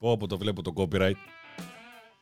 [0.00, 1.14] Πω, πω, το βλέπω το copyright.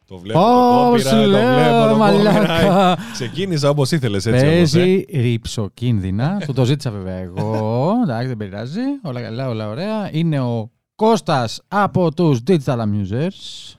[0.06, 2.96] Το βλέπω Ω, το copyright, σου το λέω, βλέπω το μαλάκα.
[2.96, 3.02] copyright.
[3.12, 4.78] Ξεκίνησα όπως ήθελες έτσι όμως, ε.
[4.78, 6.36] Παίζει ρηψοκίνδυνα.
[6.46, 7.92] Του το ζήτησα βέβαια εγώ.
[8.02, 8.80] Εντάξει, δεν πειράζει.
[9.02, 10.08] Όλα καλά, όλα ωραία.
[10.12, 13.74] Είναι ο Κώστας από τους Digital Amusers.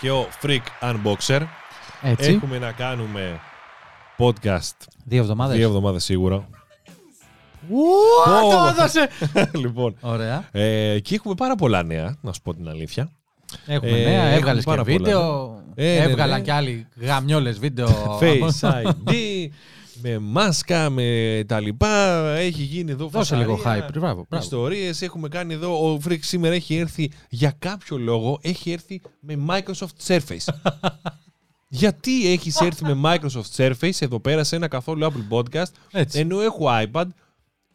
[0.00, 1.40] Και ο Freak Unboxer.
[2.02, 2.30] Έτσι.
[2.32, 3.40] Έχουμε να κάνουμε
[4.18, 5.56] podcast Δύο εβδομάδες.
[5.56, 6.48] δύο εβδομάδες σίγουρα.
[7.70, 7.76] Ου,
[8.24, 8.66] Πω, το πω.
[8.68, 9.08] έδωσε.
[9.54, 10.48] λοιπόν, Ωραία.
[10.52, 13.10] ε, και έχουμε πάρα πολλά νέα, να σου πω την αλήθεια.
[13.66, 15.54] Έχουμε Ε, νέα, έχουμε έβγαλες και πάρα πολλά, βίντεο.
[15.74, 16.44] Ε, ναι, Έβγαλαν ναι.
[16.44, 18.18] και άλλοι γαμιόλες βίντεο.
[18.20, 19.12] Face ID,
[20.02, 22.18] με μάσκα, με τα λοιπά.
[22.36, 23.90] Έχει γίνει εδώ Δώσε λίγο φασαρία, hype.
[23.92, 24.44] Μπράβο, μπράβο.
[24.44, 25.92] Ιστορίες, έχουμε κάνει εδώ.
[25.92, 30.54] Ο Freak σήμερα έχει έρθει για κάποιο λόγο, έχει έρθει με Microsoft Surface.
[31.68, 36.18] Γιατί έχεις έρθει με Microsoft Surface εδώ πέρα σε ένα καθόλου Apple Podcast, Έτσι.
[36.18, 37.04] ενώ έχω iPad,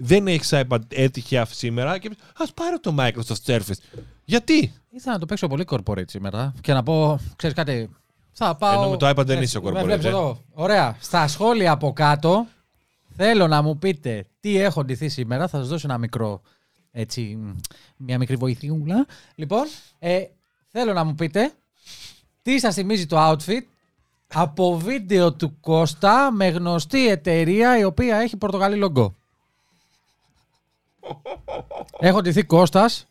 [0.04, 4.02] δεν έχεις iPad, έτυχε αυτή σήμερα και ας πάρω το Microsoft Surface.
[4.26, 7.90] Γιατί; Ήθελα να το παίξω πολύ corporate σήμερα και να πω, ξέρεις κάτι,
[8.32, 8.82] θα πάω...
[8.82, 10.08] Ενώ με το iPad δεν Έτσι, είσαι με corporate, βλέπεις ε.
[10.08, 10.42] εδώ.
[10.54, 10.98] Ωραία.
[11.00, 12.48] Στα σχόλια από κάτω
[13.16, 15.48] θέλω να μου πείτε τι έχω ντυθεί σήμερα.
[15.48, 16.42] Θα σας δώσω ένα μικρό,
[16.92, 17.50] έτσι, μ,
[17.98, 19.06] μια μικρή βοηθιούλα.
[19.36, 19.64] Λοιπόν,
[20.00, 20.24] ε,
[20.68, 21.52] θέλω να μου πείτε
[22.42, 23.64] τι σας θυμίζει το outfit
[24.28, 29.16] από βίντεο του Κώστα με γνωστή εταιρεία η οποία έχει πορτογαλί λογκό.
[32.00, 33.06] Έχω ντυθεί Κώστας,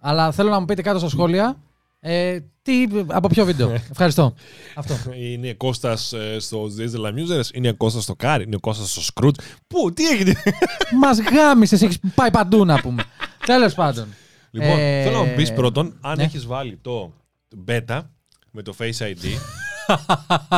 [0.00, 1.56] αλλά θέλω να μου πείτε κάτω στα σχόλια
[2.00, 3.70] ε, τι, από ποιο βίντεο.
[3.90, 4.34] Ευχαριστώ.
[4.74, 5.12] Αυτό.
[5.12, 9.38] Είναι Κώστας ε, στο Digital Amusers, είναι Κώστας στο Κάρι, είναι Κώστας στο Scrooge.
[9.66, 10.34] Πού, τι έγινε;
[11.02, 13.04] Μας γάμησες, έχεις πάει παντού να πούμε.
[13.46, 14.08] Τέλος πάντων.
[14.50, 16.22] λοιπόν, Ε, θέλω να μου πεις πρώτον, αν ναι.
[16.22, 17.12] έχεις βάλει το
[17.66, 18.02] beta
[18.50, 19.26] με το Face ID.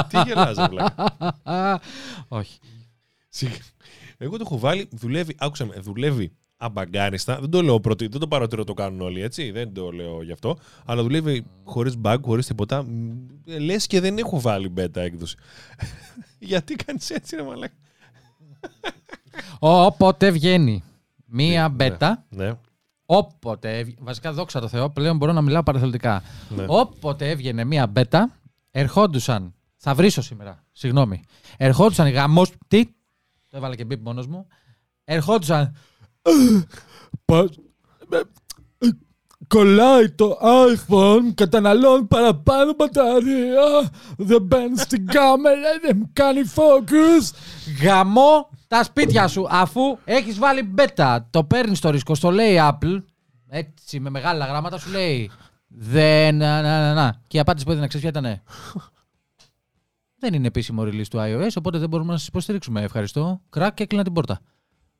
[0.08, 1.20] τι γελάς, ρε βλάκα.
[2.28, 2.58] Όχι.
[3.28, 3.52] Σιγά.
[4.18, 7.40] Εγώ το έχω βάλει, δουλεύει, άκουσα με, δουλεύει αμπαγκάριστα.
[7.40, 10.32] Δεν το λέω πρώτη, δεν το παροτρύνω το κάνουν όλοι έτσι, δεν το λέω γι'
[10.32, 10.58] αυτό.
[10.84, 12.82] Αλλά δουλεύει χωρίς bug, χωρίς τίποτα.
[12.82, 13.10] Μ,
[13.46, 15.36] ε, Λες και δεν έχω βάλει beta έκδοση.
[16.38, 17.74] Γιατί κάνεις έτσι ρε μαλάκα;
[19.58, 20.82] Όποτε βγαίνει
[21.26, 22.52] μία Ναι, μπέτα, Ναι,
[23.06, 23.78] όποτε.
[23.78, 26.22] έβγ- Βασικά, δόξα τω Θεώ, πλέον μπορώ να μιλάω παραθελτικά.
[26.48, 26.64] ναι.
[26.68, 28.30] Όποτε έβγαινε μία μπέτα,
[28.70, 29.52] ερχόντουσαν.
[29.76, 30.64] Θα βρίσω σήμερα.
[30.72, 31.22] Συγγνώμη.
[31.56, 32.42] Ερχόντουσαν οι γαμό.
[32.68, 32.84] Τι;
[33.50, 34.46] Το έβαλα και μπίπ μόνος μου.
[35.04, 35.76] Ερχόντουσαν.
[37.24, 37.48] «Πα-
[38.10, 38.20] ε,
[39.48, 47.32] Κολλάει το iPhone, καταναλώνει παραπάνω μπαταρία, δεν μπαίνει στην κάμερα, δεν κάνει focus.
[47.82, 51.26] Γαμώ τα σπίτια σου, αφού έχεις βάλει μπέτα.
[51.30, 53.02] Το παίρνεις στο ρίσκο, στο λέει Apple,
[53.48, 55.30] έτσι με μεγάλα γράμματα σου λέει
[55.68, 57.22] δεν, να, να, να, να.
[57.26, 58.42] Και η απάντηση που έδινε, ξέρεις ποια ήταν.
[60.20, 62.82] δεν είναι επίσημο release του iOS, οπότε δεν μπορούμε να σας υποστηρίξουμε.
[62.82, 63.40] Ευχαριστώ.
[63.50, 64.40] Κρακ και έκλεινα την πόρτα.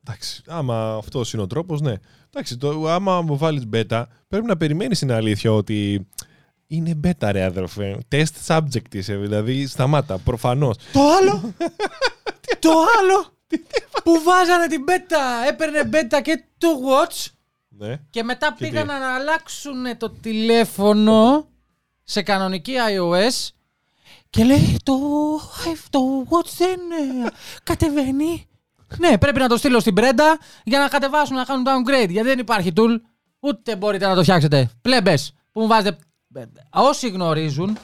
[0.03, 1.93] Εντάξει, άμα αυτός είναι ο τρόπος, ναι.
[2.27, 6.07] Εντάξει, το, άμα μου βάλεις beta, πρέπει να περιμένεις την αλήθεια ότι
[6.67, 7.97] είναι beta, ρε αδερφέ.
[8.11, 10.75] Test subject είσαι, δηλαδή σταμάτα, προφανώς.
[10.93, 11.53] Το άλλο!
[12.59, 13.37] το άλλο!
[14.03, 17.25] που βάζανε την μπέτα, έπαιρνε μπέτα και το watch
[17.69, 17.99] Ναι.
[18.09, 21.47] και μετά Και πήγαν τι; να αλλάξουν το τηλέφωνο
[22.03, 23.47] σε κανονική iOS
[24.29, 24.97] και λέει το,
[25.89, 25.99] το
[26.29, 26.79] watch δεν
[27.25, 27.29] ε,
[27.63, 28.48] κατεβαίνει.
[28.97, 32.39] Ναι, πρέπει να το στείλω στην πρέντα για να κατεβάσουν να κάνουν downgrade γιατί δεν
[32.39, 32.99] υπάρχει tool
[33.39, 34.69] ούτε μπορείτε να το φτιάξετε.
[34.81, 35.97] Πλέμπες που μου βάζετε...
[36.69, 37.77] Όσοι γνωρίζουν,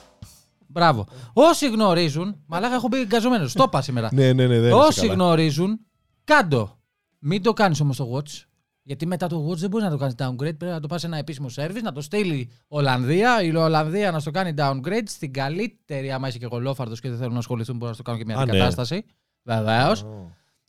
[0.67, 4.09] μπράβο, όσοι γνωρίζουν, μαλάκα έχω μπει εγκαζωμένος, το είπα σήμερα.
[4.13, 4.59] Ναι, ναι, ναι.
[4.59, 5.13] Δεν είσαι Όσοι καλά.
[5.13, 5.79] γνωρίζουν,
[6.23, 6.79] κάντο.
[7.19, 8.43] Μην το κάνεις όμως το watch.
[8.87, 10.57] Γιατί μετά το watch δεν μπορείς να το κάνεις downgrade.
[10.57, 13.41] Πρέπει να το πας σε ένα επίσημο service, να το στείλει Ολλανδία.
[13.43, 16.11] Η Ολλανδία να στο κάνει downgrade στην καλύτερη.
[16.11, 18.35] Άμα είσαι και γολόφαρτο και δεν θέλουν να ασχοληθούν, μπορεί να στο κάνουν και μια
[18.35, 18.51] Α, ναι.
[18.51, 19.05] αντικατάσταση.
[19.43, 20.05] Βεβαίως.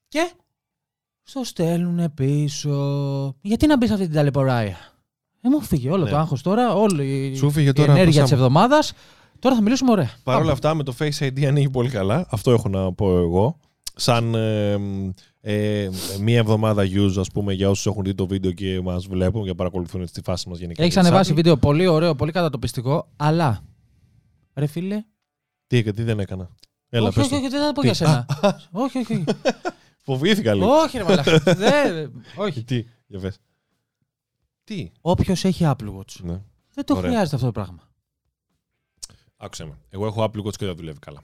[0.07, 0.09] Ω.
[0.09, 0.31] Και
[1.23, 3.35] στο στέλνουν πίσω.
[3.41, 4.55] Γιατί να μπεις σε αυτή την ταλαιπωρία;
[5.41, 6.11] Ε, μου φύγε όλο Ναι.
[6.11, 8.93] το άγχος τώρα, όλη Σου φύγε η τώρα ενέργεια πόσα- της εβδομάδας.
[9.39, 10.11] Τώρα θα μιλήσουμε ωραία.
[10.23, 10.53] Παρ' όλα Πάμε.
[10.53, 12.27] αυτά, με το Face ID ανοίγει πολύ καλά.
[12.31, 13.59] Αυτό έχω να πω εγώ.
[13.99, 14.77] Σαν ε,
[15.41, 15.89] ε,
[16.21, 19.55] μία εβδομάδα use, ας πούμε, για όσους έχουν δει το βίντεο και μας βλέπουν και
[19.55, 20.83] παρακολουθούν στη φάση μας γενικά.
[20.83, 21.37] Έχεις για τις ανεβάσει Apple.
[21.37, 23.61] βίντεο πολύ ωραίο, πολύ κατατοπιστικό, αλλά.
[24.55, 25.05] Ρε φίλε.
[25.67, 26.49] Τι, τι δεν έκανα;
[26.89, 27.41] Έλα, όχι, πες όχι, το.
[27.41, 28.27] όχι, δεν θα το πω Τι, για σένα.
[28.73, 29.13] όχι, όχι.
[29.15, 29.25] όχι.
[30.07, 30.67] Φοβήθηκα λίγο.
[30.71, 31.39] όχι, ρε μαλάκα.
[31.55, 32.65] Δεν- όχι.
[32.65, 33.39] Τι, για πες.
[34.65, 36.21] Τι; Όποιος έχει Apple Watch.
[36.23, 36.41] Ναι.
[36.75, 37.11] Δεν το Ωραία.
[37.11, 37.89] χρειάζεται αυτό το πράγμα.
[39.37, 39.79] Άκουσε με.
[39.91, 41.23] Εγώ έχω Apple Watch και δεν δουλεύει καλά.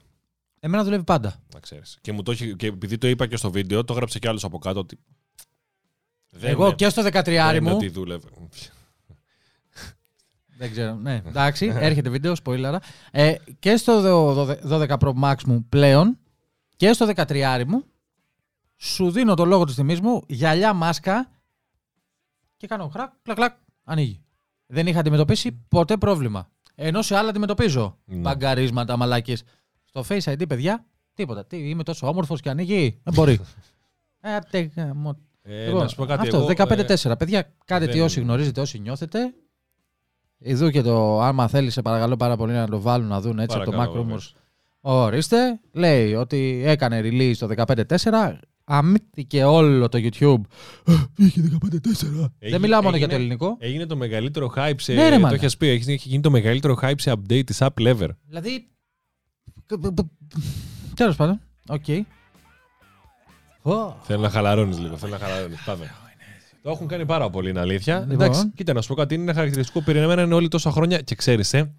[0.59, 1.35] Εμένα δουλεύει πάντα.
[1.53, 1.97] Να ξέρεις.
[2.01, 4.43] Και, μου το έχει, και επειδή το είπα και στο βίντεο, το έγραψε κι άλλος
[4.43, 4.99] από κάτω ότι.
[6.29, 7.75] Δεν Εγώ είναι- και στο 13 δεν είναι μου.
[7.75, 8.27] ότι δούλευε.
[10.57, 10.95] Δεν ξέρω.
[10.95, 12.77] Ναι, εντάξει, έρχεται βίντεο, spoiler.
[13.11, 16.17] Ε, και στο δο- δο- 12 Pro Max μου πλέον
[16.75, 17.83] και στο 13 μου
[18.83, 21.29] σου δίνω το λόγο της τιμής μου, γυαλιά μάσκα
[22.57, 24.23] και κάνω χρακ, κλακ, κλακ, ανοίγει.
[24.65, 26.49] δεν είχα αντιμετωπίσει ποτέ πρόβλημα.
[26.75, 27.97] Ενώ σε άλλα αντιμετωπίζω.
[28.05, 28.15] Ναι.
[28.15, 29.43] Μπαγκαρίσματα, μαλάκες.
[29.83, 31.45] Στο Face ID, παιδιά, τίποτα.
[31.45, 32.99] Τι, είμαι τόσο όμορφος και ανοίγει.
[33.03, 33.39] Δεν μπορεί.
[34.21, 35.17] ε, τε, γαμώ.
[35.41, 36.21] Ε, Λοιπόν, να σου πω κάτι.
[36.21, 37.17] αυτό, εγώ, 15-4.
[37.17, 39.33] Παιδιά, κάντε τι δεν- όσοι γνωρίζετε, όσοι νιώθετε.
[40.37, 43.55] Ειδού και το άμα θέλεις, σε παρακαλώ πάρα πολύ να το βάλουν να δουν έτσι
[43.57, 44.03] από το Παρακαλώ, Mac Rumors.
[44.03, 44.35] βεβαίως.
[44.81, 48.39] Ορίστε, λέει ότι έκανε release το 15-4.
[48.65, 50.41] Γαμήθηκε όλο το YouTube.
[50.85, 51.51] «Ε, Βγήκε 15-4.
[51.69, 53.57] Έγινε- Δεν μιλάω μόνο για το έγινε- ελληνικό.
[53.59, 54.93] Έγινε το μεγαλύτερο hype σε.
[54.93, 55.35] Ναι, ρε, το μάνα.
[55.35, 58.07] έχεις πει, έχει έχει γίνει το μεγαλύτερο hype σε update της Apple ever.
[58.27, 58.67] Δηλαδή.
[60.95, 61.39] Τέλος πάντων.
[61.67, 61.85] Οκ.
[63.61, 64.97] Ω, Θέλω να χαλαρώνεις λίγο.
[64.97, 65.61] Θέλω να χαλαρώνεις.
[65.65, 65.91] Πάμε.
[66.61, 67.99] Το έχουν κάνει πάρα πολύ, είναι αλήθεια.
[67.99, 68.13] Λοιπόν.
[68.13, 69.13] Εντάξει, κοίτα, να σου πω κάτι.
[69.13, 71.73] Είναι ένα χαρακτηριστικό που περίμεναν όλοι τόσα χρόνια και ξέρεις, ε.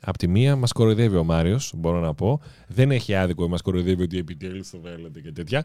[0.00, 2.40] Απ' τη μία μας κοροϊδεύει ο Μάριος, μπορώ να πω.
[2.68, 5.64] Δεν έχει άδικο, μας κοροϊδεύει ότι επιτέλους το θέλετε και τέτοια.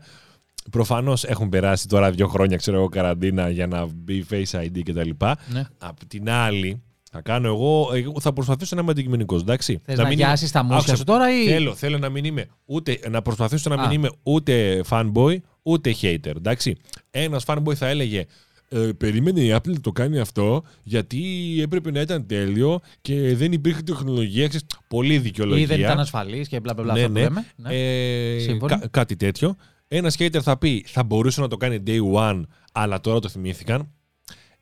[0.72, 5.10] Προφανώς έχουν περάσει τώρα δύο χρόνια, ξέρω εγώ, καραντίνα για να μπει Face ID κτλ.
[5.52, 5.64] Ναι.
[5.78, 6.82] Απ' την άλλη,
[7.12, 9.82] θα κάνω εγώ, εγώ θα προσπαθήσω να είμαι αντικειμενικός, εντάξει.
[9.86, 11.48] Θες να μην είμαι- γιάσει τα μουσια Άκουσα, σου τώρα ή.
[11.48, 13.94] Θέλω, θέλω να μην είμαι ούτε, να προσπαθήσω να μην Α.
[13.94, 16.36] είμαι ούτε fanboy ούτε hater.
[16.38, 16.76] Εντάξει.
[17.12, 18.26] Ένας fanboy θα έλεγε
[18.70, 21.22] ε, περίμενε η Apple να το κάνει αυτό γιατί
[21.62, 24.48] έπρεπε να ήταν τέλειο και δεν υπήρχε τεχνολογία.
[24.48, 25.64] Ξέρεις, πολύ δικαιολογία.
[25.64, 26.94] ή δεν ήταν ασφαλής και μπλα μπλα μπλα.
[26.94, 27.22] Ναι, αυτό που ναι.
[27.22, 27.46] λέμε.
[27.56, 28.36] Ναι.
[28.36, 28.72] Ε, Σύμφωνοι.
[28.80, 29.56] κα- κάτι τέτοιο.
[29.96, 32.42] Ένας hater θα πει θα μπορούσε να το κάνει day one,
[32.72, 33.92] αλλά τώρα το θυμήθηκαν.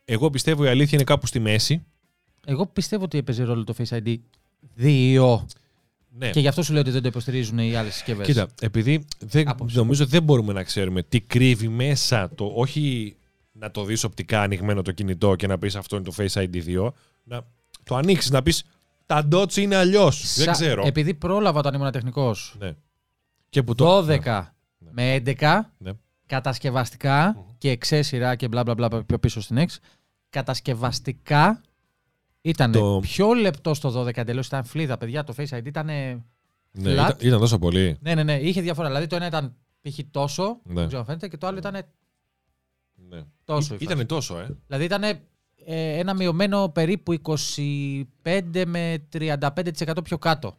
[0.06, 1.86] Εγώ πιστεύω η αλήθεια είναι κάπου στη μέση.
[2.46, 4.16] Εγώ πιστεύω ότι έπαιζε ρόλο το Face ID
[4.82, 5.46] 2.
[6.10, 6.30] Ναι.
[6.30, 8.26] Και γι' αυτό σου λέω ότι δεν το υποστηρίζουν οι άλλες συσκευές.
[8.26, 9.78] Κοίτα, επειδή δεν, Άποψη.
[9.78, 12.52] νομίζω δεν μπορούμε να ξέρουμε τι κρύβει μέσα το.
[12.56, 13.16] Όχι
[13.52, 16.64] να το δεις οπτικά ανοιγμένο το κινητό και να πεις αυτό είναι το Face ID
[16.68, 16.90] 2.
[17.24, 17.42] Να
[17.84, 18.64] το ανοίξεις να πεις
[19.06, 20.36] τα dots είναι αλλιώς.
[20.38, 20.84] Δεν ξέρω.
[20.86, 22.76] Επειδή πρόλαβα όταν ήμουν τεχνικός Ναι.
[23.50, 24.06] Και που το.
[24.06, 24.52] 12 Ναι.
[24.92, 25.92] Με 11 Ναι.
[26.26, 27.44] κατασκευαστικά Μμμ.
[27.58, 29.66] και εξέ σειρά και μπλα μπλα μπλα πιο πίσω στην X.
[30.30, 31.62] Κατασκευαστικά
[32.42, 34.48] ήταν Το- πιο λεπτό στο 12 εντελώς.
[34.48, 35.24] Ήταν φλίδα, παιδιά.
[35.24, 35.86] Το Face ID ήταν.
[35.86, 36.18] Ναι,
[36.84, 36.92] flat.
[36.94, 37.98] ήταν, ήταν τόσο πολύ.
[38.02, 38.40] Ναι, ναι, ναι.
[38.40, 38.88] Είχε διαφορά.
[38.88, 40.00] Δηλαδή το ένα ήταν π.χ.
[40.12, 40.74] τόσο, Ναι.
[40.74, 41.74] δεν ξέρω αν φαίνεται, και το άλλο ήταν
[43.10, 43.22] ναι.
[43.44, 43.74] τόσο.
[43.74, 43.94] η φάση.
[43.94, 44.58] Ήταν τόσο, ε.
[44.68, 45.18] Δηλαδή ήταν ε,
[45.98, 47.14] ένα μειωμένο περίπου
[48.24, 50.56] 25 με 35% πιο κάτω.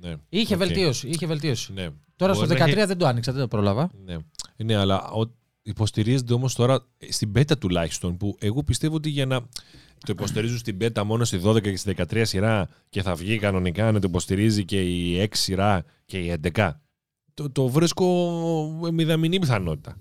[0.00, 0.14] Ναι.
[0.28, 0.58] Είχε Οκ.
[0.60, 1.08] βελτίωση.
[1.08, 1.72] Είχε βελτίωση.
[1.72, 1.88] Ναι.
[2.22, 3.90] Τώρα Μπορεί στο να 13 έχει- δεν το άνοιξα, δεν το πρόλαβα.
[4.04, 4.16] Ναι,
[4.56, 5.20] ναι αλλά ο,
[5.62, 9.40] υποστηρίζεται όμως τώρα ε, στην beta τουλάχιστον που εγώ πιστεύω ότι για να
[10.06, 13.92] το υποστηρίζουν στην beta μόνο στη 12 και στη 13 σειρά και θα βγει κανονικά
[13.92, 16.70] να το υποστηρίζει και η 6 σειρά και η 11
[17.34, 18.06] το, το βρίσκω
[18.92, 19.96] μηδαμινή πιθανότητα.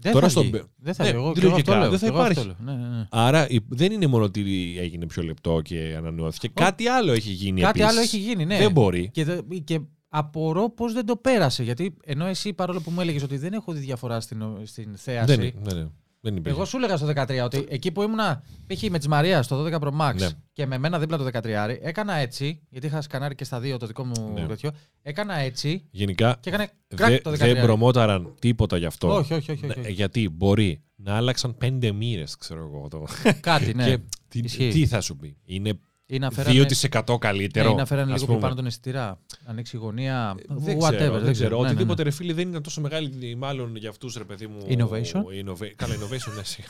[0.00, 0.50] Δεν Τώρα θα στο βγει.
[0.52, 1.18] μπε- Δεν θα Ναι, βγει.
[1.18, 1.90] Εγώ, λογικά, και εγώ αυτό λέω.
[1.90, 2.62] δεν θα Και εγώ αυτό υπάρχει.
[2.64, 2.74] λέω.
[2.76, 3.06] Ναι, ναι, ναι.
[3.10, 6.48] Άρα η- δεν είναι μόνο ότι έγινε πιο λεπτό και ανανεώθηκε.
[6.54, 7.96] Κάτι άλλο έχει γίνει Κάτι επίσης.
[7.96, 8.58] άλλο έχει γίνει, ναι.
[8.58, 9.10] Δεν μπορεί.
[9.12, 11.62] Και, δε- και απορώ πώς δεν το πέρασε.
[11.62, 15.36] Γιατί ενώ εσύ παρόλο που μου έλεγες ότι δεν έχω δει διαφορά στην, στην θέαση.
[15.36, 15.88] Δεν, ναι, ναι,
[16.20, 16.56] δεν υπήρχε.
[16.56, 18.82] Εγώ σου έλεγα στο 13 ότι εκεί που ήμουνα, π.χ.
[18.90, 20.28] με τη Μαρίας στο 12 Pro Max Ναι.
[20.52, 23.86] και με μένα δίπλα το 13, έκανα έτσι, γιατί είχα σκανάρει και στα δύο το
[23.86, 24.46] δικό μου Ναι.
[24.46, 24.70] τέτοιο.
[25.02, 27.36] Έκανα έτσι Γενικά και έκανε κράκ δε- το 13.
[27.36, 29.14] δεν προμόταραν τίποτα γι' αυτό.
[29.14, 29.66] όχι, όχι, όχι.
[29.66, 29.92] όχι, Ναι, όχι.
[29.92, 32.88] γιατί μπορεί να άλλαξαν πέντε μοίρες, ξέρω εγώ.
[32.88, 33.06] Το.
[33.40, 33.84] Κάτι, ναι.
[33.90, 33.98] Και
[34.28, 34.68] τι, Ισχύει.
[34.70, 37.66] τι θα σου πει, Είναι Ή να φέρανε, 2% καλύτερο.
[37.68, 38.40] ναι, ή να φέρανε ας λίγο πιο πούμε.
[38.40, 39.18] πάνω τον αισθητήρα.
[39.44, 40.34] Ανοίξει η γωνία.
[40.48, 40.94] Δεν whatever.
[40.96, 41.50] ξέρω, δεν ξέρω.
[41.50, 41.68] Ναι, ναι, ναι.
[41.70, 44.58] Οτιδήποτε ρε φίλε δεν ήταν τόσο μεγάλη, μάλλον για αυτούς ρε παιδί μου.
[44.68, 45.20] Innovation.
[45.20, 46.68] innova- Καλά, innovation, ναι, σιγά.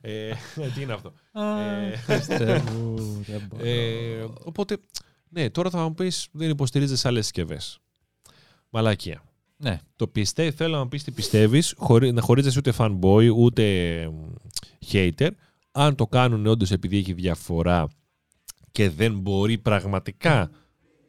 [0.00, 0.30] ε,
[0.74, 2.94] τι είναι αυτό; Α, Ε, Χριστέ μου,
[3.26, 3.64] δεν μπορώ.
[3.66, 4.76] Ε, οπότε,
[5.28, 7.78] ναι, τώρα θα μου πεις δεν υποστηρίζεις άλλες συσκευές.
[8.70, 9.22] Μαλακία.
[9.56, 9.78] Ναι.
[9.96, 13.62] Το πιστεύει, θέλω να μου πεις τι πιστεύεις, χωρί, να χωρίζεσαι ούτε fanboy ούτε
[14.12, 14.32] μ,
[14.92, 15.28] hater.
[15.72, 17.88] Αν το κάνουν όντως επειδή έχει διαφορά
[18.72, 20.50] και δεν μπορεί πραγματικά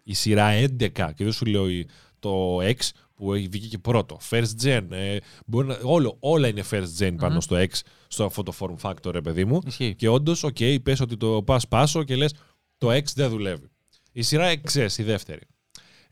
[0.04, 1.88] η σειρά 11, και δεν σου λέω η-
[2.20, 2.76] το X
[3.16, 7.14] που έχει βγει και πρώτο, first gen, ε, μπορεί να, όλο, όλα είναι first gen
[7.18, 7.40] πάνω Μμμ.
[7.40, 7.68] στο X,
[8.08, 9.60] στο αυτό το form factor, ρε παιδί μου.
[9.66, 9.96] Ισχύει.
[9.96, 12.34] Και όντως, OK, okay, πες ότι το πας πάσο και λες
[12.78, 13.68] το X δεν δουλεύει.
[14.12, 15.42] Η σειρά XS, η δεύτερη.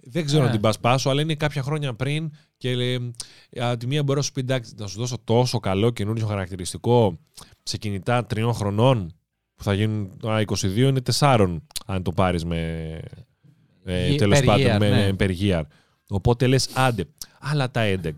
[0.02, 0.46] Δεν ξέρω Ε.
[0.46, 3.14] αν την πας πάσο, αλλά είναι κάποια χρόνια πριν και λέει,
[3.60, 7.20] από τη μία μπορώ να σου πει εντάξει, να σου δώσω τόσο καλό καινούριο χαρακτηριστικό
[7.64, 9.14] σε κινητά τριών χρονών
[9.60, 13.00] που θα γίνουν α, 22 είναι 4 αν το πάρεις με.
[13.84, 15.12] Ε, Γε- τέλος per πάντων, year, με, ναι.
[15.12, 15.62] με per year.
[16.10, 17.06] Οπότε λες, άντε.
[17.40, 18.12] Αλλά τα 11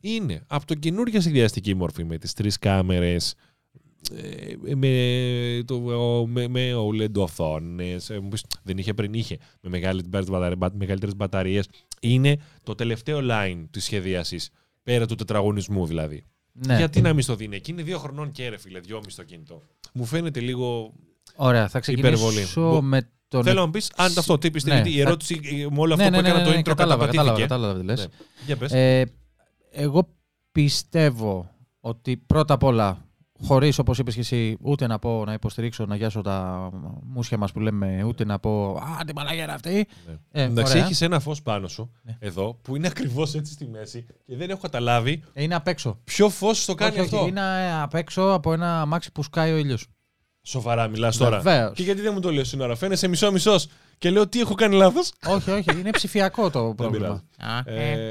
[0.00, 3.34] είναι από το καινούργια συνδυαστική μορφή με τις τρεις κάμερες
[4.12, 5.78] ε, με, το,
[6.26, 11.16] με, με OLED οθόνες, ε, μου πεις, δεν είχε πριν είχε, με μεγαλύτερες, μπαταρίες, μεγαλύτερες
[11.16, 11.68] μπαταρίες.
[12.00, 14.50] Είναι το τελευταίο line της σχεδίασης,
[14.82, 16.24] πέρα του τετραγωνισμού δηλαδή.
[16.66, 16.76] Ναι.
[16.76, 19.62] Γιατί να μην στο δίνει εκεί, είναι δύο χρονών και ρε φίλε, δυόμιση το κινητό.
[19.92, 20.92] Μου φαίνεται λίγο...
[21.36, 22.86] Ωραία, θα ξεκινήσω Υπερβολή.
[22.86, 23.42] με τον.
[23.44, 25.80] Θέλω να μου πεις αν αυτό τι πιστεύεις, Ναι, γιατί η θα- ερώτηση ε, με
[25.80, 27.48] όλο Ναι, αυτό ναι, που ναι, έκανα ναι, το ναι, intro κατάλαβα, κατάλαβα, καταπατήθηκε.
[27.48, 27.98] κατάλαβα τι λες.
[28.00, 28.44] Ναι.
[28.46, 28.72] Για πες.
[28.72, 29.12] Ε,
[29.70, 30.08] εγώ
[30.52, 31.50] πιστεύω
[31.80, 33.07] ότι πρώτα απ' όλα
[33.42, 36.68] χωρίς, όπως είπες και εσύ, ούτε να πω να υποστηρίξω, να γιάσω τα
[37.04, 39.86] μουσια μας που λέμε, ούτε να πω Α, την μαλαγέρα αυτή.
[40.06, 40.16] Ναι.
[40.30, 40.84] Ε, Εντάξει, ωραία.
[40.84, 42.16] έχεις ένα φως πάνω σου, Ναι.
[42.20, 45.98] εδώ, που είναι ακριβώς έτσι στη μέση και δεν έχω καταλάβει Ε, Είναι απ' έξω.
[46.04, 47.26] ποιο φως το κάνει όχι, όχι, αυτό.
[47.26, 49.86] είναι ε, απ' έξω από ένα αμάξι που σκάει ο ήλιος.
[50.42, 51.40] Σοβαρά μιλάς τώρα.
[51.40, 51.72] Βεβαίως.
[51.74, 53.56] Και γιατί δεν μου το λέω σήμερα, φαίνεσαι μισό-μισό.
[53.98, 57.22] Και λέω τι έχω κάνει λάθος; όχι, όχι, είναι ψηφιακό το πρόβλημα.
[57.64, 58.10] Ε,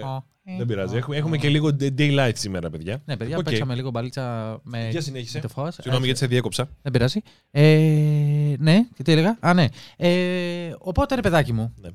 [0.57, 0.95] δεν πειράζει.
[0.97, 3.01] Έχουμε, έχουμε και λίγο daylight σήμερα, παιδιά.
[3.05, 3.43] Ναι, παιδιά, Οκ.
[3.43, 4.87] παίξαμε λίγο μπαλίτσα με.
[4.91, 5.39] Για συνέχισε.
[5.39, 5.73] το φως.
[5.73, 6.69] Συγγνώμη γιατί σε διέκοψα.
[6.81, 7.19] Δεν πειράζει.
[7.51, 9.65] Ε, ναι, και τι έλεγα; Α, ναι.
[9.97, 11.89] Ε, οπότε, ρε παιδάκι μου, Ναι.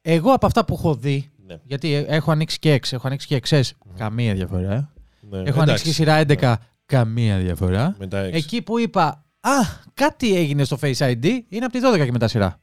[0.00, 1.56] εγώ από αυτά που έχω δει, Ναι.
[1.64, 3.62] γιατί ε, έχω ανοίξει και X, έχω ανοίξει και XS,
[3.96, 4.72] καμία διαφορά.
[4.72, 4.88] ε.
[5.30, 6.54] Ναι, Έχω ανοίξει και σειρά 11,
[6.86, 7.94] καμία διαφορά.
[7.98, 8.36] Μετά έξι.
[8.38, 9.50] Εκεί που είπα, Α,
[9.94, 12.58] κάτι έγινε στο Face ID, είναι από τη 12 και μετά σειρά.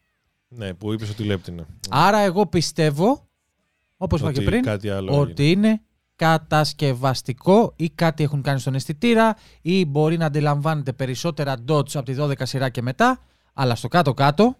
[0.48, 1.65] Ναι, που είπες ότι λέπτηνε.
[1.89, 3.29] Άρα εγώ πιστεύω,
[4.03, 5.12] όπως είπα Ότι και πριν, Κάτι άλλο.
[5.12, 5.22] έγινε.
[5.31, 5.81] ότι είναι
[6.15, 12.15] κατασκευαστικό ή κάτι έχουν κάνει στον αισθητήρα ή μπορεί να αντιλαμβάνεται περισσότερα dots από τη
[12.20, 13.20] 12 σειρά και μετά,
[13.53, 14.55] αλλά στο κάτω-κάτω,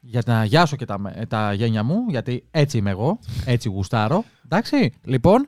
[0.00, 4.24] για να γιάσω και τα, με- τα γένια μου, γιατί έτσι είμαι εγώ, έτσι γουστάρω,
[4.44, 5.46] εντάξει, λοιπόν,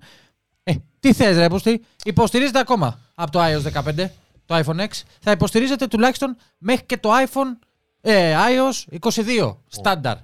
[0.62, 4.10] ε, τι θες ρε Πούστη, υποστηρίζεται ακόμα από το iOS 15,
[4.46, 4.88] το iPhone X,
[5.20, 7.66] θα υποστηρίζεται τουλάχιστον μέχρι και το iPhone
[8.00, 10.16] ε, iOS 22, στάνταρ.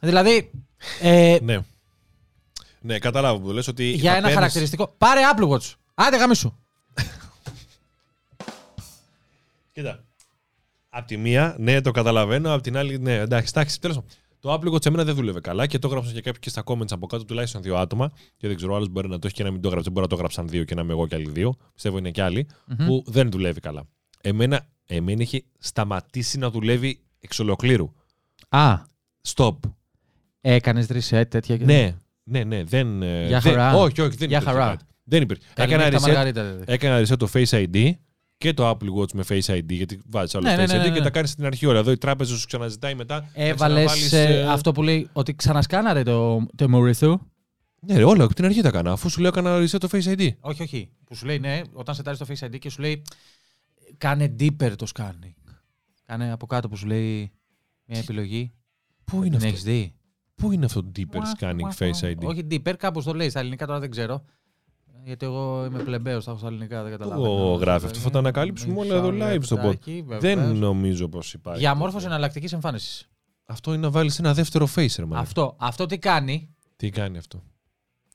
[0.00, 0.50] Δηλαδή,
[1.00, 1.58] ε, Ναι.
[2.80, 3.84] Ναι, καταλάβω που λες ότι.
[3.84, 4.94] για θα ένα παίρνεις- χαρακτηριστικό.
[4.98, 5.72] Πάρε Apple Watch.
[5.94, 6.52] Άντε γαμίσου.
[9.72, 10.04] Κοίτα.
[10.88, 12.54] Απ' τη μία, ναι, το καταλαβαίνω.
[12.54, 14.00] Απ' την άλλη, ναι, εντάξει, εντάξει, τέλος
[14.40, 16.62] Το Apple Watch σε μένα δεν δούλευε καλά και το έγραψαν και κάποιοι και στα
[16.66, 18.12] comments από κάτω, τουλάχιστον δύο άτομα.
[18.36, 19.90] Και δεν ξέρω, άλλος μπορεί να το έχει και να μην το έγραψε.
[19.90, 21.54] Μπορεί να το έγραψαν δύο και να είμαι εγώ και άλλοι δύο.
[21.74, 22.46] Πιστεύω είναι και άλλοι.
[22.76, 23.82] Που δεν δουλεύει καλά.
[24.20, 27.92] Εμένα, εμένα έχει σταματήσει να δουλεύει εξ ολοκλήρου.
[28.48, 28.74] Α,
[29.34, 29.56] Stop.
[30.40, 31.56] έκανες reset τέτοια.
[31.56, 31.96] και- Ναι,
[32.28, 32.64] ναι, ναι.
[32.64, 33.74] Δεν, ε, Για δεν- χαρά.
[33.74, 34.70] όχι, όχι, δεν Για υπήρχε χαρά.
[34.70, 34.84] κάτι.
[35.04, 35.42] Δεν υπήρχε.
[35.54, 36.64] Καλή Έκανα νύχτα, reset, Μαργαρίτα, δηλαδή.
[36.66, 37.90] έκανα reset το Face ID
[38.38, 39.64] και το Apple Watch με Face ID.
[39.66, 41.00] Γιατί βάζεις άλλο Ναι, ναι, Face ναι, ID ναι, και ναι.
[41.04, 41.78] τα κάνεις στην αρχή όλα.
[41.78, 43.20] Εδώ η τράπεζα σου ξαναζητάει μετά.
[43.20, 47.14] να Έβαλες ξαναβάλεις, ε, αυτό που λέει ότι ξανασκάναρε το, το Mauricio.
[47.80, 48.92] Ναι, ρε, όλα από την αρχή τα έκανα.
[48.92, 50.28] Αφού σου λέω έκανα reset το Face ID.
[50.40, 50.90] Όχι, όχι.
[51.04, 53.02] Που σου λέει ναι, όταν σε το Face ID και σου λέει
[53.98, 55.52] κάνε deeper το scanning.
[56.06, 57.32] Κάνε από κάτω που σου λέει
[57.84, 58.52] μια επιλογή.
[59.04, 59.94] Πού είναι Την αυτό; έχεις δει;
[60.38, 62.18] Πού είναι αυτό το deeper scanning Face ID.
[62.22, 64.24] Όχι deeper, κάπως το λέει στα ελληνικά τώρα δεν ξέρω.
[65.04, 67.24] Γιατί εγώ είμαι πλεμπαίος, θα έχω στα ελληνικά, δεν καταλαβαίνω.
[67.24, 67.98] Το γράφει αυτό.
[67.98, 69.62] Θα το ανακαλύψουμε όλα εδώ live στο pod.
[69.62, 70.20] Λεπτάκι, βεβαίως.
[70.20, 71.60] Δεν νομίζω πως υπάρχει.
[71.60, 73.08] Διαμόρφωση εναλλακτικής εμφάνισης.
[73.44, 75.20] Αυτό είναι να βάλεις ένα δεύτερο face, ρε, μάνα.
[75.20, 77.42] Αυτό, αυτό τι κάνει; Τι κάνει αυτό;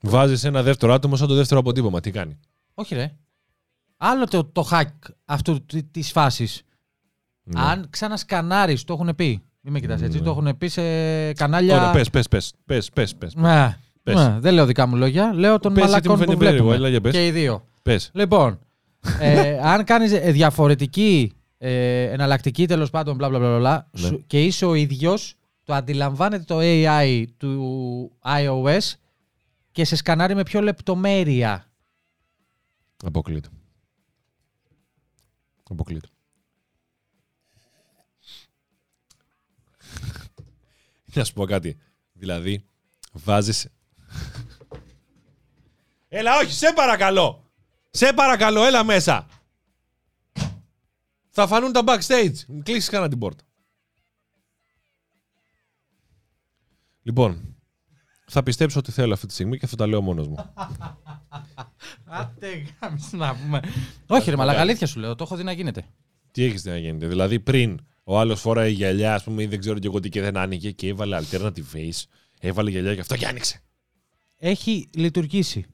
[0.02, 2.00] Βάζεις ένα δεύτερο άτομο σαν το δεύτερο αποτύπωμα.
[2.00, 2.38] Τι κάνει;
[2.74, 3.16] Όχι, ρε.
[3.96, 4.88] Άλλο το, το hack
[5.24, 6.62] αυτού τη φάσης.
[7.42, 7.60] Ναι.
[7.60, 9.42] Αν ξανασκανάρεις, το έχουν πει.
[9.66, 10.18] Μην με κοιτάς έτσι.
[10.18, 10.24] Ναι.
[10.24, 10.82] Το έχουν πει σε
[11.32, 11.76] κανάλια.
[11.76, 13.34] Ωραία, πες, πες, πες, πες, πες, πες.
[13.34, 13.76] Ναι.
[14.02, 14.14] Πες.
[14.14, 15.32] Ναι, δεν λέω δικά μου λόγια.
[15.34, 16.74] Λέω των Πες, γιατί μου μαλακών που φαίνεται περίεργο, βλέπουμε.
[16.74, 17.12] έλα, για πες.
[17.12, 17.66] Και οι δύο.
[17.82, 18.10] πες.
[18.14, 18.58] Λοιπόν,
[19.20, 24.00] ε, αν κάνεις ε, διαφορετική, ε, εναλλακτική τέλος πάντων, μπλα μπλα μπλα, μπλα Ναι.
[24.06, 28.92] σου- και είσαι ο ίδιος, το αντιλαμβάνεται το AI του iOS
[29.72, 31.66] και σε σκανάρει με πιο λεπτομέρεια.
[33.04, 33.48] Αποκλείται.
[35.70, 36.08] Αποκλείται.
[41.14, 41.78] Να σου πω κάτι.
[42.12, 42.64] Δηλαδή,
[43.12, 43.68] βάζεις...
[46.08, 47.50] Έλα, όχι, σε παρακαλώ.
[47.90, 49.26] Σε παρακαλώ, έλα μέσα.
[51.30, 52.34] Θα φανούν τα backstage.
[52.62, 53.44] Κλείσεις κανένα την πόρτα.
[57.02, 57.56] Λοιπόν,
[58.26, 60.52] θα πιστέψω ότι θέλω αυτή τη στιγμή και θα τα λέω μόνος μου.
[62.04, 63.60] Άτε γάμισε να πούμε.
[64.06, 65.14] Όχι, ρε, μαλακα, αλήθεια σου λέω.
[65.14, 65.84] Το έχω δει να γίνεται.
[66.30, 67.06] Τι έχεις να γίνεται.
[67.06, 70.20] Δηλαδή, πριν ο άλλος φοράει γυαλιά, ας πούμε, ή δεν ξέρω και εγώ τι και
[70.20, 72.02] δεν άνοιγε και έβαλε alternative face.
[72.40, 73.60] Έβαλε γυαλιά και αυτό και άνοιξε.
[74.38, 75.64] Έχει λειτουργήσει.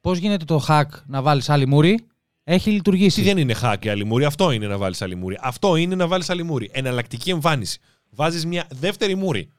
[0.00, 2.06] Πώς γίνεται το hack να βάλεις άλλη μούρη,
[2.44, 3.20] έχει λειτουργήσει.
[3.20, 5.38] Τι δεν είναι hack η άλλη μούρη, αυτό είναι να βάλεις άλλη μούρη.
[5.40, 6.70] Αυτό είναι να βάλεις άλλη μούρη.
[6.72, 7.78] Εναλλακτική εμφάνιση.
[8.10, 9.50] Βάζεις μια δεύτερη μούρη.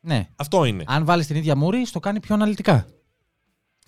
[0.00, 0.28] Ναι.
[0.36, 0.84] Αυτό είναι.
[0.86, 2.86] Αν βάλεις την ίδια μούρη, στο κάνει πιο αναλυτικά.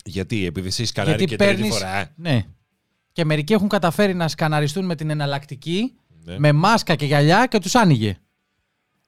[0.05, 1.71] Γιατί, επειδή εσύ σκανάρει Γιατί και τρίτη παίρνει.
[1.73, 1.99] φορά.
[1.99, 2.13] ε.
[2.15, 2.45] Ναι.
[3.11, 5.93] Και μερικοί έχουν καταφέρει να σκαναριστούν με την εναλλακτική,
[6.25, 6.39] Ναι.
[6.39, 8.17] με μάσκα και γυαλιά και τους άνοιγε.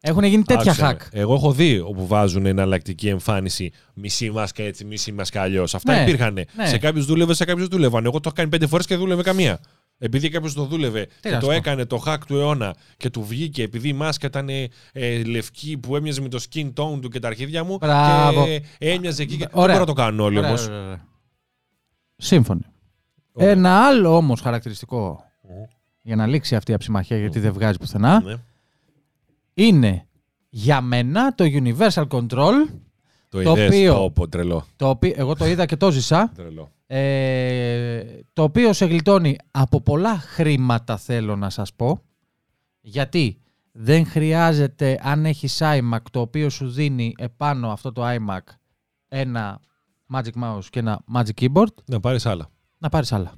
[0.02, 0.98] Έχουν γίνει τέτοια Άκουσα hack.
[1.14, 1.20] με.
[1.20, 5.76] Εγώ έχω δει όπου βάζουν εναλλακτική εμφάνιση μισή μάσκα έτσι, μισή μάσκα αλλιώς.
[5.76, 6.34] Αυτά Ναι, υπήρχαν.
[6.34, 6.66] ναι.
[6.66, 8.04] Σε κάποιους δούλευε, σε κάποιους δούλευαν.
[8.06, 9.60] Εγώ το έχω κάνει πέντε φορές και δούλευε καμία.
[9.98, 11.52] Επειδή κάποιος το δούλευε και να σου το πω.
[11.52, 15.78] έκανε το hack του αιώνα και του βγήκε επειδή η μάσκα ήταν ε, ε, λευκή
[15.78, 17.78] που έμοιαζε με το skin tone του και τα αρχίδια μου.
[17.78, 18.46] Μπράβο.
[18.46, 19.38] Και έμοιαζε εκεί.
[19.38, 19.46] Και...
[19.46, 19.68] Δεν Ωραία.
[19.68, 20.68] μπορώ να το κάνουν όλοι Ωραία, όμως.
[20.68, 21.06] ωραία, ωραία.
[22.18, 22.62] Σύμφωνοι.
[23.38, 25.24] Ένα άλλο όμως χαρακτηριστικό
[26.08, 28.36] για να λήξει αυτή η αψημαχία γιατί δεν βγάζει πουθενά Ναι.
[29.54, 30.06] είναι
[30.50, 32.54] για μένα το Universal Control
[33.30, 34.66] Το, Το είδες, οποίο- πω, πω, τρελό.
[34.76, 36.32] Το οποίο, εγώ το είδα και το ζήσα.
[36.36, 36.72] τρελό.
[36.88, 42.02] Ε, το οποίο σε γλιτώνει από πολλά χρήματα θέλω να σας πω.
[42.82, 43.38] Γιατί
[43.72, 48.40] δεν χρειάζεται αν έχεις iMac το οποίο σου δίνει επάνω αυτό το iMac
[49.08, 49.60] ένα
[50.14, 52.50] Magic Mouse και ένα Magic Keyboard Να πάρεις άλλα.
[52.78, 53.32] να πάρεις άλλα.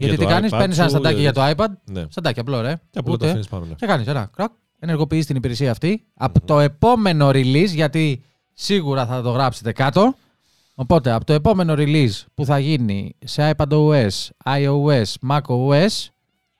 [0.00, 2.04] Για Γιατί το τι κάνεις, iPad παίρνεις ένα σου, σταντάκι ε, για το iPad, Ναι.
[2.08, 3.64] σταντάκι απλό ρε, Και απλά το ούτε, αφήνεις πάνω.
[3.64, 3.74] ναι.
[3.74, 9.22] και κάνεις ένα κρακ, ενεργοποιείς την υπηρεσία αυτή από το επόμενο release, γιατί σίγουρα θα
[9.22, 10.14] το γράψετε κάτω.
[10.74, 14.08] Οπότε από το επόμενο release που θα γίνει σε iPadOS,
[14.44, 15.86] iOS, macOS,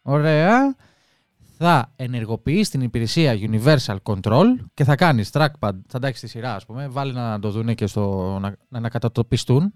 [0.02, 0.76] ωραία,
[1.58, 4.44] θα ενεργοποιείς την υπηρεσία Universal Control
[4.74, 7.86] και θα κάνεις trackpad, θα εντάξει στη σειρά ας πούμε, βάλει να το δουν και
[7.86, 9.72] στο, να, να ανακατατοπιστούν.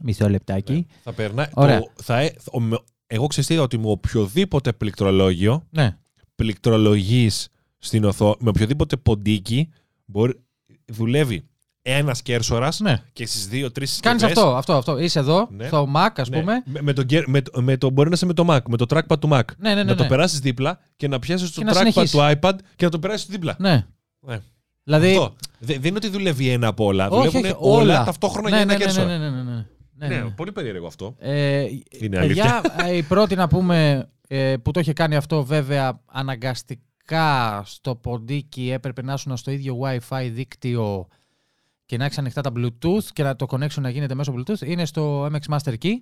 [0.00, 0.72] Μισό λεπτάκι.
[0.72, 0.82] Ναι.
[1.02, 1.46] Θα περνάει.
[1.54, 1.78] Ωραία.
[1.80, 5.96] Το, θα, ε- ο- με- εγώ ξέρω ότι με οποιοδήποτε πληκτρολόγιο Ναι.
[6.34, 9.68] πληκτρολογείς στην οθόνη, με οποιοδήποτε ποντίκι,
[10.04, 10.40] μπορεί,
[10.84, 11.44] δουλεύει
[11.82, 13.02] ένας κέρσορας ναι.
[13.12, 14.98] και στις δύο-τρει Κάνεις αυτό, αυτό, αυτό.
[14.98, 15.66] Είσαι εδώ, Ναι.
[15.66, 16.62] στο Mac ας Ναι, πούμε.
[16.66, 18.76] με, με, το, γκέρ- με, το- με το, μπορεί να είσαι με το Mac, με
[18.76, 19.40] το trackpad του Mac.
[19.58, 19.82] Ναι, ναι, ναι.
[19.82, 20.08] να το ναι.
[20.08, 22.10] περάσεις δίπλα και να πιάσεις το Και να trackpad συνεχίσεις.
[22.10, 23.56] του iPad και να το περάσεις δίπλα.
[23.58, 23.86] Ναι.
[24.20, 24.40] Ναι.
[24.84, 25.34] Δηλαδή, Αυτό.
[25.58, 27.08] Δε- δεν είναι ότι δουλεύει ένα από όλα.
[27.08, 29.06] Όχι, Δουλεύουν όχι, όλα, ταυτόχρονα ναι, για ένα ναι, ναι, κέρσορα.
[29.06, 29.66] ναι, ναι, ναι,
[30.00, 30.30] ναι, ναι, ναι, ναι.
[30.30, 31.14] πολύ περίεργο αυτό.
[31.18, 36.00] Ε, Είναι παιδιά, ε, η πρώτη να πούμε ε, που το είχε κάνει αυτό βέβαια
[36.06, 41.06] αναγκαστικά στο ποντίκι έπρεπε να ήσουν στο ίδιο Wi-Fi δίκτυο
[41.86, 44.84] και να έχεις ανοιχτά τα Bluetooth και να το connection να γίνεται μέσω Bluetooth είναι
[44.84, 45.92] στο MX Master Key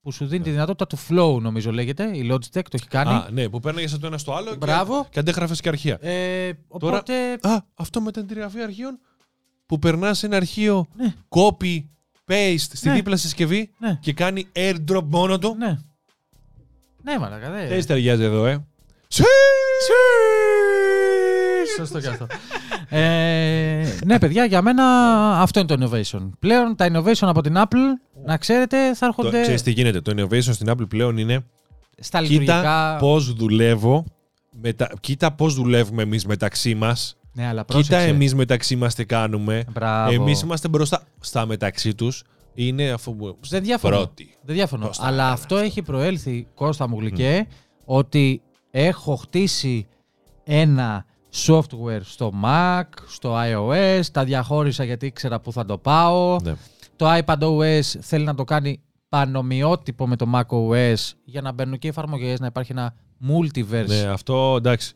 [0.00, 3.10] που σου δίνει τη δυνατότητα του flow νομίζω λέγεται, η Logitech το έχει κάνει.
[3.10, 5.02] Α, ναι, που παίρναγες από το ένα στο άλλο Μπράβο.
[5.02, 5.98] και, και αντέγραφες και αρχεία.
[6.00, 8.98] Ε, Τώρα- οπότε, Α, αυτό με την εγγραφή αρχείων
[9.66, 11.14] που περνάς ένα αρχείο Ναι.
[11.28, 11.84] copy,
[12.32, 12.94] paste στη Ναι.
[12.94, 15.54] δίπλα συσκευή ναι, και κάνει airdrop μόνο του.
[15.58, 15.78] ναι.
[17.04, 17.76] Ναι, μαλακα, δε.
[17.78, 18.64] Τι ταιριάζει εδώ, ε.
[21.76, 22.26] Σωστό και αυτό.
[22.88, 24.84] ε, ναι, παιδιά, για μένα
[25.40, 26.30] αυτό είναι το innovation.
[26.38, 27.78] Πλέον τα innovation από την Apple,
[28.24, 30.00] να ξέρετε, θα Το, έρχονται ξέρεις τι γίνεται.
[30.00, 31.44] Το innovation στην Apple πλέον είναι
[32.00, 32.96] στα κοίτα λειτουργικά.
[32.96, 34.04] πώς δουλεύω,
[34.60, 34.92] μετα...
[35.00, 38.06] κοίτα πώς δουλεύουμε εμείς μεταξύ μας, Ναι, αλλά κοίτα πρόσεξε.
[38.08, 39.64] εμείς μεταξύ μας τι κάνουμε.
[39.72, 40.12] Μπράβο.
[40.12, 41.02] Εμείς είμαστε μπροστά.
[41.20, 42.22] Στα μεταξύ τους
[42.54, 43.96] είναι αφού που Δεν διαφωνώ.
[43.96, 44.34] πρώτοι.
[44.42, 44.86] Δεν διαφωνώ.
[44.86, 45.66] Πώς τα Αλλά έκαναν αυτό αυτά.
[45.66, 47.46] έχει προέλθει, Κώστα μου γλυκέ,
[47.84, 49.86] ότι έχω χτίσει
[50.44, 51.04] ένα
[51.46, 56.36] software στο Mac, στο iOS, τα διαχώρισα γιατί ήξερα που θα το πάω.
[56.42, 56.54] Ναι.
[56.96, 62.40] Το iPadOS θέλει να το κάνει πανομοιότυπο με το macOS για να μπαίνουν και εφαρμογές,
[62.40, 62.94] να υπάρχει ένα
[63.28, 63.86] multiverse.
[63.86, 64.94] ναι, αυτό εντάξει.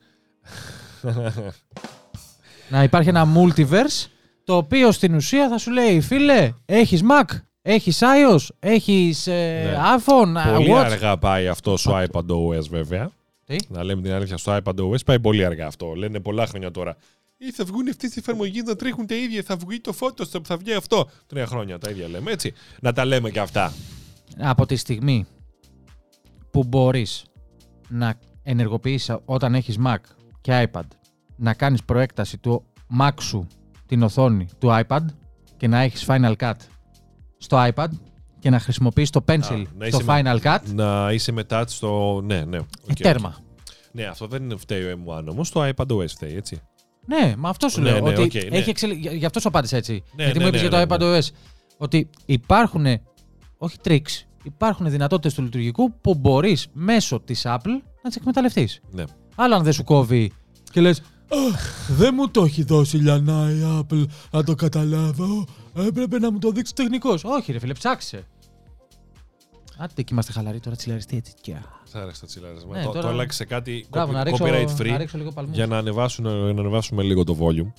[2.68, 4.06] Να υπάρχει ένα multiverse
[4.44, 9.76] το οποίο στην ουσία θα σου λέει φίλε, έχεις Mac, έχεις iOS, έχεις ε, Ναι.
[9.98, 10.76] iPhone, πολύ watch.
[10.84, 13.10] αργά πάει αυτό στο iPadOS βέβαια.
[13.46, 15.92] Τι; Να λέμε την αλήθεια, στο iPadOS πάει πολύ αργά αυτό.
[15.94, 16.96] Λένε πολλά χρόνια τώρα.
[17.38, 20.56] Ή θα βγουν αυτές οι εφαρμογές να τρέχουν τα ίδια, θα βγει το Photoshop, θα
[20.56, 21.08] βγει αυτό.
[21.26, 22.52] Τρία χρόνια τα ίδια λέμε, έτσι.
[22.80, 23.72] Να τα λέμε και αυτά.
[24.38, 25.26] από τη στιγμή
[26.50, 27.24] που μπορείς
[27.88, 29.96] να ενεργοποιήσεις όταν έχεις Mac
[30.40, 30.80] και iPad
[31.36, 32.64] να κάνεις προέκταση του
[33.00, 33.46] Mac σου
[33.86, 35.00] την οθόνη του iPad
[35.56, 36.52] και να έχεις Final Cut
[37.38, 37.86] στο iPad
[38.38, 42.20] και να χρησιμοποιείς το Pencil να στο είσαι με- Final Cut, Να είσαι μετά στο.
[42.24, 42.56] Ναι, ναι.
[42.56, 43.28] ε, οκ, τέρμα.
[43.38, 43.44] οκ.
[43.92, 45.50] Ναι, αυτό δεν είναι φταίει ο M1 όμως.
[45.50, 46.60] Το iPadOS φταίει, έτσι.
[47.06, 48.00] Ναι, μα αυτό σου Ναι, λέω.
[48.00, 48.56] ναι, ότι οκ, ναι.
[48.58, 48.94] έχει εξελι...
[49.16, 50.02] Γι' αυτό σου απάντησα έτσι.
[50.16, 51.28] Ναι, Γιατί ναι, μου είπες ναι, για το ναι, iPadOS
[51.76, 52.86] ότι υπάρχουν,
[53.58, 58.80] όχι tricks, υπάρχουν δυνατότητες του λειτουργικού που μπορείς μέσω της Apple να τις εκμεταλλευτείς.
[58.90, 59.04] Ναι.
[59.34, 60.32] Άλλο αν δεν σου κόβει
[60.72, 61.06] και λες «Αχ,
[61.88, 65.44] δεν μου το έχει δώσει λιανά η Apple να το καταλάβω.
[65.74, 67.24] Έπρεπε να μου το δείξει τεχνικός.
[67.24, 68.24] Όχι ρε φίλε, ψάξε.
[69.78, 71.32] Άντε και είμαστε χαλαροί τώρα τσιλαριστεί έτσι.
[71.40, 71.54] Και...
[71.84, 72.76] Θα άρεσε τα τσιλάρισμα.
[72.76, 75.18] Ναι, το, τώρα- το άλλαξε σε κάτι Μπράβο, να copy- ρίξω, copyright free να ρίξω
[75.18, 75.54] λίγο παλμούς.
[75.54, 77.72] για να, ανεβάσουν, να ανεβάσουμε λίγο το volume.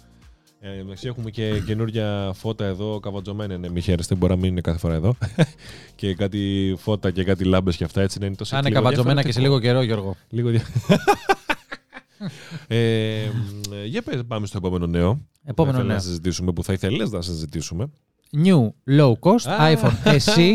[0.59, 4.61] Ε, εντάξει, έχουμε και καινούργια φώτα εδώ, καβατζωμένα είναι, μη χαίρεστε, μπορεί να μην είναι
[4.61, 5.15] κάθε φορά εδώ.
[5.95, 9.23] και κάτι φώτα και κάτι λάμπες και αυτά, έτσι να είναι τόσο Θα είναι καβατζωμένα
[9.23, 10.15] και σε λίγο καιρό, Γιώργο.
[10.29, 10.61] Λίγο δια...
[12.67, 15.21] ε, μ, για πες, πάμε στο επόμενο νέο.
[15.43, 15.97] Επόμενο Θέλω νέο.
[15.97, 17.89] να συζητήσουμε που θα ήθελες να συζητήσουμε.
[18.45, 20.51] New low cost iPhone SE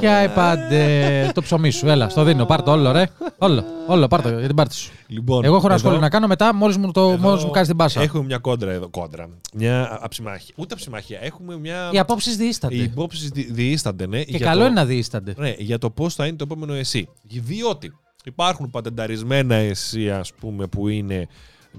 [0.00, 1.88] και iPad ε, το ψωμί σου.
[1.88, 2.44] Έλα, στο δίνω.
[2.44, 3.06] Πάρ' το όλο, ρε.
[3.38, 4.92] Όλο, όλο, πάρ' το για την πάρτι σου.
[5.06, 7.50] Λοιπόν, Εγώ έχω ένα εδώ- σχόλιο να κάνω μετά, μόλις μου, το, εδώ μόλις μου
[7.50, 8.00] κάνει την πάσα.
[8.02, 8.88] Έχουμε μια κόντρα εδώ.
[8.88, 9.28] Κόντρα.
[9.54, 10.54] Μια αψημάχια.
[10.56, 11.18] Ούτε αψημάχια.
[11.22, 11.90] Έχουμε μια.
[11.92, 12.74] Οι απόψεις διήστανται.
[12.74, 14.22] Οι υπόψει διήστανται, ναι.
[14.22, 14.64] Και για καλό το...
[14.66, 15.34] είναι να διήστανται.
[15.36, 17.08] Ναι, για το πώς θα είναι το επόμενο εσύ.
[17.22, 17.92] Διότι
[18.24, 21.26] υπάρχουν πατενταρισμένα εσύ, ας πούμε, που είναι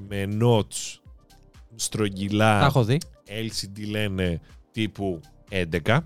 [0.10, 0.98] με notes
[1.76, 2.60] στρογγυλά.
[2.60, 2.98] Τα έχω δει.
[3.28, 4.40] LCD λένε
[4.72, 5.98] τύπου 11.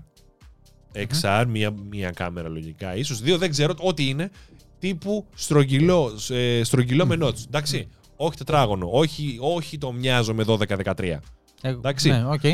[1.20, 2.96] XR, μία, μία κάμερα λογικά.
[2.96, 4.30] Ίσως δύο, δεν ξέρω ό,τι είναι.
[4.78, 7.44] Τύπου στρογγυλό, ε, στρογγυλό με notch.
[7.46, 7.88] Εντάξει.
[8.16, 8.88] Όχι τετράγωνο.
[8.92, 11.20] Όχι, όχι το μοιάζω με 12-13.
[11.62, 12.10] Ε, Εντάξει.
[12.10, 12.44] Ναι, οκ.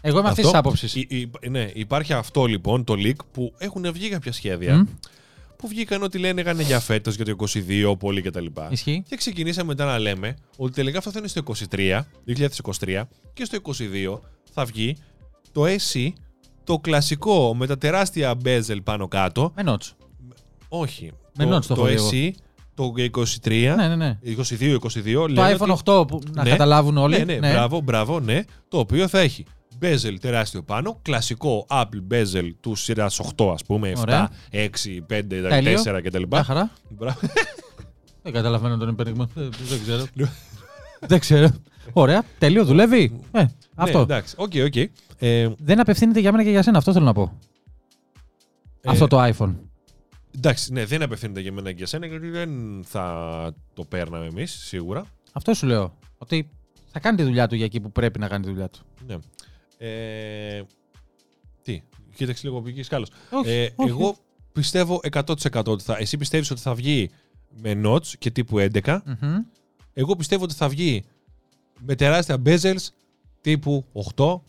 [0.00, 0.48] Εγώ είμαι αυτής Αυτό.
[0.50, 0.94] της άποψης.
[0.94, 4.86] Υ- υ- ναι, υπάρχει αυτό λοιπόν το leak που έχουν βγει κάποια σχέδια
[5.64, 7.34] που βγήκαν ότι λένε έκανε για φέτος, για το
[7.92, 8.46] 22, πολύ κτλ.
[8.70, 9.02] Ισχύει.
[9.08, 12.00] Και ξεκινήσαμε μετά να λέμε ότι τελικά αυτό θα είναι στο 23,
[12.80, 14.18] 2023 και στο 22
[14.52, 14.96] θα βγει
[15.52, 16.08] το SE,
[16.64, 19.52] το κλασικό με τα τεράστια bezel πάνω κάτω.
[19.56, 19.94] Με νότς.
[20.68, 21.12] Όχι.
[21.36, 22.30] Με το, notes το το έχω SE,
[22.74, 22.92] το
[23.42, 24.18] 23, Ναι, ναι, ναι.
[24.24, 24.78] 22-22
[25.14, 26.50] Το λένε iPhone ότι- 8 που να Ναι.
[26.50, 27.24] καταλάβουν όλοι.
[27.24, 28.42] Ναι, ναι, μπράβο, μπράβο, ναι.
[28.68, 29.44] Το οποίο θα έχει
[29.84, 34.30] bezel τεράστιο πάνω, κλασικό Apple bezel του σειράς 8, ας πούμε, 7, Ωραία.
[34.50, 34.66] 6,
[35.06, 35.80] 5, Τέλειο.
[35.84, 36.22] 4 κτλ.
[36.30, 36.70] Μια χαρά.
[36.88, 37.18] Μπράβο.
[38.22, 39.28] Δεν καταλαβαίνω τον υπερήγμα.
[39.34, 40.04] Δεν δεν ξέρω.
[40.14, 41.08] Ναι.
[41.08, 41.48] Δεν ξέρω.
[41.92, 42.24] Ωραία.
[42.38, 42.64] Τελείω.
[42.64, 43.20] Δουλεύει.
[43.32, 43.98] Ε, Ναι, αυτό.
[44.00, 44.76] εντάξει, οκ, οκ.
[45.18, 46.78] Ε, Δεν απευθύνεται για μένα και για σένα.
[46.78, 47.38] Αυτό θέλω να πω.
[48.80, 49.54] Ε, Αυτό το iPhone.
[50.36, 52.50] εντάξει, ναι, δεν απευθύνεται για μένα και για σένα, γιατί δεν
[52.86, 55.04] θα το παίρναμε εμείς, σίγουρα.
[55.32, 55.94] Αυτό σου λέω.
[56.18, 56.48] Ότι
[56.92, 58.80] θα κάνει τη δουλειά του για εκεί που πρέπει να κάνει τη δουλειά του.
[59.06, 59.16] Ναι.
[59.86, 60.62] Ε,
[61.62, 61.82] τι,
[62.14, 63.08] κοίταξε λίγο πηγή σκάλος.
[63.30, 63.88] Όχι, Ε, όχι.
[63.88, 64.16] εγώ
[64.52, 65.96] πιστεύω 100% ότι θα.
[65.98, 67.10] Εσύ πιστεύεις ότι θα βγει
[67.62, 68.98] με notch και τύπου 11.
[69.04, 69.36] Μμμ.
[69.92, 71.04] Εγώ πιστεύω ότι θα βγει
[71.80, 72.88] με τεράστια bezels
[73.40, 73.84] τύπου
[74.16, 74.40] 8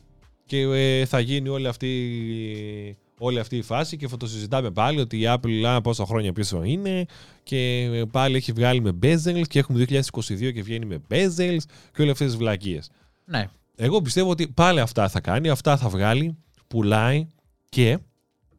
[0.46, 5.00] και ε, θα γίνει όλη αυτή, όλη αυτή η φάση και θα το συζητάμε πάλι
[5.00, 7.06] ότι η Apple α, πόσα χρόνια πίσω είναι
[7.44, 12.02] και ε, πάλι έχει βγάλει με bezels και έχουμε 2022 και βγαίνει με bezels και
[12.02, 12.90] όλες αυτές τις βλακίες.
[13.26, 13.50] Ναι.
[13.76, 17.28] Εγώ πιστεύω ότι πάλι αυτά θα κάνει, αυτά θα βγάλει, πουλάει
[17.70, 17.98] και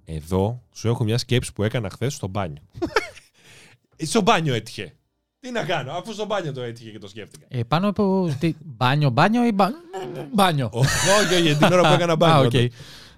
[0.05, 2.63] εδώ σου έχω μια σκέψη που έκανα χθες στο μπάνιο.
[4.11, 4.95] στο μπάνιο έτυχε.
[5.41, 7.45] Τι να κάνω, αφού στο μπάνιο το έτυχε και το σκέφτηκα.
[7.49, 8.35] Ε, πάνω από.
[8.41, 9.69] Τι, μπάνιο, μπάνιο ή μπα...
[10.33, 10.69] μπάνιο.
[10.73, 12.37] Όχι, όχι, την ώρα που έκανα μπάνιο.
[12.37, 12.71] Α, οκ.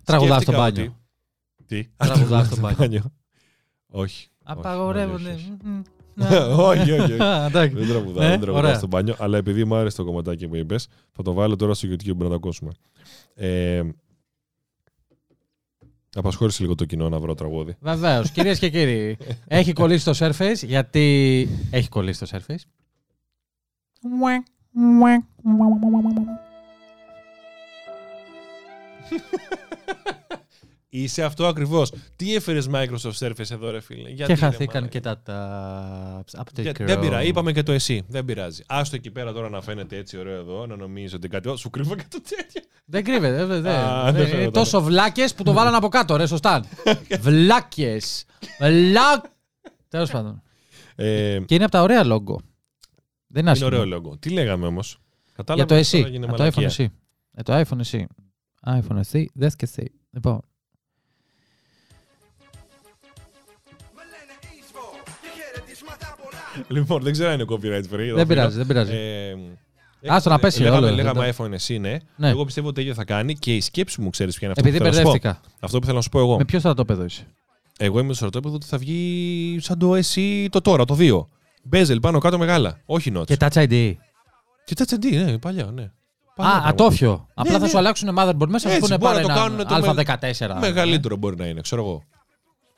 [0.04, 0.96] Τραγουδάς στο Σκέφτηκα μπάνιο.
[1.60, 3.12] ότι- Τι, Τραγουδάς στο μπάνιο.
[3.90, 4.28] Όχι.
[4.44, 5.38] Απαγορεύονται.
[6.20, 6.58] Όχι, Μμμ.
[6.58, 7.22] Όχι, όχι, όχι.
[7.22, 7.76] Α, εντάξει.
[7.76, 8.78] Δεν τραγουδάω, Ε, δεν τραγουδάω ωραία.
[8.78, 11.88] στο μπάνιο, αλλά επειδή μου άρεσε το κομματάκι που είπες, θα το βάλω τώρα στο
[11.90, 12.70] YouTube να το ακούσουμε.
[13.34, 13.82] Ε,
[16.14, 17.76] απασχόλησε λίγο το κοινό να βρω τραγούδι.
[17.80, 18.30] Βεβαίως.
[18.30, 21.48] Κυρίες και κύριοι, έχει κολλήσει το Surface γιατί.
[21.70, 22.62] Έχει κολλήσει το Surface.
[30.90, 31.92] Είσαι αυτό ακριβώς.
[32.16, 34.86] Τι έφερες Microsoft Surface εδώ, ρε φίλε; Γιατί, Και ρε, χαθήκαν μάνα.
[34.86, 36.32] και τα tabs.
[36.40, 36.84] Από το Για- Chrome.
[36.84, 38.02] Δεν πειράζει, είπαμε και το εσύ.
[38.08, 38.62] Δεν πειράζει.
[38.66, 41.48] Άστο εκεί πέρα τώρα να φαίνεται έτσι ωραίο εδώ, να νομίζεις ότι κάτι.
[41.48, 42.62] Ω, Σου κρύβω και το τέτοιο.
[42.84, 43.44] Δεν κρύβεται.
[43.44, 44.50] δεν- δεν- Α, δεν- δεν είναι φαίνεται.
[44.50, 46.64] τόσο βλάκες που το βάλαν από κάτω, ρε, σωστά.
[47.20, 48.24] Βλάκες.
[48.60, 49.24] Βλάκ.
[49.88, 50.42] Τέλος πάντων.
[50.94, 52.40] Ε, Και είναι από τα ωραία λόγκο.
[52.40, 52.46] Δεν
[53.30, 53.68] είναι είναι άσχημο.
[53.68, 54.16] ωραίο λόγο.
[54.18, 55.96] Τι λέγαμε όμως; Για Κατάλαβε το ότι εσύ.
[55.96, 56.66] τώρα έγινε Για το iPhone μαλακία.
[56.66, 56.92] εσύ.
[57.32, 58.06] Για το iPhone εσύ.
[58.66, 59.30] iPhone εσύ.
[59.34, 59.92] Δες και εσύ.
[60.10, 60.40] Λοιπόν.
[66.68, 68.14] Λοιπόν, δεν ξέρω αν είναι copyright free.
[68.14, 68.92] Δεν πειράζει, δεν πειράζει.
[68.92, 69.34] Ε,
[70.06, 71.96] Άστο να πέσει λέγαμε, όλο, Λέγαμε δεν iPhone εσύ, ναι.
[72.16, 72.28] Ναι.
[72.28, 74.84] Εγώ πιστεύω ότι ίδιο θα κάνει και η σκέψη μου, ξέρεις ποια είναι αυτό Επειδή
[74.84, 75.28] που θέλω να σου πω.
[75.28, 75.56] μπερδεύτηκα.
[75.60, 76.36] Αυτό που θέλω να σου πω εγώ.
[76.36, 77.26] Με ποιο στρατόπεδο είσαι;
[77.78, 81.26] Εγώ είμαι στο στρατόπεδο ότι θα βγει σαν το εσύ το τώρα, το 2.
[81.72, 82.80] Bezel πάνω κάτω μεγάλα.
[82.86, 83.26] Όχι notch.
[83.26, 83.92] Και Touch ID.
[84.64, 85.90] Και Touch ID, ναι, παλιά, ναι.
[86.34, 86.68] Παλιά Α, πράγματα.
[86.68, 87.26] ατόφιο.
[87.34, 87.68] Απλά θα ναι.
[87.68, 90.56] σου αλλάξουν motherboard μέσα, θα Έτσι, σου πούνε μπορεί πάρε να το ένα κάνουν το
[90.56, 90.60] Α14.
[90.60, 92.02] Μεγαλύτερο μπορεί να είναι, ξέρω εγώ.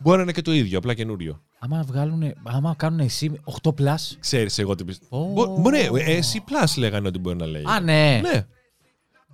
[0.01, 1.43] Μπορεί να είναι και το ίδιο, απλά καινούριο.
[1.59, 3.95] Άμα, βγάλουν, άμα κάνουν εσύ 8 plus.
[4.21, 5.23] Ξέρεις εγώ τι πιστεύω.
[5.23, 5.33] Ω.
[5.33, 7.63] Μπο- Μπορεί, ε, SE Plus λέγανε ότι μπορεί να λέει.
[7.67, 8.21] Α, ναι.
[8.23, 8.47] Ναι.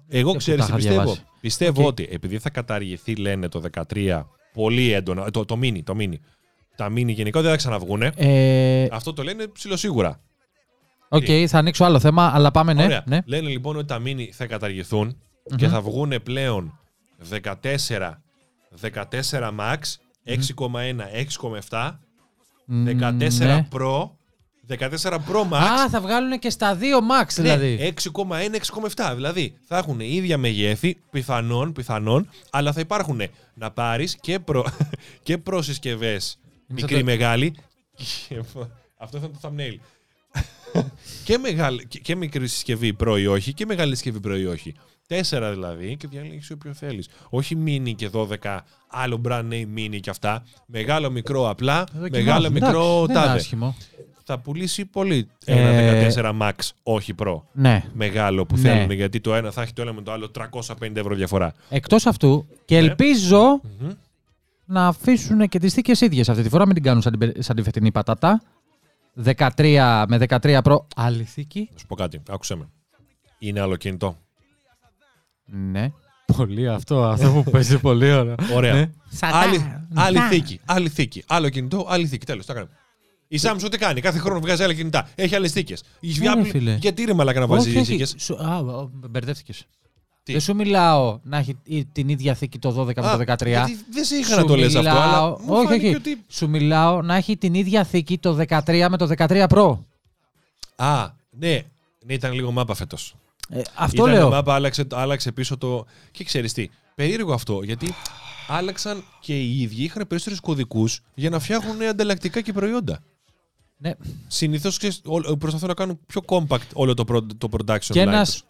[0.08, 1.02] Εγώ Και ξέρεις που τι τα είχα πιστεύω.
[1.02, 1.24] διαβάσει.
[1.40, 1.86] Πιστεύω Οκ.
[1.88, 5.30] ότι επειδή θα καταργηθεί, λένε το 13 πολύ έντονα.
[5.30, 6.14] Το, το mini, το mini.
[6.76, 8.12] Τα mini γενικά δεν θα ξαναβγούνε.
[8.16, 10.20] Ε, Αυτό το λένε ψιλοσίγουρα.
[11.08, 12.84] Οκ, θα ανοίξω άλλο θέμα, αλλά πάμε ναι.
[12.84, 13.02] Ωραία.
[13.06, 13.18] ναι.
[13.24, 15.16] Λένε λοιπόν ότι τα mini θα καταργηθούν
[15.56, 16.78] και θα βγουν πλέον
[17.30, 17.42] 14,
[18.80, 19.00] 14
[19.58, 19.78] max,
[20.26, 20.36] 6,1,
[21.70, 21.98] 6,7,
[22.68, 23.68] 14 ναι.
[23.72, 24.10] Pro,
[24.68, 25.56] 14 Pro Max.
[25.56, 27.76] Α, θα βγάλουν και στα 2 max δηλαδή.
[27.76, 27.88] Ναι,
[28.52, 29.12] 6,1, 6,7.
[29.14, 33.20] Δηλαδή θα έχουν ίδια μεγέθη, πιθανόν, πιθανόν, αλλά θα υπάρχουν
[33.54, 34.64] να πάρεις και, προ,
[35.22, 37.54] και προσυσκευές μικρή, το- μεγάλη.
[37.96, 38.42] και-
[38.96, 39.78] Αυτό θα είναι το thumbnail.
[41.24, 44.74] και, μεγάλη, και, και μικρή συσκευή Pro ή όχι και μεγάλη συσκευή Pro ή όχι.
[45.06, 47.08] Τέσσερα δηλαδή και διαλέγει όποιο θέλεις.
[47.28, 50.42] Όχι mini και 12, άλλο brand name mini και αυτά.
[50.66, 51.84] Μεγάλο, μικρό, απλά.
[51.92, 52.24] Δοκιμάζω.
[52.24, 53.38] Μεγάλο, Εντάξει, μικρό, δεν είναι τάδε.
[53.38, 53.74] άσχημο.
[54.28, 57.84] Θα πουλήσει πολύ Ε, ένα 14 Max, όχι Pro Ναι.
[57.92, 58.60] μεγάλο που Ναι.
[58.62, 61.54] θέλουν, γιατί το ένα θα έχει το ένα με το άλλο 350 ευρώ διαφορά.
[61.68, 62.86] Εκτός αυτού, και Ναι.
[62.86, 63.60] ελπίζω
[64.64, 67.42] να αφήσουν και τις θήκες ίδιες αυτή τη φορά, μην την κάνουν σαν την, πε-
[67.42, 68.42] σαν τη φετινή πατάτα.
[69.24, 70.76] 13 με 13 Pro.
[70.96, 71.68] Άλλη θήκη.
[71.72, 72.68] Θα σου πω κάτι, άκουσέ με.
[73.38, 74.16] Είναι άλλο κινητό.
[75.46, 75.90] Ναι.
[76.36, 78.34] Πολύ αυτό, αυτό που παίζει πολύ ωραία.
[78.54, 78.74] Ωραία.
[78.74, 78.90] Ναι.
[79.20, 81.24] Άλλη, άλλη θήκη, άλλη θήκη.
[81.26, 82.26] Άλλο κινητό, άλλη θήκη.
[82.26, 82.72] Τέλος, τα κάναμε.
[83.28, 85.08] Η Samsung τι κάνει, κάθε χρόνο βγάζει άλλα κινητά.
[85.14, 85.82] Έχει άλλες θήκες.
[86.00, 86.74] Ναι, ρε φίλε.
[86.80, 87.86] Γιατί ρε μαλάκα να βάζει Όχι, όχι.
[87.92, 89.66] θήκες; Σου- Α, α, μπερδεύτηκες.
[90.22, 93.16] Τι; Δεν σου μιλάω να έχει η- την ίδια θήκη το 12 με Α, το
[93.16, 93.46] 13.
[93.46, 95.94] Γιατί δεν σε είχα Σου να το λες αυτό, μιλάω- αλλά μου όχι, φάνηκε όχι.
[95.96, 96.24] ότι...
[96.28, 99.78] Σου μιλάω να έχει την ίδια θήκη το 13 με το 13 Pro.
[100.76, 101.62] Α, ναι,
[102.06, 103.14] ναι, ήταν λίγο μάπα φέτος.
[103.48, 104.30] Ε, αυτό Ήταν λέω.
[104.30, 105.84] μάπα, άλλαξε, άλλαξε πίσω το...
[106.10, 107.94] Και ξέρεις τι, περίεργο αυτό, γιατί
[108.48, 113.00] άλλαξαν και οι ίδιοι, είχαν περισσότερους κωδικούς για να φτιάχνουν ανταλλακτικά και προϊόντα.
[113.78, 113.92] Ναι.
[114.26, 114.78] Συνήθως
[115.38, 118.42] προσπαθούν να κάνουν πιο compact όλο το, προ- το production Και line ένας τους.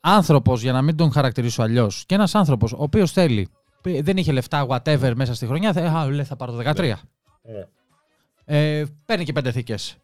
[0.00, 3.48] άνθρωπος, για να μην τον χαρακτηρίσω αλλιώς, και ένας άνθρωπος ο οποίος θέλει,
[3.82, 6.94] π- δεν είχε λεφτά, whatever, μέσα στη χρονιά, θα, α, λέει, θα πάρω το 13.
[8.44, 9.96] Ε, παίρνει και πέντε θήκες.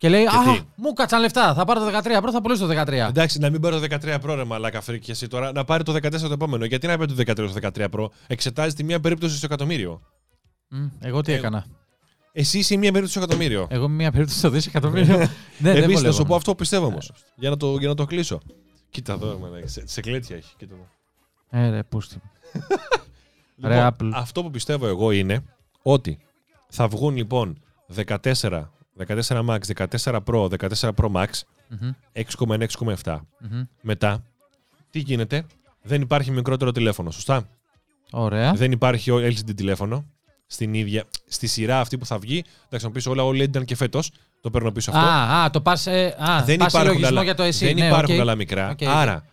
[0.00, 1.54] Και λέει, Και Α, τι; μου κάτσαν λεφτά.
[1.54, 2.88] Θα πάρω το 13 Pro, θα πουλήσω το 13.
[2.88, 5.82] Εντάξει, να μην πάρει το 13 Pro ρε μαλάκα φρίκη και εσύ τώρα, να πάρει
[5.82, 6.64] το 14 το επόμενο.
[6.64, 10.02] Γιατί να πάρει το 13 το 13 Pro, εξετάζει τη μία περίπτωση στο εκατομμύριο.
[10.68, 11.66] Μμ, εγώ τι Ε, έκανα.
[12.32, 13.66] Εσύ είσαι η μία περίπτωση στο εκατομμύριο.
[13.70, 15.16] Εγώ με μια περίπτωση στο δισεκατομμύριο.
[15.16, 15.26] ναι,
[15.58, 16.12] δεν Επίση, θα βολεύομαι.
[16.12, 17.12] σου πω αυτό που πιστεύω όμως.
[17.34, 18.40] Για, να το- για να το κλείσω.
[18.90, 20.54] Κοίτα εδώ, μαλάκα, σε, σε κλέτσια έχει.
[20.56, 20.86] Κοίτα εδώ.
[21.66, 22.20] Ε, ρε, πούστη.
[23.62, 24.10] Ρε, Λοιπόν, Apple.
[24.14, 25.44] αυτό που πιστεύω εγώ είναι
[25.82, 26.18] ότι
[26.68, 27.62] θα βγουν λοιπόν
[28.06, 28.62] 14,
[29.06, 29.58] 14 Max,
[30.02, 31.26] 14 Pro, 14 Pro Max,
[31.68, 32.66] Μμμ, 6,1,
[33.04, 33.20] 6,7.
[33.38, 33.62] μμμ.
[33.80, 34.22] Μετά,
[34.90, 35.44] τι γίνεται,
[35.82, 37.48] δεν υπάρχει μικρότερο τηλέφωνο, σωστά;
[38.10, 38.52] Ωραία.
[38.52, 40.04] Δεν υπάρχει LCD τηλέφωνο
[40.46, 42.44] στην ίδια, στη σειρά αυτή που θα βγει.
[42.66, 44.10] Εντάξει, να πει όλα OLED ήταν και φέτος.
[44.40, 45.02] Το παίρνω πίσω αυτό.
[45.02, 47.66] Α, α, το πας, ε, α, δεν πας υπάρχουν, συλλογισμό άλλα, για το εσύ.
[47.66, 48.20] δεν ναι, υπάρχουν οκ.
[48.20, 48.70] άλλα μικρά.
[48.70, 48.88] Οκ, οκ.
[48.88, 49.24] Άρα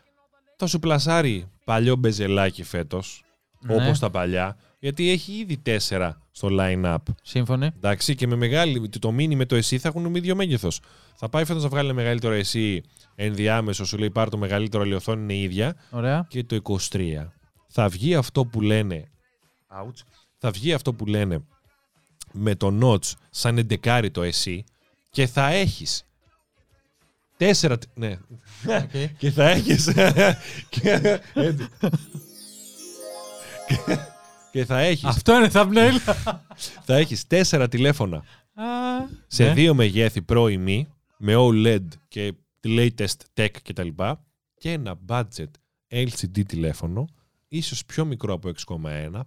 [0.55, 3.23] θα σου πλασάρει παλιό μπεζελάκι φέτος,
[3.59, 3.75] Ναι.
[3.75, 6.97] όπως τα παλιά, γιατί έχει ήδη τέσσερα στο line-up.
[7.21, 7.65] Σύμφωνοι.
[7.75, 10.79] Εντάξει, και με μεγάλη, το mini με το εσύ θα έχουν ίδιο μέγεθος.
[11.15, 12.83] Θα πάει φέτος να βγάλει ένα μεγαλύτερο εσύ
[13.15, 15.75] ενδιάμεσο, σου λέει πάρ το μεγαλύτερο, αλλά η οθόνη είναι ίδια.
[15.89, 16.25] Ωραία.
[16.29, 16.61] Και το
[16.91, 17.27] 23
[17.67, 19.09] θα βγει αυτό που λένε.
[19.83, 20.01] Ouch,
[20.37, 21.43] θα βγει αυτό που λένε
[22.31, 24.63] με το notch σαν εντεκάρι το εσύ
[25.09, 26.05] και θα έχεις
[27.37, 27.77] τέσσερα.
[27.77, 28.17] τ- Ναι.
[28.67, 29.09] Οκ.
[29.19, 29.91] και θα έχεις.
[30.69, 31.67] και, έτσι.
[34.57, 36.13] Και- και θα έχεις, Αυτό είναι thumbnail.
[36.85, 38.17] θα έχεις τέσσερα τηλέφωνα
[38.53, 38.63] Α,
[39.27, 39.53] σε ναι.
[39.53, 43.87] δύο μεγέθη Pro ή μη, με OLED και latest tech κτλ.
[44.57, 45.49] Και ένα budget
[45.91, 47.05] LCD τηλέφωνο,
[47.47, 49.21] ίσως πιο μικρό από 6,1,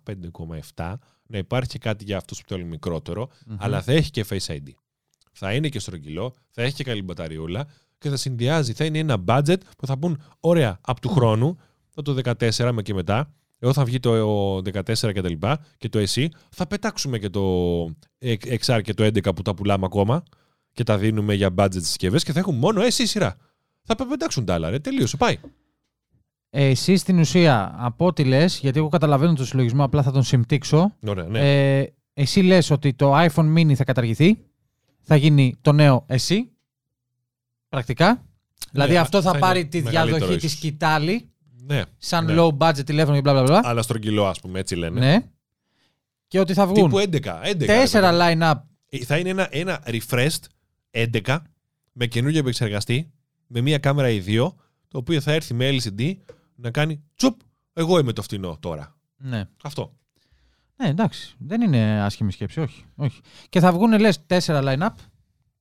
[0.74, 0.94] 5,7,
[1.26, 3.56] να υπάρχει και κάτι για αυτούς που θέλουν μικρότερο, Μμμ.
[3.60, 4.68] αλλά θα έχει και Face ID.
[5.32, 7.66] Θα είναι και στρογγυλό, θα έχει και καλή μπαταριούλα
[7.98, 11.58] και θα συνδυάζει, θα είναι ένα budget που θα πούν, ωραία, από του χρόνου,
[11.90, 15.88] θα το 14 με και μετά, εγώ θα βγει το 14 και τα λοιπά και
[15.88, 17.84] το εσύ, θα πετάξουμε και το
[18.64, 20.22] XR και το 11 που τα πουλάμε ακόμα
[20.72, 23.36] και τα δίνουμε για budget συσκευές και θα έχουν μόνο εσύ σειρά.
[23.82, 24.78] Θα πε- πετάξουν τα άλλα, ρε.
[24.78, 25.36] Τελείωσε, πάει.
[26.50, 30.96] Εσύ στην ουσία, από ό,τι λες, γιατί εγώ καταλαβαίνω τον συλλογισμό, απλά θα τον συμπτύξω.
[31.06, 31.78] Ωραία, ναι.
[31.78, 34.38] Ε, εσύ λες ότι το iPhone mini θα καταργηθεί,
[35.00, 36.50] θα γίνει το νέο εσύ,
[37.68, 38.24] πρακτικά.
[38.72, 40.50] Δηλαδή αυτό θα, Ναι, θα είναι πάρει τη μεγαλύτερο διαδοχή ίσως.
[40.50, 41.30] της σκητάλη,
[41.74, 41.82] ναι.
[41.98, 42.34] σαν ναι.
[42.36, 43.60] low budget τηλέφωνο και μπλα μπλα μπλα.
[43.64, 45.00] Αλλά στρογγυλό, ας πούμε, έτσι λένε.
[45.00, 45.24] Ναι.
[46.26, 47.52] Και ότι θα βγουν Τύπου 11.
[47.52, 48.40] 11 τέσσερα ρε παιδί.
[48.42, 48.54] line-up.
[48.88, 50.40] Ε, Θα είναι ένα, ένα refreshed
[50.90, 51.38] 11
[51.92, 53.10] με καινούργιο επεξεργαστή,
[53.46, 54.54] με μία κάμερα ή δύο,
[54.88, 56.14] το οποίο θα έρθει με LCD
[56.54, 57.40] να κάνει τσουπ.
[57.72, 58.96] Εγώ είμαι το φτηνό τώρα.
[59.16, 59.44] Ναι.
[59.62, 59.96] Αυτό.
[60.76, 61.34] ναι, εντάξει.
[61.38, 62.84] Δεν είναι άσχημη σκέψη, όχι.
[62.94, 63.20] όχι.
[63.48, 64.94] Και θα βγουν, λες, τέσσερα line-up.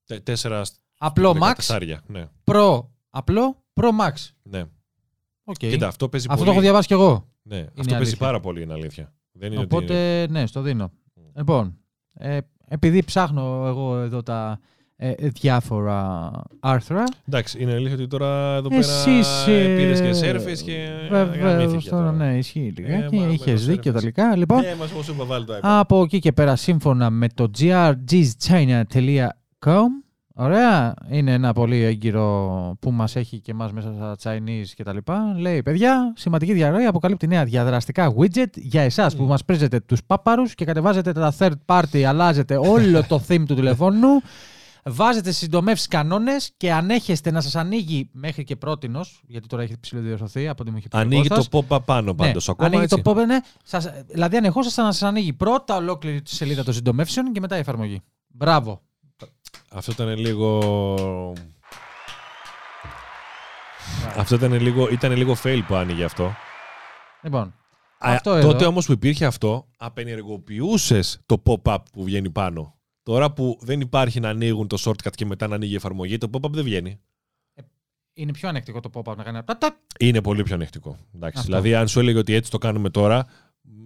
[0.05, 0.61] Τε- Τέσσερα
[0.97, 2.01] Απλό Max, δεκατεσσάρια.
[2.07, 2.25] Ναι.
[2.43, 4.13] Pro, απλό, Pro Max.
[4.43, 4.63] ναι.
[5.49, 5.55] Οκ.
[5.57, 6.55] Κοίτα, αυτό παίζει Αυτό το πολύ.
[6.57, 7.27] έχω διαβάσει κι εγώ.
[7.41, 7.97] Ναι, αυτό αλήθεια.
[7.97, 9.13] παίζει πάρα πολύ, είναι αλήθεια.
[9.31, 10.91] Δεν είναι ότι είναι- Οπότε, ναι, στο δίνω.
[11.35, 11.77] Λοιπόν,
[12.13, 14.59] ε, επειδή ψάχνω εγώ εδώ τα
[15.01, 17.03] ε, ε, διάφορα άρθρα.
[17.27, 21.89] Εντάξει, είναι αλήθεια ότι τώρα εδώ Εσείς, πέρα ε, πήρες και σέρφες και Βεβαίως γαμήθηκε
[21.89, 22.17] τώρα, τώρα.
[22.17, 23.15] ναι, ισχύει Ε, λιγάκι.
[23.15, 23.95] μα, με Είχες το δίκιο Surface.
[23.99, 24.35] τελικά.
[24.35, 25.59] Λοιπόν, Ναι, μας σου είπα βάλει το iPad.
[25.61, 29.87] από εκεί και πέρα, σύμφωνα με το grgchina.com,
[30.43, 34.93] ωραία, είναι ένα πολύ έγκυρο που μας έχει και εμάς μέσα στα Chinese και τα
[34.93, 35.33] λοιπά.
[35.37, 40.55] Λέει, παιδιά, σημαντική διαρροή αποκαλύπτει νέα διαδραστικά widget για εσάς που μας πρίζετε τους πάπαρους
[40.55, 44.07] και κατεβάζετε τα third party, αλλάζετε όλο το theme του τηλεφώνου.
[44.83, 50.47] Βάζετε συντομεύσεις κανόνες και ανέχεστε να σας ανοίγει μέχρι και πρότινος, γιατί τώρα έχει ψηλοδιορθωθεί
[50.47, 50.95] από ό,τι μου είχε πει.
[50.97, 51.47] ο Ανοίγει Κώστας.
[51.49, 53.01] το pop-up πάνω πάντως Ναι, ακόμα ανοίγει έτσι.
[53.01, 53.37] το pop, ναι.
[53.63, 57.59] Σας, δηλαδή, ανεχόσασταν να σας ανοίγει πρώτα ολόκληρη τη σελίδα των συντομεύσεων και μετά η
[57.59, 58.01] εφαρμογή.
[58.27, 58.81] Μπράβο.
[59.71, 61.33] Αυτό ήταν λίγο...
[64.17, 66.33] Αυτό ήταν λίγο, ήταν λίγο fail που άνοιγε αυτό.
[67.21, 68.51] Λοιπόν, Α, αυτό εδώ.
[68.51, 72.73] τότε όμως που υπήρχε αυτό, απενεργοποιούσες το pop-up που βγαίνει πάνω.
[73.03, 76.29] Τώρα που δεν υπάρχει να ανοίγουν το shortcut και μετά να ανοίγει η εφαρμογή, το
[76.33, 76.99] pop-up δεν βγαίνει.
[78.13, 79.43] είναι πιο ανεκτικό το pop-up να κάνει.
[79.43, 80.97] τα- τα- Είναι πολύ πιο ανεκτικό.
[81.15, 81.39] Εντάξει.
[81.39, 81.51] Αυτό.
[81.51, 83.25] Δηλαδή, αν σου έλεγε ότι έτσι το κάνουμε τώρα,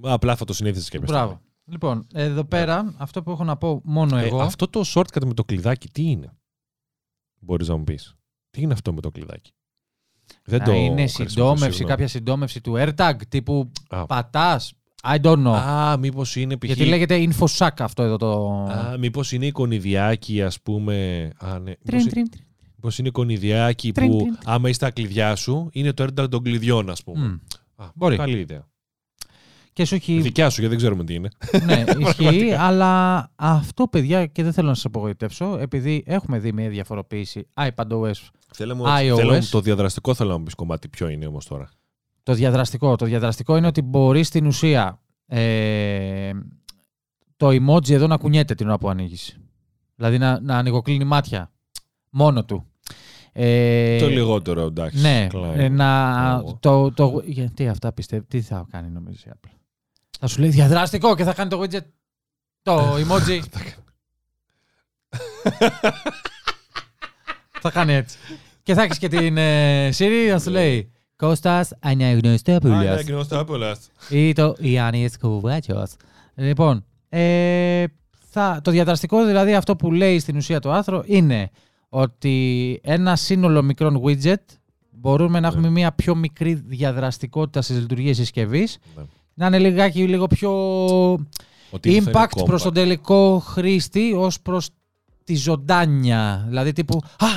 [0.01, 1.13] απλά θα το συνήθιζε και μέσα.
[1.13, 1.41] Μπράβο.
[1.65, 4.39] Λοιπόν, εδώ πέρα, αυτό που έχω να πω μόνο εγώ.
[4.41, 6.33] Ε, αυτό το shortcut με το κλειδάκι, τι είναι;
[7.39, 8.15] Μπορείς να μου πεις.
[8.49, 9.51] Τι είναι αυτό με το κλειδάκι;
[10.43, 11.89] Δεν να το είναι χρησιμοποιώ, συντόμευση, συγγνώμη.
[11.89, 14.05] κάποια συντόμευση του AirTag τύπου Α.
[14.05, 14.73] πατάς.
[15.05, 15.53] I don't know.
[15.53, 16.65] Α, μήπως είναι π.χ.
[16.65, 18.53] Γιατί λέγεται InfoSac αυτό εδώ το.
[18.63, 21.29] Α, μήπως είναι εικονιδιάκι, ας πούμε.
[21.37, 21.73] Α, ναι.
[21.75, 22.45] Τρίν, Μήπως, τρίν, τρίν.
[22.75, 26.43] μήπως είναι εικονιδιάκι Τρίν, που τρίν, άμα είσαι τα κλειδιά σου, είναι το AirTag των
[26.43, 27.27] κλειδιών, ας πούμε.
[27.27, 27.37] Μμ.
[27.83, 28.15] Α, Μπορεί.
[28.17, 28.67] Καλή ιδέα.
[29.73, 30.21] Και σου έχει.
[30.21, 31.29] Δικιά σου, γιατί δεν ξέρουμε τι είναι.
[31.65, 36.69] ναι, ισχύει, αλλά αυτό, παιδιά, και δεν θέλω να σας απογοητεύσω, επειδή έχουμε δει μια
[36.69, 38.11] διαφοροποίηση iPadOS.
[38.53, 39.15] Θέλω, μου- iOS.
[39.15, 41.69] θέλω μου- το διαδραστικό θέλω να μου πεις κομμάτι ποιο είναι όμως τώρα.
[42.23, 42.95] Το διαδραστικό.
[42.95, 46.31] Το διαδραστικό είναι ότι μπορεί στην ουσία ε,
[47.37, 49.37] το emoji εδώ να κουνιέται την ώρα που ανοίγεις.
[49.95, 51.51] Δηλαδή να, να ανοιγοκλίνει μάτια.
[52.09, 52.65] Μόνο του.
[53.35, 55.01] Ε, το λιγότερο, εντάξει.
[55.01, 55.53] Ναι, Klein.
[55.55, 56.57] ε, να, Ω.
[56.59, 59.49] το, το, γιατί αυτά πιστεύει, τι θα κάνει νομίζω η Apple;
[60.19, 61.85] Θα σου λέει διαδραστικό και θα κάνει το widget,
[62.61, 63.39] το emoji.
[67.61, 68.17] θα κάνει έτσι.
[68.63, 73.77] και θα έχεις και την ε, Siri να σου λέει Κώστας Α, Αναγνωστόπουλος ναι, γνωστόπουλος.
[74.09, 75.93] ή το Ιάννης Κουβάτσιος.
[76.35, 77.83] Λοιπόν, ε,
[78.29, 81.49] θα, το διαδραστικό δηλαδή αυτό που λέει στην ουσία το άρθρο είναι
[81.89, 84.35] ότι ένα σύνολο μικρών widget
[84.91, 85.47] μπορούμε να Ναι.
[85.47, 88.77] έχουμε μια πιο μικρή διαδραστικότητα στις λειτουργίες συσκευής.
[88.95, 89.03] Ναι.
[89.33, 90.51] Να είναι λιγάκι λίγο πιο
[91.71, 92.63] Ότι θα είναι impact προς compact.
[92.63, 94.69] τον τελικό χρήστη ως προς
[95.23, 96.45] τη ζωντάνια.
[96.47, 97.27] Δηλαδή τύπου «Α,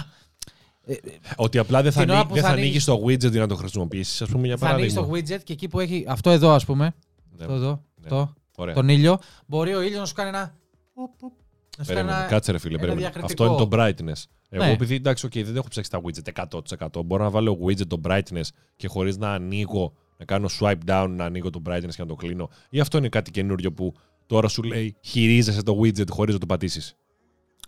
[1.36, 3.30] Ότι απλά δεν θα, Την ώρα ανοίγει, που δεν θα θα ανοίγει- ανοίγεις το widget
[3.32, 5.20] για να το χρησιμοποιήσεις, ας πούμε, για θα ανοίξει παράδειγμα.
[5.20, 7.78] το widget και εκεί που έχει αυτό εδώ ας πούμε, Ναι, αυτό εδώ, ναι.
[8.02, 8.74] αυτό, Ωραία.
[8.74, 10.54] τον ήλιο, μπορεί ο ήλιος να σου κάνει ένα...
[10.94, 11.32] ποπ, ποπ,
[11.78, 12.26] Να σου κάνει Περίμενε, ένα...
[12.26, 13.10] κάτσε ρε φίλε, ένα περίμενε.
[13.10, 13.44] διακριτικό.
[13.44, 13.76] Αυτό είναι το
[14.12, 14.22] brightness.
[14.48, 14.70] Εγώ Ναι.
[14.70, 16.46] επειδή εντάξει, okay, δεν έχω ψάξει τα widget
[16.98, 17.04] 100%.
[17.04, 21.24] Μπορώ να βάλω widget το brightness και χωρίς να ανοίγω, να κάνω swipe down, να
[21.24, 22.48] ανοίγω το brightness και να το κλείνω.
[22.70, 23.94] Ή αυτό είναι κάτι καινούριο που
[24.26, 26.96] τώρα σου λέει χειρίζεσαι το widget χωρίς να το πατήσεις.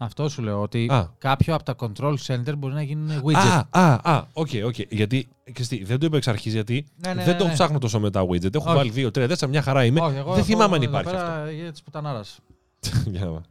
[0.00, 1.14] Αυτό σου λέω, ότι Α.
[1.18, 3.66] κάποιο από τα control center μπορεί να γίνουν widget.
[3.70, 4.74] Α, α, α, οκ, οκ.
[4.88, 7.52] Γιατί, ξέρεις τι, δεν το είπα εξ αρχής γιατί Ναι, ναι, δεν ναι, το ναι.
[7.52, 8.54] ψάχνω τόσο με τα widget.
[8.54, 8.76] Έχω Όχι.
[8.76, 10.00] βάλει δύο, τρία, τέσσερα, μια χαρά είμαι.
[10.00, 11.50] Όχι, εγώ δεν έχω θυμάμαι αν εδώ υπάρχει πέρα αυτό.
[11.50, 12.40] Για της πουτανάρας.
[13.12, 13.42] Για να δω.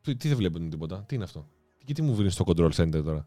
[0.00, 1.46] Τι, τι δεν βλέπουν τίποτα, τι είναι αυτό.
[1.84, 3.26] Και τι μου βρει στο control center τώρα;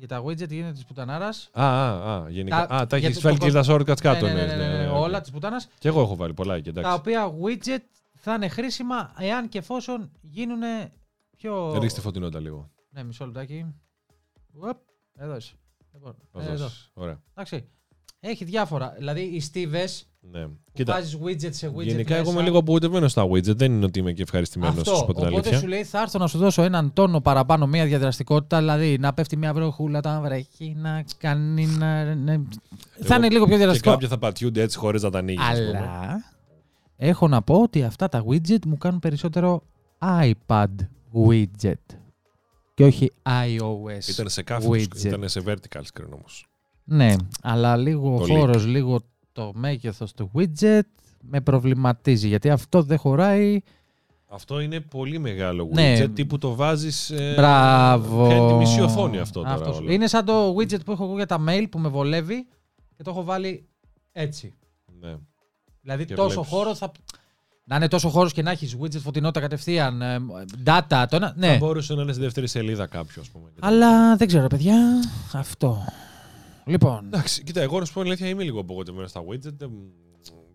[0.00, 1.50] Για τα widget γίνεται της πουτανάρας.
[1.52, 2.66] Α, α, α, γενικά.
[2.66, 4.26] Τα, α, τα έχεις βάλει και τα shortcuts ναι, κάτω.
[4.26, 5.62] Ναι ναι, ναι, ναι, ναι, όλα της πουτάνα.
[5.78, 6.90] Και εγώ έχω βάλει πολλά εκεί, εντάξει.
[6.90, 7.84] Τα οποία widget
[8.14, 10.60] θα είναι χρήσιμα εάν και εφόσον γίνουν
[11.36, 11.78] πιο.
[11.78, 12.70] Ρίξτε φωτεινότητα λίγο.
[12.90, 13.74] Ναι, μισό λεπτάκι.
[15.16, 15.54] Εδώ είσαι.
[15.92, 16.68] Λοιπόν, εδώ.
[16.92, 17.20] Ωραία.
[17.30, 17.68] Εντάξει.
[18.20, 18.94] Έχει διάφορα.
[18.98, 20.46] Δηλαδή οι στίβες Ναι.
[20.46, 22.32] που Κοίτα, βάζεις widget σε widget γενικά εγώ μέσα.
[22.34, 23.56] είμαι λίγο απογοητευμένο στα widget.
[23.56, 24.94] Δεν είναι ότι είμαι και ευχαριστημένος, να Αυτό.
[24.94, 25.58] σου πω την Οπότε αλήθεια.
[25.58, 29.36] σου λέει θα έρθω να σου δώσω έναν τόνο παραπάνω, μια διαδραστικότητα, δηλαδή να πέφτει
[29.36, 32.14] μια βροχούλα όταν βρέχει, να κάνει να...
[32.14, 32.40] ναι.
[33.02, 33.90] Θα είναι λίγο πιο Και διαδραστικό.
[33.90, 35.44] κάποια θα πατιούνται έτσι χωρίς να τα ανοίγεις.
[35.44, 36.22] Αλλά
[36.96, 39.62] έχω να πω ότι αυτά τα widget μου κάνουν περισσότερο
[40.20, 40.66] iPad
[41.26, 41.96] widget
[42.74, 45.04] και όχι iOS Ήταν σε κάθετος, widget.
[45.04, 46.44] ήταν σε vertical screen όμως.
[46.92, 49.00] Ναι, αλλά λίγο ο Το χώρος, λίγο
[49.32, 50.80] το μέγεθος του widget
[51.20, 53.60] με προβληματίζει γιατί αυτό δεν χωράει
[54.28, 55.74] Αυτό είναι πολύ μεγάλο widget.
[55.74, 56.08] Ναι.
[56.08, 57.10] Τύπου το βάζεις.
[57.10, 58.28] Ε, Μπράβο.
[58.28, 59.52] Κάνει τη μισή οθόνη αυτό τώρα.
[59.54, 59.78] Αυτός.
[59.78, 59.92] όλο.
[59.92, 62.46] Είναι σαν το widget που έχω εγώ για τα mail που με βολεύει
[62.96, 63.68] και το έχω βάλει
[64.12, 64.54] έτσι.
[65.00, 65.14] Ναι.
[65.80, 66.50] Δηλαδή Και τόσο βλέπεις.
[66.50, 66.92] χώρο θα.
[67.64, 70.18] Να είναι τόσο χώρος και να έχεις widget φωτεινότητα κατευθείαν, ε,
[70.64, 71.26] data, το ένα.
[71.28, 71.56] Θα Ναι.
[71.56, 73.50] μπορούσε να είναι στη δεύτερη σελίδα κάποιος, ας πούμε.
[73.60, 74.76] Αλλά δεν ξέρω, παιδιά.
[75.32, 75.84] Αυτό.
[76.70, 77.04] Λοιπόν.
[77.06, 79.52] Εντάξει, κοίτα, εγώ να σου πω την αλήθεια είμαι λίγο απογοητευμένο στα widget.
[79.56, 79.70] Δεν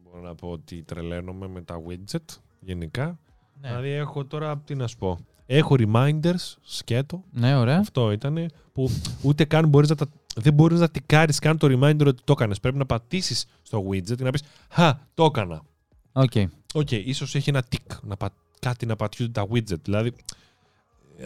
[0.03, 3.19] μπορώ να πω ότι τρελαίνομαι με τα widget γενικά.
[3.61, 5.17] Ναι, Δηλαδή έχω τώρα, τι να σου πω.
[5.45, 7.23] Έχω reminders, σκέτο.
[7.31, 7.77] ναι ωραία.
[7.79, 8.89] Αυτό ήταν που
[9.21, 12.59] ούτε καν μπορείς να τα, δεν μπορείς να τικάρεις καν το reminder ότι το έκανες.
[12.59, 15.61] Πρέπει να πατήσεις στο widget και να πεις «Χα, το έκανα».
[16.11, 16.31] Οκ.
[16.73, 19.81] Οκ, ίσως έχει ένα tick, να πα, κάτι να πατιούνται τα widget.
[19.81, 20.13] Δηλαδή,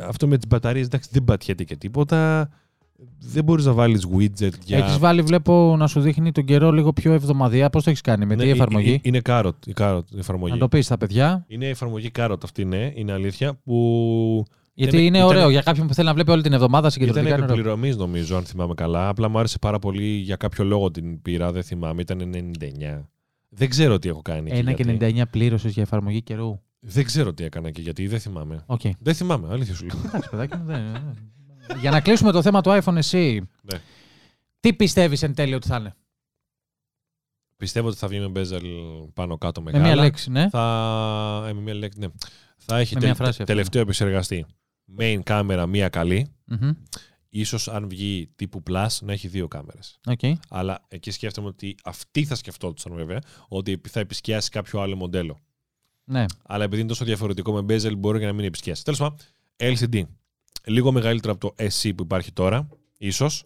[0.08, 2.50] αυτό με τις μπαταρίες, εντάξει, δεν πατιέται και τίποτα.
[3.20, 4.78] Δεν μπορείς να βάλεις widget για...
[4.78, 7.70] Έχεις βάλει, βλέπω, να σου δείχνει τον καιρό λίγο πιο εβδομαδιαία.
[7.70, 10.18] Πώς το έχεις κάνει, με Ναι, τι ε- εφαρμογή; ε- Είναι Carrot, η Carrot η
[10.20, 10.52] εφαρμογή.
[10.54, 11.46] Να το πεις στα παιδιά.
[11.48, 13.76] Είναι η εφαρμογή Carrot αυτή, ναι, είναι αλήθεια, που
[14.74, 16.92] Γιατί Ήτανε- είναι ήτανε- ωραίο για κάποιον που θέλει να βλέπει όλη την εβδομάδα ήταν
[16.92, 17.28] συγκεντρωτικά.
[17.28, 17.54] είναι ωραίο.
[17.54, 19.08] επιπληρωμή νομίζω, αν θυμάμαι καλά.
[19.08, 23.10] Απλά μου άρεσε πάρα πολύ για κάποιο λόγο την πήρα, δεν θυμάμαι, ήταν 99.
[23.50, 24.50] Δεν ξέρω τι έχω κάνει.
[24.54, 25.22] Ένα και και γιατί.
[25.22, 26.60] 99 πλήρωσες για εφαρμογή καιρού.
[26.80, 28.64] Δεν ξέρω τι έκανα και γιατί, δεν θυμάμαι.
[28.66, 28.82] Οκ.
[29.00, 29.98] Δεν θυμάμαι, αλήθεια σου λέω.
[30.06, 31.14] Εντάξει, παιδάκι μου, δεν είναι.
[31.80, 33.42] Για να κλείσουμε το θέμα του iPhone SE.
[33.62, 33.80] Ναι.
[34.60, 35.94] Τι πιστεύεις εν τέλει ότι θα είναι;
[37.58, 38.62] Πιστεύω ότι θα βγει με bezel
[39.14, 39.94] πάνω κάτω Με μεγάλα.
[39.94, 40.50] μία λέξη, ναι.
[40.50, 42.08] Θα, ε, με μία λέξη, ναι.
[42.58, 43.54] θα έχει Με τε- μία φράση τε- αυτό.
[43.54, 44.46] τελευταίο επεξεργαστή.
[45.00, 46.32] Main κάμερα μία καλή.
[46.46, 46.72] Μμμ.
[47.30, 50.00] Ίσως αν βγει τύπου Plus να έχει δύο κάμερες.
[50.08, 50.20] Οκ.
[50.50, 55.40] Αλλά εκεί σκέφτομαι ότι αυτοί θα σκεφτόντουσαν βέβαια ότι θα επισκιάσει κάποιο άλλο μοντέλο.
[56.04, 56.26] Ναι.
[56.46, 58.84] Αλλά επειδή είναι τόσο διαφορετικό με bezel, μπορεί και να μην επισκιάσει.
[58.84, 59.18] Τέλος πάντων,
[59.58, 60.02] LCD.
[60.70, 62.68] Λίγο μεγαλύτερο από το SC που υπάρχει τώρα.
[62.98, 63.44] ίσως.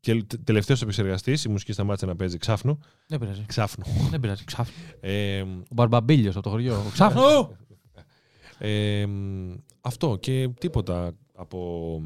[0.00, 2.78] Και τε- τελευταίος επεξεργαστής, η μουσική σταμάτησε να παίζει ξάφνου.
[3.06, 3.44] Δεν πειράζει.
[3.46, 3.84] Ξάφνου.
[4.10, 4.44] Δεν πειράζει.
[4.44, 4.74] Ξάφνου.
[5.00, 6.82] Ε, Ο Μπαρμπαμπίλιος από το χωριό.
[6.92, 7.56] Ξάφνου!
[8.58, 9.06] ε,
[9.80, 12.00] αυτό και τίποτα από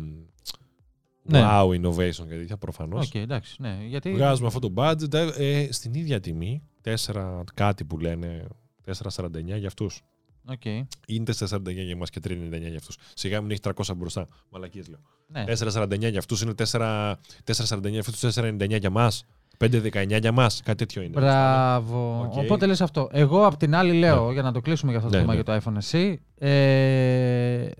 [1.23, 1.41] Ναι.
[1.45, 3.07] wow innovation και τέτοια προφανώς.
[3.07, 3.57] Οκ, εντάξει.
[3.63, 4.13] Ναι, γιατί.
[4.13, 6.63] Βγάζουμε αυτό το budget ε, ε, στην ίδια τιμή,
[7.07, 8.47] 4 κάτι που λένε,
[8.87, 10.03] 4,49 για αυτούς.
[10.49, 10.65] Οκ.
[10.65, 12.97] Είναι 4,49 για εμάς και 3,99 για αυτούς.
[13.15, 14.27] Σιγά μην έχει 300 μπροστά.
[14.51, 15.01] Μαλακίες λέω.
[15.27, 15.45] Ναι.
[15.47, 17.15] 4,49 για αυτούς είναι 4,
[17.45, 19.25] 4,49 για αυτούς, 4,99 για μας.
[19.59, 20.63] 5,19 για μας.
[20.65, 21.21] Κάτι τέτοιο είναι.
[21.21, 22.21] Μπράβο.
[22.25, 22.37] Οκ.
[22.37, 23.09] Οπότε λες αυτό.
[23.13, 25.43] Εγώ απ' την άλλη λέω, για να το κλείσουμε για αυτό το Ναι, θέμα ναι.
[25.43, 26.15] για το iPhone SE,
[26.47, 27.71] ε,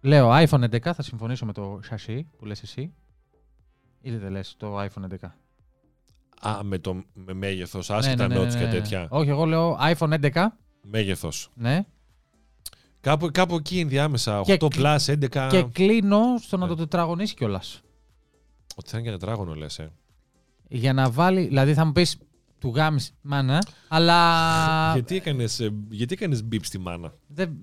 [0.00, 2.92] λέω iPhone 11, θα συμφωνήσω με το σασί που λες εσύ.
[4.00, 5.34] Ή δεν λες το iPhone 11.
[6.40, 8.70] Α, με το με μέγεθος, Ναι, άσχετα ναι, ναι, notes ναι, και ναι.
[8.70, 9.06] τέτοια.
[9.10, 10.46] Όχι, εγώ λέω iPhone 11,
[10.82, 11.50] Μέγεθος.
[11.54, 11.84] ναι.
[13.00, 15.48] Κάπου, κάπου εκεί ενδιάμεσα, 8 Και- plus, 11.
[15.50, 16.70] Και κλείνω στο να Ναι.
[16.70, 17.80] το τετραγωνίσει κιόλας.
[18.76, 19.92] Ότι θα είναι και τετράγωνο λες, ε.
[20.68, 22.18] Για να βάλει, δηλαδή θα μου πεις
[22.58, 24.92] του γάμισε μάνα, αλλά.
[24.94, 27.56] Γιατί έκανες, ε, γιατί έκανες beep στη μάνα; Δεν...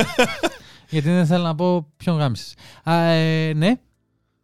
[0.90, 2.54] Γιατί δεν θέλω να πω ποιον γάμισες.
[2.84, 3.80] Ε, ναι.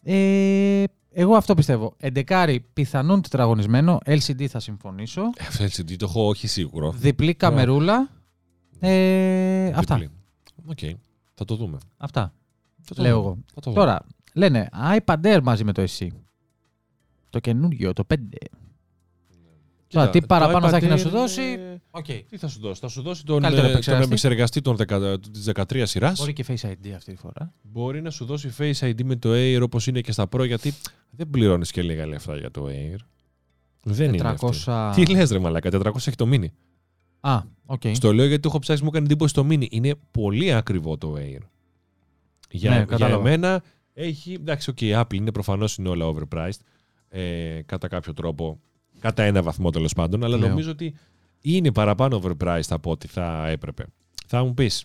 [0.02, 0.84] Ε,
[1.20, 1.94] εγώ αυτό πιστεύω.
[1.98, 3.98] Εντεκάρι πιθανόν τετραγωνισμένο.
[4.06, 5.22] LCD θα συμφωνήσω.
[5.22, 6.90] Ε, Αυτό LCD το έχω όχι σίγουρο.
[6.92, 8.10] Διπλή καμερούλα.
[8.80, 9.94] Ε, αυτά.
[9.96, 10.10] Διπλή.
[10.66, 10.78] Οκ.
[11.34, 11.78] Θα το δούμε.
[11.96, 12.32] αυτά
[12.82, 13.26] Θα το λέω δούμε.
[13.26, 13.38] εγώ.
[13.54, 13.84] Θα το δούμε.
[13.84, 14.00] Τώρα,
[14.34, 16.06] λένε iPad Air μαζί με το SE.
[17.30, 18.16] Το καινούργιο, το 5.
[19.88, 22.04] Κοίτα, τι το παραπάνω iPad θα έχει να Air σου δώσει; είναι- Οκ.
[22.04, 24.06] Τι θα σου δώσει, θα σου δώσει τον, Καλύτερο ε, τον επεξεργαστή.
[24.06, 26.18] επεξεργαστή των 10 της 13 σειράς.
[26.18, 27.52] Μπορεί και Face ID αυτή τη φορά.
[27.62, 30.72] Μπορεί να σου δώσει Face ID με το Air όπως είναι και στα Pro, γιατί
[31.10, 32.96] δεν πληρώνεις και λίγα λεφτά για το Air.
[33.82, 34.50] Δεν είναι 400.
[34.66, 35.04] αυτή.
[35.04, 36.46] Τι λες ρε μαλάκα, 400 έχει το Mini.
[37.20, 37.82] Α, οκ.
[37.92, 39.66] Στο λέω γιατί το έχω ψάξει, μου έκανε εντύπωση το Mini.
[39.70, 41.40] Είναι πολύ ακριβό το Air.
[42.50, 43.28] Για, Ναι, για κατάλαβα.
[43.28, 43.62] εμένα
[43.94, 44.32] έχει.
[44.32, 46.58] Εντάξει, οκ, η Apple είναι προφανώς είναι όλα overpriced.
[47.08, 48.60] Ε, κατά κάποιο τρόπο.
[49.00, 50.24] Κατά ένα βαθμό τέλος πάντων.
[50.24, 50.48] Αλλά Λέω.
[50.48, 50.94] νομίζω ότι
[51.40, 53.86] είναι παραπάνω overpriced από ό,τι θα έπρεπε.
[54.26, 54.84] Θα μου πεις.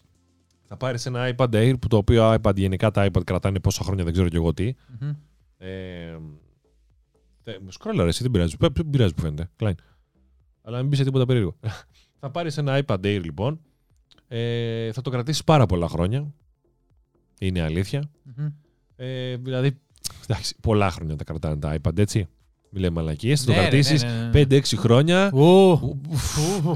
[0.67, 4.03] Θα πάρεις ένα iPad Air που το οποίο iPad γενικά τα iPad κρατάνε πόσα χρόνια
[4.03, 4.73] δεν ξέρω κι εγώ τι.
[4.99, 5.13] Μμμ.
[5.57, 6.17] Ε,
[7.43, 8.57] θε- σκρόλαρε, εσύ δεν πειράζει.
[8.57, 9.49] Πε- Δεν πειράζει που φαίνεται.
[9.59, 9.73] Klein.
[10.61, 11.55] Αλλά μην πεις σε τίποτα περίεργο.
[12.19, 13.59] θα πάρεις ένα iPad Air λοιπόν.
[14.27, 16.33] Ε, θα το κρατήσεις πάρα πολλά χρόνια.
[17.39, 18.09] Είναι αλήθεια.
[18.23, 18.47] Μμμ.
[18.95, 19.79] Ε, δηλαδή,
[20.27, 22.27] εντάξει, πολλά χρόνια τα κρατάνε τα iPad έτσι.
[22.73, 23.39] Μην λέμε μαλακίες.
[23.39, 24.59] Θα το Ναι, ρε, κρατήσεις ναι, ναι, ναι.
[24.59, 25.29] 5-6 χρόνια.
[25.33, 25.99] Ου, ου,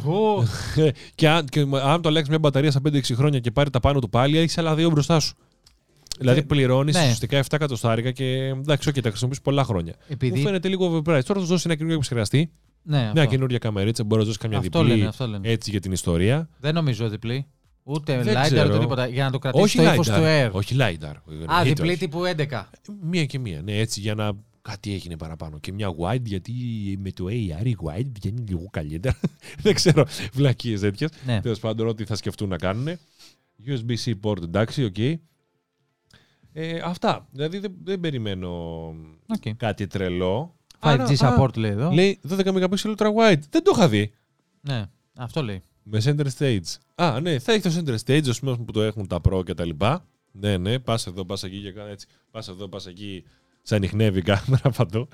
[0.05, 0.47] ου.
[1.15, 3.99] και, αν, και αν το αλλάξεις μια μπαταρία στα 5-6 χρόνια και πάρει τα πάνω
[3.99, 5.35] του πάλι, έχεις άλλα δύο μπροστά σου.
[6.19, 7.01] Δηλαδή πληρώνεις ναι.
[7.01, 9.93] ουσιαστικά 7 εκατοστάρικα και εντάξει, okay, τα χρησιμοποιείς πολλά χρόνια.
[9.97, 10.41] Μου Επειδή.
[10.41, 11.03] φαίνεται λίγο overpriced.
[11.03, 12.51] Τώρα θα σου δώσει ένα καινούργιο επεξεργαστή,
[12.83, 13.25] Ναι, μια αυτό.
[13.25, 15.49] καινούργια καμερίτσα, μπορεί να σου δώσει καμιά Αυτό διπλή λένε, αυτό λένε.
[15.49, 16.49] έτσι για την ιστορία.
[16.59, 17.45] Δεν νομίζω διπλή.
[17.83, 18.69] Ούτε Δεν LiDAR ξέρω.
[18.69, 19.07] ούτε τίποτα.
[19.07, 20.13] Για να το κρατήσεις Όχι το ύφος LiDAR.
[20.15, 20.49] του Air.
[20.51, 20.83] Όχι LiDAR.
[20.85, 21.97] Α, Εννοείται διπλή όχι.
[21.97, 22.63] τύπου 11.
[23.01, 23.61] Μία και μία.
[23.61, 24.31] Ναι, έτσι για να
[24.69, 25.59] κάτι έγινε παραπάνω.
[25.59, 26.53] Και μια wide, γιατί
[26.99, 29.19] με το AR η wide βγαίνει λίγο καλύτερα.
[29.63, 31.09] Δεν ξέρω, βλακείες τέτοιες.
[31.25, 31.41] Ναι.
[31.41, 32.97] Τέλος πάντων, ό,τι θα σκεφτούν να κάνουν.
[33.67, 34.97] USB-C port, εντάξει, οκ.
[36.53, 37.27] Ε, αυτά.
[37.31, 38.49] Δηλαδή δεν, δεν περιμένω
[39.27, 39.55] Οκ.
[39.57, 40.55] κάτι τρελό.
[40.79, 41.91] 5G Άρα, α, support λέει εδώ.
[41.91, 43.41] Λέει 12 MP ultra wide.
[43.49, 44.13] Δεν το είχα δει.
[44.61, 45.61] Ναι, αυτό λέει.
[45.83, 46.75] Με center stage.
[46.95, 49.53] Α, ναι, θα έχει το center stage, ας πούμε που το έχουν τα Pro και
[49.53, 50.05] τα λοιπά.
[50.31, 52.07] Ναι, ναι, πας εδώ, πας εκεί και κάνει έτσι.
[52.31, 53.23] Πας εδώ, πας εκεί.
[53.67, 55.07] Σε ανιχνεύει η κάμερα παντού.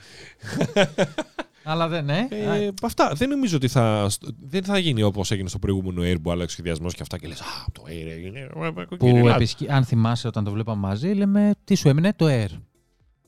[1.64, 2.28] Αλλά δεν, ναι.
[2.30, 3.12] Ε, αυτά.
[3.16, 4.10] Δεν νομίζω ότι θα,
[4.42, 7.40] δεν θα γίνει όπως έγινε στο προηγούμενο Air που άλλαξε σχεδιασμός και αυτά και λες
[7.40, 8.50] Α, το Air έγινε.
[8.98, 9.58] που επισκ...
[9.68, 12.60] αν θυμάσαι όταν το βλέπαμε μαζί, λέμε τι σου έμεινε το Air.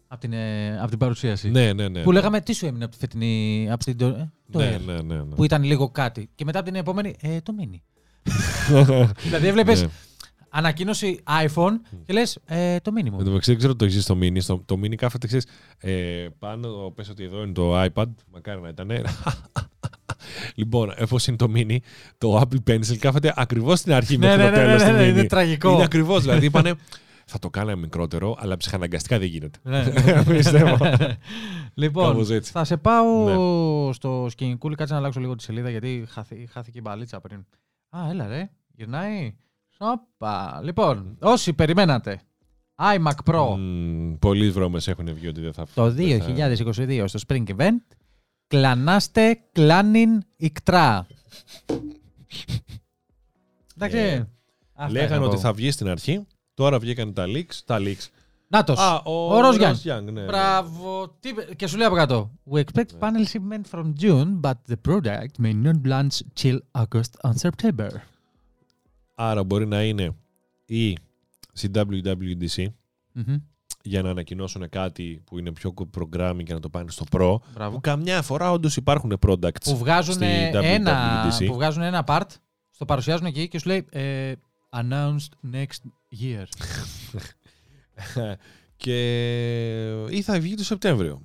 [0.07, 1.49] Από την, ε, απ' την παρουσίαση.
[1.49, 2.01] Ναι, ναι, ναι.
[2.01, 3.67] Που λέγαμε τι σου έμεινε από τη φετινή.
[3.71, 4.81] Από την, ε, το ναι, Air.
[4.85, 5.35] ναι, ναι, ναι.
[5.35, 6.29] Που ήταν λίγο κάτι.
[6.35, 7.79] Και μετά από την επόμενη, ε, το Mini.
[9.23, 9.87] δηλαδή έβλεπες Ναι.
[10.57, 11.71] Ανακοίνωση iPhone
[12.05, 13.17] και λες ε, το Mini Εν μου.
[13.17, 14.41] τω μεταξύ, δεν ξέρω το εξή στο mini.
[14.41, 15.49] Στο, το mini κάθεται εξή.
[15.77, 18.05] Ε, πάνω, πες ότι εδώ είναι το iPad.
[18.33, 18.91] Μακάρι να ήταν.
[20.55, 21.77] λοιπόν, εφόσον είναι το mini,
[22.17, 24.95] το Apple Pencil κάθεται ακριβώς στην αρχή Ναι, μέχρι ναι, το ναι, τέλος ναι, του
[24.95, 25.09] ναι, mini.
[25.09, 25.71] είναι τραγικό.
[25.73, 26.21] Είναι ακριβώς.
[26.21, 26.73] Δηλαδή, είπανε.
[27.27, 29.59] Θα το κάναμε μικρότερο, αλλά ψυχαναγκαστικά δεν γίνεται.
[29.63, 29.83] Ναι.
[30.35, 30.77] Πιστεύω.
[31.73, 32.51] λοιπόν, Κάπως έτσι.
[32.51, 33.23] θα σε πάω
[33.87, 33.93] Ναι.
[33.93, 34.75] στο σκηνικούλι.
[34.75, 37.45] Κάτσε να αλλάξω λίγο τη σελίδα γιατί χάθη- χάθηκε η μπαλίτσα πριν.
[37.89, 38.49] Α, έλα ρε.
[38.75, 39.35] Γυρνάει.
[39.77, 40.59] Σόπα.
[40.63, 42.21] Λοιπόν, όσοι περιμένατε
[42.81, 46.25] iMac Pro Μμμ, Πολλοί βρώμες έχουν βγει ότι δεν θα το δεν θα-
[46.77, 47.77] 2022 στο Spring Event,
[48.47, 51.07] κλανάστε κλάνιν ικτρά.
[53.75, 53.97] Εντάξει.
[53.97, 54.27] Ε,
[54.77, 55.41] Αυτά Λέγανε είχα να ότι πω.
[55.41, 56.25] θα βγει στην αρχή.
[56.53, 57.53] Τώρα βγήκαν τα leaks.
[57.65, 58.07] Τα leaks.
[58.47, 58.79] Νάτος.
[58.79, 59.75] Α, ο, ο Ροζ Γιάνγκ.
[59.83, 60.23] Young, ναι, ναι.
[60.23, 61.15] Μπράβο.
[61.19, 61.29] Τι...
[61.29, 62.31] είπε- Και σου λέει από κάτω.
[62.51, 67.33] We expect panel shipment from June, but the product may not launch till August on
[67.47, 67.89] September.
[69.15, 70.15] Άρα μπορεί να είναι
[70.65, 70.97] ή
[71.53, 72.65] στην WWDC
[73.11, 73.35] Μμμ.
[73.81, 77.35] για να ανακοινώσουν κάτι που είναι πιο programming και να το πάνε στο Pro.
[77.53, 77.75] Μπράβο.
[77.75, 79.63] Που καμιά φορά όντως υπάρχουν products.
[79.63, 81.45] Που βγάζουν, στη ένα, WWDC.
[81.45, 82.29] που βγάζουν ένα part,
[82.71, 84.33] στο παρουσιάζουν εκεί και σου λέει ε,
[84.69, 85.81] announced next
[86.21, 86.45] year.
[88.77, 88.97] και
[90.09, 91.21] ή θα βγει το Σεπτέμβριο.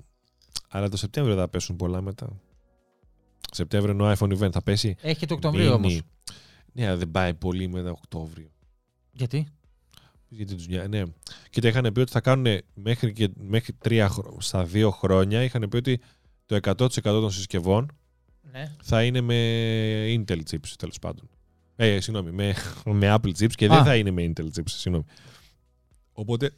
[0.68, 2.40] Αλλά το Σεπτέμβριο θα πέσουν πολλά μετά.
[3.52, 4.52] Σεπτέμβριο είναι ο iPhone event.
[4.52, 5.98] Θα πέσει; Έχει και το Οκτωβρίου mini.
[6.72, 6.86] Όμως.
[6.86, 8.50] Ναι, αλλά δεν πάει πολύ μετά Οκτώβριο.
[9.12, 9.46] Γιατί;
[10.28, 10.88] Γιατί τους νοιάζει.
[10.88, 11.02] Ναι.
[11.50, 15.42] Κοίτα, είχαν πει ότι θα κάνουν μέχρι, και, μέχρι τρία, χρο- στα δύο χρόνια.
[15.42, 16.00] Είχαν πει ότι
[16.46, 17.98] το 100% των συσκευών
[18.52, 18.76] Ναι.
[18.82, 19.34] θα είναι με
[20.06, 21.28] Intel chips τέλος πάντων.
[21.76, 22.54] Ε, συγγνώμη, με,
[23.00, 23.84] με Apple chips και δεν Α.
[23.84, 24.62] θα είναι με Intel chips.
[24.66, 25.04] Συγγνώμη.
[26.12, 26.50] Οπότε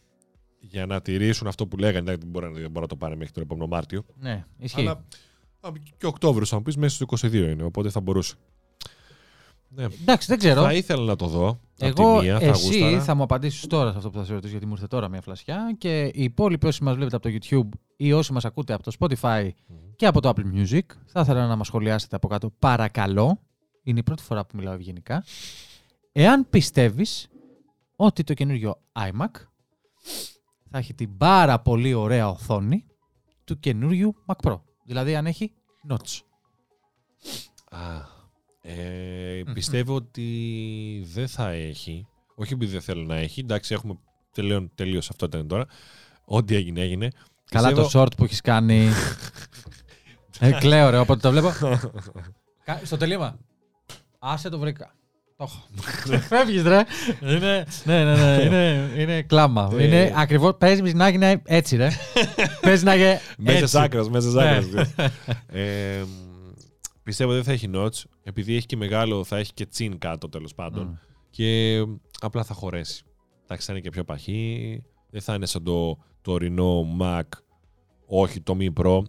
[0.60, 3.32] για να τηρήσουν αυτό που λέγανε, δεν μπορεί, να- δεν μπορεί να το πάρει μέχρι
[3.32, 4.04] τον επόμενο Μάρτιο.
[4.20, 4.80] Ναι, ισχύει.
[4.80, 5.04] Αλλά
[5.60, 7.62] α, και Οκτώβριο, θα μου πεις, μέσα στο 22 είναι.
[7.62, 8.34] Οπότε θα μπορούσε.
[9.74, 9.84] Ναι.
[9.84, 10.62] Εντάξει, δεν ξέρω.
[10.62, 11.48] Θα ήθελα να το δω.
[11.48, 13.02] απ' Εγώ, τη μία, θα εσύ γούσταρα.
[13.02, 15.20] θα μου απαντήσεις τώρα σε αυτό που θα σε ρωτήσω, γιατί μου ήρθε τώρα μια
[15.20, 15.74] φλασιά.
[15.78, 18.92] Και οι υπόλοιποι όσοι μας βλέπετε από το YouTube ή όσοι μας ακούτε από το
[18.98, 19.76] Spotify Μμμ.
[19.96, 22.50] και από το Apple Music, θα ήθελα να μας σχολιάσετε από κάτω.
[22.58, 23.38] Παρακαλώ,
[23.82, 25.24] είναι η πρώτη φορά που μιλάω ευγενικά.
[26.12, 27.28] Εάν πιστεύεις
[27.96, 29.30] ότι το καινούριο iMac
[30.70, 32.84] θα έχει την πάρα πολύ ωραία οθόνη
[33.44, 34.60] του καινούριου Mac Pro.
[34.84, 35.52] Δηλαδή αν έχει
[35.88, 36.20] notch.
[37.70, 37.80] Α,
[38.62, 42.06] ε, πιστεύω ότι δεν θα έχει.
[42.34, 43.40] Όχι επειδή δεν θέλω να έχει.
[43.40, 43.98] Εντάξει, έχουμε
[44.32, 45.66] τελείω, τελείως αυτό ήταν τώρα.
[46.24, 47.08] Ό,τι έγινε, έγινε.
[47.50, 48.88] Καλά Πιστεύω- το short που έχεις κάνει.
[50.38, 51.52] ε, κλαίω ρε, όποτε το βλέπω.
[52.64, 53.38] Κα- Στο τελείωμα.
[54.18, 54.94] Άσε το βρήκα.
[55.36, 55.66] Το έχω.
[56.28, 56.84] Φεύγεις ρε.
[57.22, 59.70] Είναι, ναι, ναι, ναι, είναι, είναι κλάμα.
[59.78, 59.84] Ε.
[59.84, 61.88] είναι ακριβώς, παίζει να είναι έτσι ρε.
[62.60, 63.68] παίζει να είναι Μέσα έτσι.
[63.68, 64.60] σάκρας, μέσα Ναι.
[64.62, 64.94] σάκρας.
[65.46, 66.02] ε,
[67.02, 68.02] πιστεύω δεν θα έχει notch.
[68.22, 70.86] Επειδή έχει και μεγάλο, θα έχει και τσιν κάτω τέλος πάντων.
[70.86, 70.94] Μμ.
[71.30, 71.82] Και
[72.20, 73.04] απλά θα χωρέσει.
[73.42, 74.82] Εντάξει, θα είναι και πιο παχύ.
[75.10, 77.22] Δεν θα είναι σαν το τωρινό Mac.
[78.06, 79.02] Όχι, το Mi Pro.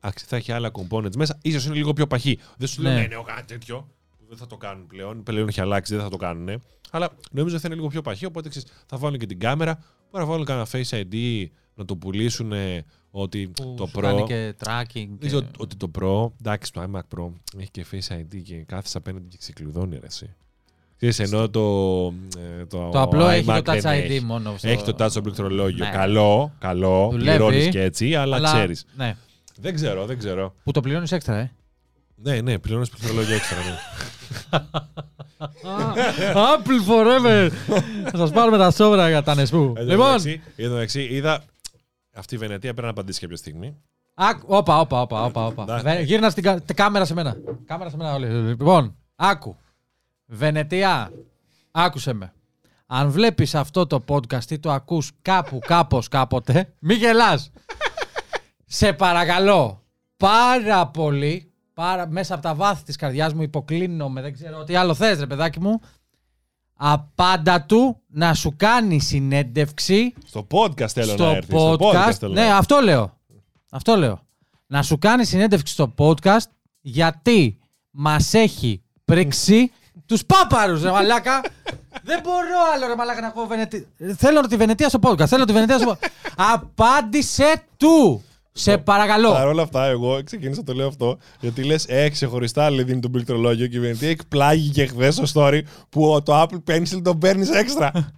[0.00, 1.38] Εντάξει, θα έχει άλλα components μέσα.
[1.42, 2.38] Ίσως είναι λίγο πιο παχύ.
[2.56, 3.00] Δεν σου λέω Ναι.
[3.00, 3.88] ναι, ναι, κάτι τέτοιο.
[4.18, 5.22] Που δεν θα το κάνουν πλέον.
[5.22, 6.62] Πλέον έχει αλλάξει, δεν θα το κάνουν.
[6.90, 8.26] Αλλά νομίζω θα είναι λίγο πιο παχύ.
[8.26, 9.74] Οπότε ξέρεις, θα βάλουν και την κάμερα.
[10.10, 12.52] Μπορεί να βάλουν κανένα Face ID, να το πουλήσουν
[13.14, 14.02] ότι Που το σου Pro.
[14.02, 15.06] κάνει και tracking.
[15.20, 15.46] Νομίζω Και...
[15.58, 19.36] ότι το Pro, εντάξει, το iMac Pro έχει και Face ID και κάθεσαι απέναντι και
[19.40, 20.34] ξεκλειδώνει ρε εσύ.
[20.96, 21.60] Ξέρεις, ενώ το,
[22.58, 24.20] ε, το, Το απλό έχει iMac το Touch δεν ID έχει.
[24.24, 24.54] μόνο.
[24.56, 25.84] στο- Έχει το touch στο πληκτρολόγιο.
[25.84, 25.90] Ναι.
[25.90, 27.08] Καλό, καλό.
[27.10, 28.84] Δουλεύει, Πληρώνεις και έτσι, αλλά, αλλά- ξέρεις.
[28.96, 29.16] Ναι.
[29.60, 30.54] Δεν ξέρω, δεν ξέρω.
[30.64, 31.50] Που το πληρώνεις έξτρα, ε.
[32.14, 33.58] Ναι, ναι, πληρώνεις πληκτρολόγιο έξτρα.
[33.58, 33.76] Ναι.
[36.52, 37.50] Apple forever!
[38.10, 39.56] Θα σας πάρουμε τα σόβρα για τα νεσπού.
[39.56, 41.44] Εν τω Λοιπόν, μεταξύ- εν τω μεταξύ, είδα
[42.14, 43.76] αυτή η Βενετία πρέπει να απαντήσει κάποια στιγμή.
[44.14, 45.64] Άκου, όπα, όπα, όπα, όπα, όπα.
[45.64, 45.80] Ναι.
[45.80, 47.36] Βε- Γύρνα στην κα- τε- κάμερα σε μένα.
[47.66, 48.26] Κάμερα σε μένα όλοι.
[48.26, 49.56] Λοιπόν, άκου.
[50.26, 51.12] Βενετία,
[51.70, 52.32] άκουσε με.
[52.86, 57.50] Αν βλέπεις αυτό το podcast ή το ακούς κάπου, κάπως, κάποτε, μη γελάς.
[58.66, 59.82] σε παρακαλώ,
[60.16, 64.94] πάρα πολύ, πάρα, μέσα από τα βάθη της καρδιάς μου υποκλίνομαι, δεν ξέρω τι άλλο
[64.94, 65.80] θες ρε παιδάκι μου,
[66.84, 71.54] απάντα του να σου κάνει συνέντευξη Στο podcast θέλω στο να έρθεις.
[71.58, 71.74] podcast.
[71.74, 72.58] Στο podcast θέλω να ναι, έρθεις.
[72.58, 73.18] αυτό λέω.
[73.70, 74.20] Αυτό λέω.
[74.66, 76.44] Να σου κάνει συνέντευξη στο podcast
[76.80, 77.58] γιατί
[77.90, 79.72] μας έχει πρίξει
[80.06, 81.40] τους πάπαρους, ρε μαλάκα.
[82.08, 83.84] Δεν μπορώ άλλο, ρε μαλάκα, να έχω Βενετία.
[84.16, 85.26] Θέλω τη Βενετία στο podcast.
[85.26, 86.08] Θέλω τη Βενετία στο podcast.
[86.36, 88.22] Απάντησε του.
[88.52, 89.32] Σε παρακαλώ.
[89.32, 93.00] Παρ' όλα αυτά, εγώ ξεκίνησα να το λέω αυτό, γιατί λες, ε, ξεχωριστά λέει δίνει
[93.00, 97.50] τον πληκτρολόγιο και η Βενετία εκπλάγηκε χθες στο story που το Apple Pencil τον παίρνεις
[97.50, 97.90] έξτρα.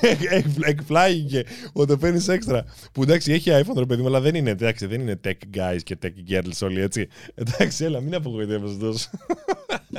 [0.00, 2.64] Εκ- Εκπλάγηκε ότι το παίρνεις έξτρα.
[2.92, 5.78] Που εντάξει, έχει iPhone ρε παιδί μου, αλλά δεν είναι, εντάξει, δεν είναι tech guys
[5.82, 7.08] και tech girls όλοι έτσι.
[7.34, 9.08] Εντάξει, έλα, μην απογοητεύεσαι τόσο.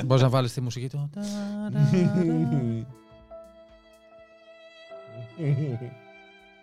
[0.04, 1.10] Μπορείς να βάλεις τη μουσική του.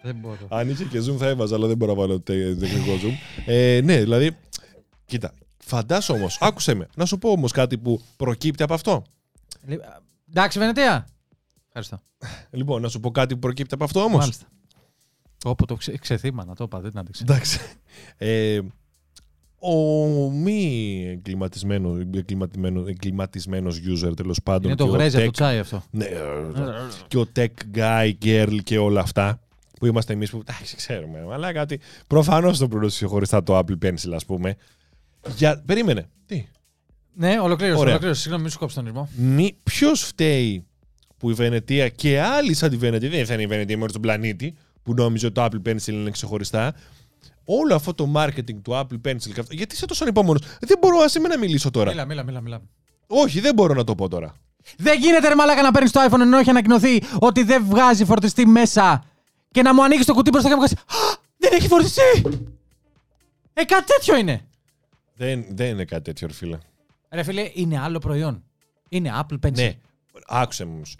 [0.04, 0.38] Δεν μπορώ.
[0.50, 3.14] Αν είχε και zoom θα έβαζα, αλλά δεν μπορώ να βάλω τε- τεχνικό zoom.
[3.46, 4.38] Ε, ναι, δηλαδή,
[5.06, 9.04] κοίτα, φαντάσου όμως, άκουσε με, να σου πω όμως κάτι που προκύπτει από αυτό.
[9.66, 9.88] Λοιπόν,
[10.30, 11.08] Εντάξει, Βενετία.
[11.68, 12.00] Ευχαριστώ.
[12.52, 14.20] Λοιπόν, να σου πω κάτι που προκύπτει από αυτό όμως.
[14.20, 14.46] Μάλιστα.
[15.46, 17.24] Όπου το ξε, ξεθύμα να το είπα, δεν την άντεξε.
[17.24, 17.60] Εντάξει.
[18.18, 18.60] Ε,
[19.60, 19.76] ο
[20.30, 24.66] μη εγκληματισμένο, εγκληματισμένο, εγκληματισμένος user τέλος πάντων.
[24.66, 25.84] Είναι το και ο γρέζι από tech- το τσάι αυτό.
[25.92, 26.20] Ναι, ε,
[27.08, 29.40] και ο tech guy, girl και όλα αυτά.
[29.84, 30.38] Που είμαστε εμείς που.
[30.48, 31.26] Εντάξει, ξέρουμε.
[31.32, 31.80] Αλλά κάτι.
[32.08, 34.56] Προφανώς το πληρώσει χωριστά το Apple Pencil, ας πούμε.
[35.36, 35.62] Για...
[35.66, 36.10] Περίμενε.
[36.26, 36.48] Τι;
[37.14, 37.80] Ναι, ολοκλήρωσε.
[37.80, 37.90] Ωραία.
[37.92, 38.20] ολοκλήρωσε.
[38.22, 39.10] Συγγνώμη, μην σου κόψω τον ήρμο.
[39.16, 39.58] Μη...
[39.64, 40.66] Ποιος φταίει
[41.18, 44.02] που η Βενετία και άλλοι σαν τη Βενετία, δεν θα είναι η Βενετία μόνο στον
[44.02, 46.74] πλανήτη, που νόμιζε ότι το Apple Pencil είναι ξεχωριστά.
[47.46, 49.32] Όλο αυτό το marketing του Apple Pencil.
[49.34, 50.40] και αυτό- Γιατί είσαι τόσο ανυπόμονο.
[50.60, 51.90] Δεν μπορώ, ας να μιλήσω τώρα.
[51.92, 52.42] Μίλα, μίλα, μίλα.
[52.42, 52.62] μίλα.
[53.08, 54.34] Όχι, δεν μπορώ να το πω τώρα.
[54.78, 58.46] Δεν γίνεται ρε μαλάκα να παίρνεις το iPhone ενώ έχει ανακοινωθεί ότι δεν βγάζει φορτιστή
[58.46, 59.04] μέσα
[59.54, 62.02] και να μου ανοίξεις το κουτί μπροστά και να μου κάνει «Α, Δεν έχει φορτιστή!
[63.54, 64.42] Ε, κάτι τέτοιο είναι.
[65.16, 66.58] Δεν, δεν είναι κάτι τέτοιο, ρε φίλε.
[67.12, 68.44] Ρε φίλε, είναι άλλο προϊόν.
[68.90, 69.54] Είναι Apple Pencil.
[69.54, 69.74] Ναι,
[70.28, 70.96] άκουσε με όμως.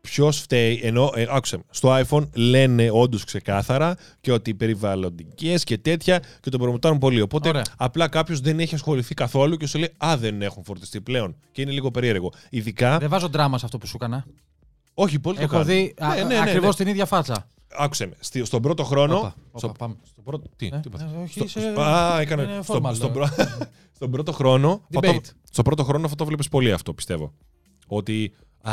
[0.00, 1.62] Ποιος φταίει, ενώ ε, άκουσε με.
[1.70, 7.20] Στο iPhone λένε όντως ξεκάθαρα και ότι περιβαλλοντικές και τέτοια και το προμοτάρουν πολύ.
[7.20, 7.62] Οπότε Ωραία.
[7.76, 11.36] απλά κάποιος δεν έχει ασχοληθεί καθόλου και σου λέει Α, δεν έχουν φορτιστεί πλέον.
[11.52, 12.32] Και είναι λίγο περίεργο.
[12.50, 12.98] Ειδικά.
[12.98, 14.24] Δεν βάζω δράμα σε αυτό που σου έκανα.
[14.94, 15.66] Όχι, πολύ το Έχω κάνουν.
[15.66, 16.84] δει Ναι, ναι, ναι, ακριβώς ναι.
[16.84, 17.48] την ίδια φάτσα.
[17.76, 18.14] Άκουσε με.
[18.20, 19.16] Στη- στον πρώτο χρόνο.
[19.18, 19.94] Όπα, όπα, στο- πάμε.
[20.10, 22.42] στον πρώτο, τι, Ε, τι είπατε; ε, όχι, Στο- είσαι- στο- Α, έκανα.
[22.42, 23.12] είναι στο- formal, στον ε.
[23.12, 23.28] πρω-
[23.94, 24.82] στον πρώτο χρόνο.
[24.90, 25.30] θα το- Debate.
[25.50, 27.32] στον πρώτο χρόνο θα το βλέπεις πολύ αυτό, πιστεύω.
[27.86, 28.32] Ότι.
[28.62, 28.72] Α,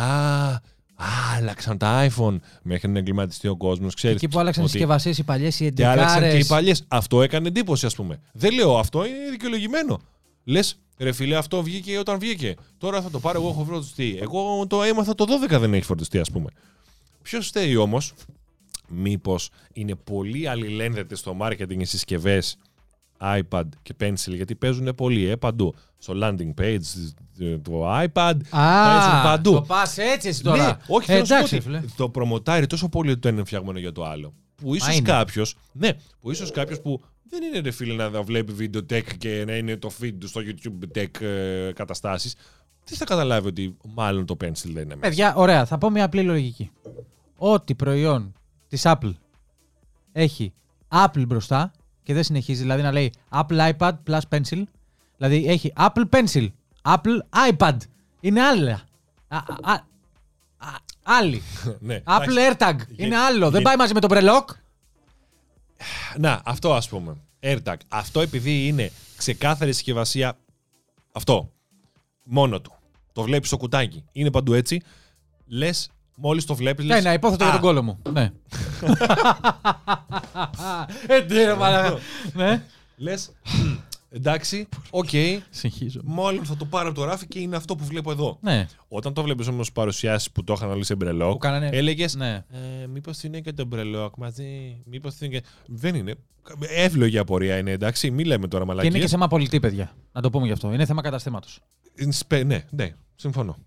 [0.50, 0.60] α,
[1.38, 3.94] άλλαξαν τα iPhone μέχρι να εγκληματιστεί ο κόσμος.
[4.04, 4.72] Εκεί που άλλαξαν οι ότι...
[4.76, 6.48] συσκευασίες, οι παλιές, οι Και άλλαξαν και οι εντεκάρες.
[6.48, 6.84] παλιές.
[6.88, 8.20] Αυτό έκανε εντύπωση, ας πούμε.
[8.34, 10.00] Δεν λέω αυτό, είναι δικαιολογημένο.
[10.44, 12.56] Λες, ρε φίλε, αυτό βγήκε όταν βγήκε.
[12.78, 14.18] Τώρα θα το πάρω, εγώ έχω φορτιστεί.
[14.22, 16.50] Εγώ το έμαθα το 12 δεν έχει φορτιστεί, ας πούμε.
[17.22, 18.14] Ποιος φταίει όμως,
[18.90, 22.58] μήπως είναι πολύ αλληλένδετες στο marketing οι συσκευές
[23.22, 25.76] iPad και Pencil, γιατί παίζουν πολύ, ε, παντού.
[25.98, 26.78] Στο landing page
[27.40, 29.52] ε, του iPad, παίζουν Α, παντού.
[29.54, 30.66] το πας έτσι εσύ τώρα.
[30.68, 31.82] Ναι, όχι, Ε, θέλω να σου πω εντάξει, ότι φίλε.
[31.96, 34.34] το προμοτάρει τόσο πολύ ότι το είναι φτιαγμένο για το άλλο.
[34.56, 35.10] Που ίσως είναι.
[35.10, 39.44] κάποιος, ναι, που ίσως κάποιος που δεν είναι ρε φίλε να βλέπει βίντεο tech και
[39.48, 42.36] να είναι το feed του στο YouTube tech ε, καταστάσεις.
[42.84, 45.00] Τι θα καταλάβει ότι μάλλον το pencil δεν είναι μέσα.
[45.00, 46.72] Παιδιά, ωραία, θα πω μια απλή λογική.
[47.38, 48.34] Ό,τι προϊόν
[48.76, 49.14] της Apple
[50.12, 50.54] έχει
[50.90, 51.72] Apple μπροστά
[52.04, 54.64] και δεν συνεχίζει, δηλαδή να λέει Apple iPad plus Pencil,
[55.18, 56.48] δηλαδή έχει Apple Pencil,
[56.82, 57.20] Apple
[57.52, 57.78] iPad.
[58.20, 58.82] Είναι άλλα.
[59.28, 59.74] Α, α, α,
[60.58, 60.70] α,
[61.04, 61.42] άλλη.
[61.80, 62.56] ναι, Apple εντάξει.
[62.58, 62.76] AirTag.
[62.88, 63.46] Γε- Είναι άλλο.
[63.50, 64.46] Δεν γε- πάει μαζί με το Brelock.
[66.18, 67.16] Να, αυτό ας πούμε.
[67.40, 67.76] AirTag.
[67.88, 70.38] Αυτό επειδή είναι ξεκάθαρη συσκευασία.
[71.12, 71.52] Αυτό.
[72.24, 72.74] Μόνο του.
[73.14, 74.04] Το βλέπεις στο κουτάκι.
[74.12, 74.82] Είναι παντού έτσι.
[75.48, 76.86] Λες, μόλις το βλέπεις.
[76.86, 78.00] Ναι, ναι, υπόθετο για τον κώλο μου.
[78.12, 78.32] Ναι.
[81.08, 81.98] Ε, τι ρε μαλάκα.
[82.34, 82.64] Ναι.
[82.98, 83.32] Λες,
[84.10, 85.10] εντάξει, οκ.
[85.50, 86.02] Συνεχίζω.
[86.04, 88.38] Μόλις θα το πάρω από το ράφι και είναι αυτό που βλέπω εδώ.
[88.42, 88.66] Ναι.
[88.88, 92.16] Όταν το βλέπεις όμως παρουσιάσεις που το είχαν όλοι σε μπρελόκ, Που κάνανε- έλεγες.
[92.16, 92.34] Ναι.
[92.84, 94.82] Ε, Μήπως είναι και το μπρελόκ μαζί.
[94.86, 95.46] Μήπως είναι και.
[95.66, 96.16] Δεν είναι.
[96.76, 98.12] Εύλογη απορία είναι, εντάξει.
[98.12, 98.94] Μην λέμε τώρα Και μαλακίες.
[98.94, 99.96] είναι και θέμα πωλητή, παιδιά.
[100.12, 100.74] Να το πούμε γι' αυτό.
[100.74, 101.60] Είναι θέμα καταστήματος.
[101.96, 103.58] Είναι σπε- Ναι, ναι, συμφωνώ.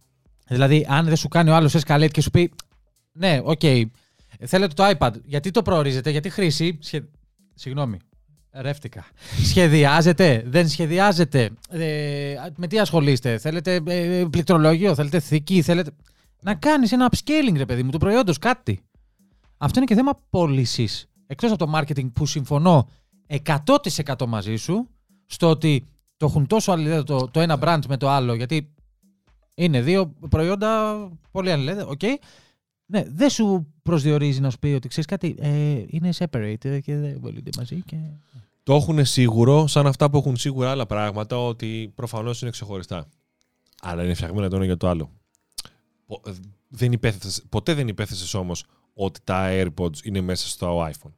[0.48, 2.52] Δηλαδή, αν δεν σου κάνει ο άλλος escalate και σου πει
[3.12, 3.60] Ναι, οκ,
[4.44, 5.12] θέλετε το iPad.
[5.24, 6.78] Γιατί το προορίζετε, για τι χρήση.
[6.80, 7.04] Σχε...
[7.54, 7.98] Συγγνώμη.
[8.50, 9.04] Ρεύτηκα.
[9.44, 11.50] Σχεδιάζετε, δεν σχεδιάζετε.
[11.70, 15.90] Ε, με τι ασχολείστε, θέλετε ε, πληκτρολόγιο, θέλετε θήκη, θέλετε.
[16.42, 18.80] Να κάνεις ένα upscaling, ρε παιδί μου, του προϊόντος, κάτι.
[19.56, 21.06] Αυτό είναι και θέμα πώλησης.
[21.26, 22.88] Εκτός από το marketing που συμφωνώ
[23.44, 24.88] 100% μαζί σου,
[25.26, 25.86] στο ότι
[26.16, 28.74] το έχουν τόσο αλληλένδετο το, το ένα brand με το άλλο, γιατί
[29.58, 30.94] είναι δύο προϊόντα
[31.30, 31.88] πολύ αλληλένδετα.
[31.88, 32.00] Οκ.
[32.86, 35.36] Ναι, δεν σου προσδιορίζει να σου πει ότι ξέρεις κάτι.
[35.38, 37.82] Ε, είναι separate ε, και δεν πωλούνται μαζί.
[37.82, 37.96] Και...
[38.62, 43.08] Το έχουν σίγουρο, σαν αυτά που έχουν σίγουρα άλλα πράγματα, ότι προφανώς είναι ξεχωριστά.
[43.82, 45.10] Αλλά είναι φτιαγμένα το ένα για το άλλο.
[46.06, 46.30] Πο- ε,
[46.68, 51.12] Δεν υπέθεσες, ποτέ δεν υπέθεσες όμως ότι τα AirPods είναι μέσα στο iPhone.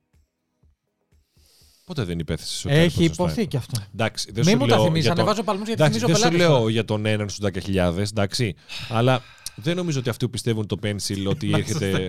[1.91, 3.49] Ποτέ δεν υπέθεσες ότι τα AirPods Έχει είναι στο υποθεί iPhone.
[3.49, 3.80] κι αυτό.
[3.95, 5.01] Εντάξει, δεν Μην σου μου τα λέω θυμίσει.
[5.01, 6.57] για τον- Ανεβάζω παλμούς γιατί Εντάξει, θυμίζω δεν σου πελάτες.
[6.59, 8.55] λέω για τον έναν στου 10.000, εντάξει.
[8.88, 9.22] αλλά
[9.55, 12.07] δεν νομίζω ότι αυτοί που πιστεύουν το Pencil ότι έρχεται.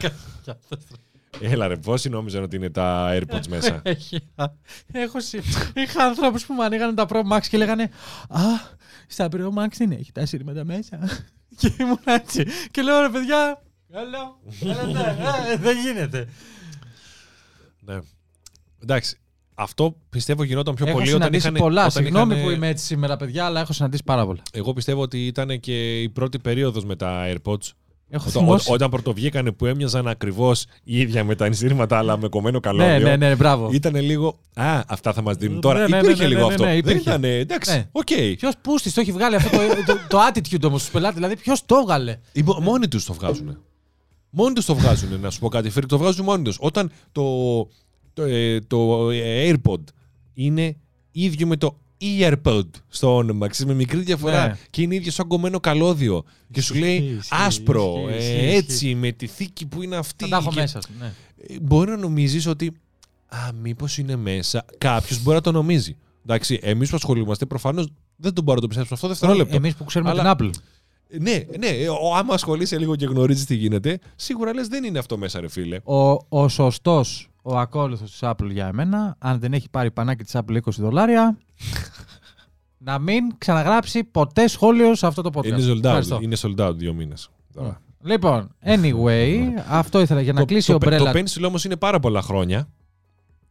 [1.40, 4.20] Έλα ρε, πόσοι νόμιζαν ότι είναι τα AirPods μέσα; Έχει.
[4.92, 5.44] Έχω συ-
[5.76, 7.84] Είχα ανθρώπου που μου ανοίγανε τα Pro Max και λέγανε
[8.30, 8.40] Α,
[9.08, 11.00] στα Pro Max δεν έχει τα σύρματα μέσα.
[11.60, 12.46] Και ήμουν έτσι.
[12.72, 13.62] Και λέω ρε παιδιά.
[13.92, 14.40] Καλό.
[15.60, 16.28] Δεν γίνεται.
[17.80, 18.00] ναι.
[18.84, 19.16] Εντάξει.
[19.62, 21.62] Αυτό πιστεύω γινόταν πιο Έχω πολύ όταν συναντήσει είχαν.
[21.62, 21.86] πολλά.
[21.86, 24.42] όταν Συγγνώμη είχαν- που είμαι έτσι σήμερα, παιδιά, αλλά έχω συναντήσει πάρα πολλά.
[24.54, 27.70] Εγώ πιστεύω ότι ήταν και η πρώτη περίοδος με τα AirPods.
[28.14, 28.72] Έχω Όταν, θυμώσει.
[28.72, 32.88] ό- όταν πρωτοβγήκανε που έμοιαζαν ακριβώς η ίδια με τα ενσύρματα αλλά με κομμένο καλώδιο.
[32.98, 33.70] Ναι, ναι, ναι, μπράβο.
[33.72, 34.40] Ήταν λίγο.
[34.56, 35.80] Α, αυτά θα μας δίνουν Ναι, τώρα.
[35.80, 36.64] ναι, ναι, υπήρχε ναι, λίγο ναι, ναι, αυτό.
[36.66, 37.00] ναι, Δεν υπήρχε.
[37.10, 37.24] ήταν.
[37.24, 37.72] Εντάξει.
[37.72, 37.88] Ναι.
[37.92, 38.08] Οκ.
[38.38, 41.66] Ποιος πούστης το έχει βγάλει αυτό το, το, το attitude όμως στους πελάτες, δηλαδή ποιος
[41.66, 42.18] το έβγαλε.
[42.32, 43.58] Οι μο- Μόνοι τους το βγάζουν.
[44.30, 45.70] Μόνοι τους το βγάζουν, να σου πω κάτι.
[45.70, 46.58] Φέρει, το βγάζουν μόνοι τους.
[46.60, 47.22] Όταν το,
[48.14, 49.08] το, ε, το
[49.44, 49.80] AirPod
[50.34, 50.76] είναι
[51.12, 51.78] ίδιο με το
[52.20, 54.58] EarPod στο όνομα, ξέρεις, με μικρή διαφορά Ναι.
[54.70, 56.24] και είναι ίδιο σαν κομμένο καλώδιο.
[56.52, 59.96] Και σου λέει Ισχύει, ισχύει, άσπρο, ισχύει, ε, ισχύει, έτσι, με τη θήκη που είναι
[59.96, 60.24] αυτή.
[60.24, 60.82] Θα τα έχω και- μέσα.
[60.82, 61.14] σου, Ναι.
[61.48, 62.72] Ε, Μπορεί να νομίζεις ότι.
[63.28, 64.66] Α, μήπως είναι μέσα.
[64.78, 65.98] Κάποιος μπορεί να το νομίζει.
[66.26, 69.56] Εντάξει, εμείς που ασχολούμαστε προφανώς δεν τον μπορώ να το πιστέψουμε αυτό δευτερόλεπτο.
[69.56, 70.52] Εμείς που ξέρουμε Αλλά- την Apple.
[71.20, 75.00] Ναι, ναι, ε, ο- άμα ασχολείσαι λίγο και γνωρίζεις τι γίνεται, σίγουρα λες δεν είναι
[75.00, 75.80] αυτό μέσα, ρε φίλε.
[75.84, 80.36] Ο, ο σωστός, ο ακόλουθος της Apple για εμένα, αν δεν έχει πάρει πανάκι της
[80.36, 81.38] Apple 20 δολάρια,
[82.78, 85.46] να μην ξαναγράψει ποτέ σχόλιο σε αυτό το podcast.
[85.46, 86.20] Είναι sold out, Ευχαριστώ.
[86.22, 87.30] είναι sold out δύο μήνες.
[87.54, 87.82] Τώρα.
[88.04, 89.40] Λοιπόν, anyway,
[89.70, 90.98] αυτό ήθελα για να Το- κλείσει το, ο το, Umbrella.
[91.14, 92.68] το Pencil όμως είναι πάρα πολλά χρόνια.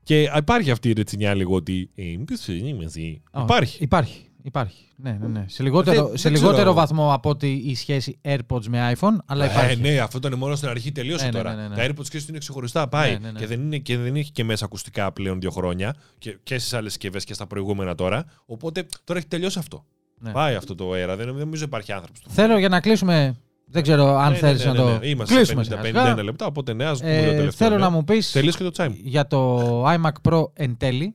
[0.02, 1.90] Και υπάρχει αυτή η ρετσινιά λίγο ότι.
[1.94, 3.22] Ε, ποιος είναι εσύ.
[3.30, 3.82] Α, Υπάρχει.
[3.82, 4.29] Υπάρχει.
[4.42, 4.84] Υπάρχει.
[4.96, 5.44] Ναι, ναι, ναι.
[5.48, 6.72] Σε λιγότερο, Δεν- σε δεν λιγότερο ξέρω.
[6.74, 9.72] βαθμό από ότι η σχέση AirPods με iPhone, αλλά υπάρχει.
[9.72, 11.54] Ε, ναι, αυτό ήταν μόνο στην αρχή, τελείωσε Ναι, ναι, τώρα.
[11.54, 11.74] ναι, ναι, ναι.
[11.74, 13.12] Τα AirPods και είναι ξεχωριστά, πάει.
[13.12, 13.38] Ναι, ναι, ναι.
[13.38, 16.72] Και, δεν είναι, και δεν έχει και μέσα ακουστικά πλέον δύο χρόνια και, και στις
[16.74, 18.24] άλλες συσκευές και στα προηγούμενα τώρα.
[18.46, 19.84] Οπότε τώρα έχει τελειώσει αυτό.
[20.18, 20.30] Ναι.
[20.32, 21.16] Πάει αυτό το αέρα.
[21.16, 22.20] Δεν δεν νομίζω υπάρχει άνθρωπος.
[22.28, 23.34] Θέλω για να κλείσουμε.
[23.72, 24.98] Δεν ξέρω αν Ναι, θέλεις να το.
[25.02, 26.22] Είμαστε κλείσουμε 50, σιγά 51 σιγά.
[26.22, 27.50] λεπτά, οπότε ναι, ας πούμε Ε, το τελευταίο.
[27.68, 27.80] θέλω ναι.
[27.84, 28.92] να μου πεις Τελείωσε και το chime.
[29.02, 31.14] για το iMac Pro εν τέλει.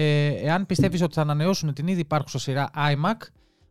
[0.00, 3.26] Ε, εάν πιστεύεις ότι θα ανανεώσουν την ήδη υπάρχουσα σειρά iMac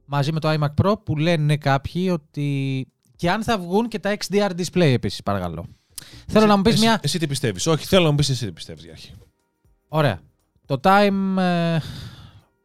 [0.05, 2.87] μαζί με το iMac Pro που λένε κάποιοι ότι.
[3.15, 5.65] και αν θα βγουν και τα XDR display επίσης παρακαλώ.
[6.27, 6.99] Θέλω Εσύ- να μου πεις εσύ- μια.
[7.01, 9.13] Εσύ τι πιστεύεις; Όχι, θέλω να μου πεις εσύ τι πιστεύεις για αρχή.
[9.87, 10.19] Ωραία.
[10.65, 11.37] Το time.
[11.37, 11.77] ε,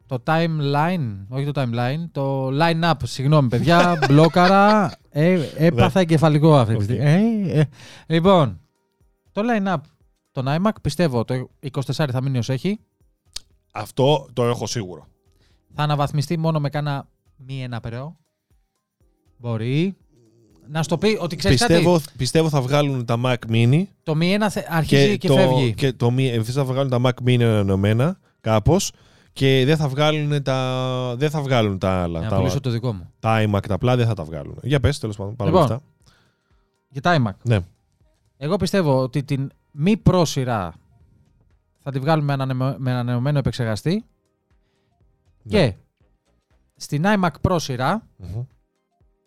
[0.07, 6.77] Το timeline, όχι το timeline, το line-up, συγγνώμη παιδιά, μπλόκαρα, ε, έπαθα εγκεφαλικό αυτή τη
[6.77, 6.83] Οκ.
[6.83, 7.03] στιγμή.
[7.51, 7.63] Ε, ε.
[8.07, 8.59] Λοιπόν,
[9.31, 9.77] το line-up,
[10.31, 11.79] τον iMac πιστεύω το 24
[12.11, 12.79] θα μείνει ως έχει,
[13.75, 15.07] Αυτό το έχω σίγουρο.
[15.75, 18.17] θα αναβαθμιστεί μόνο με κάνα μη ένα περαιό.
[19.37, 19.95] Μπορεί.
[20.67, 24.15] Να σου το πει ότι ξέρεις κάτι, Πιστεύω, πιστεύω θα βγάλουν τα Mac Mini το
[24.15, 25.73] μη ένα θε- αρχίζει και, το, φεύγει.
[25.73, 28.91] και το Mi- επίσης θα βγάλουν τα Mac Mini ενωμένα κάπως
[29.33, 32.19] και δεν θα βγάλουν τα, δεν θα βγάλουν τα άλλα.
[32.19, 33.11] Για να Τα, πουλήσω το δικό μου.
[33.19, 34.57] τα iMac τα απλά δεν θα τα βγάλουν.
[34.63, 35.35] Για πες τέλος πάντων.
[35.35, 35.63] Παρά Λοιπόν.
[35.65, 35.81] αυτά.
[36.89, 37.35] Για τα iMac.
[37.43, 37.59] Ναι.
[38.37, 40.73] Εγώ πιστεύω ότι την μη Pro σειρά
[41.83, 43.93] θα τη βγάλουμε με, ανανεω- με ανανεωμένο επεξεργαστή
[45.43, 45.51] Ναι.
[45.67, 45.75] και
[46.75, 48.43] στην iMac Pro σειρά Μμμ.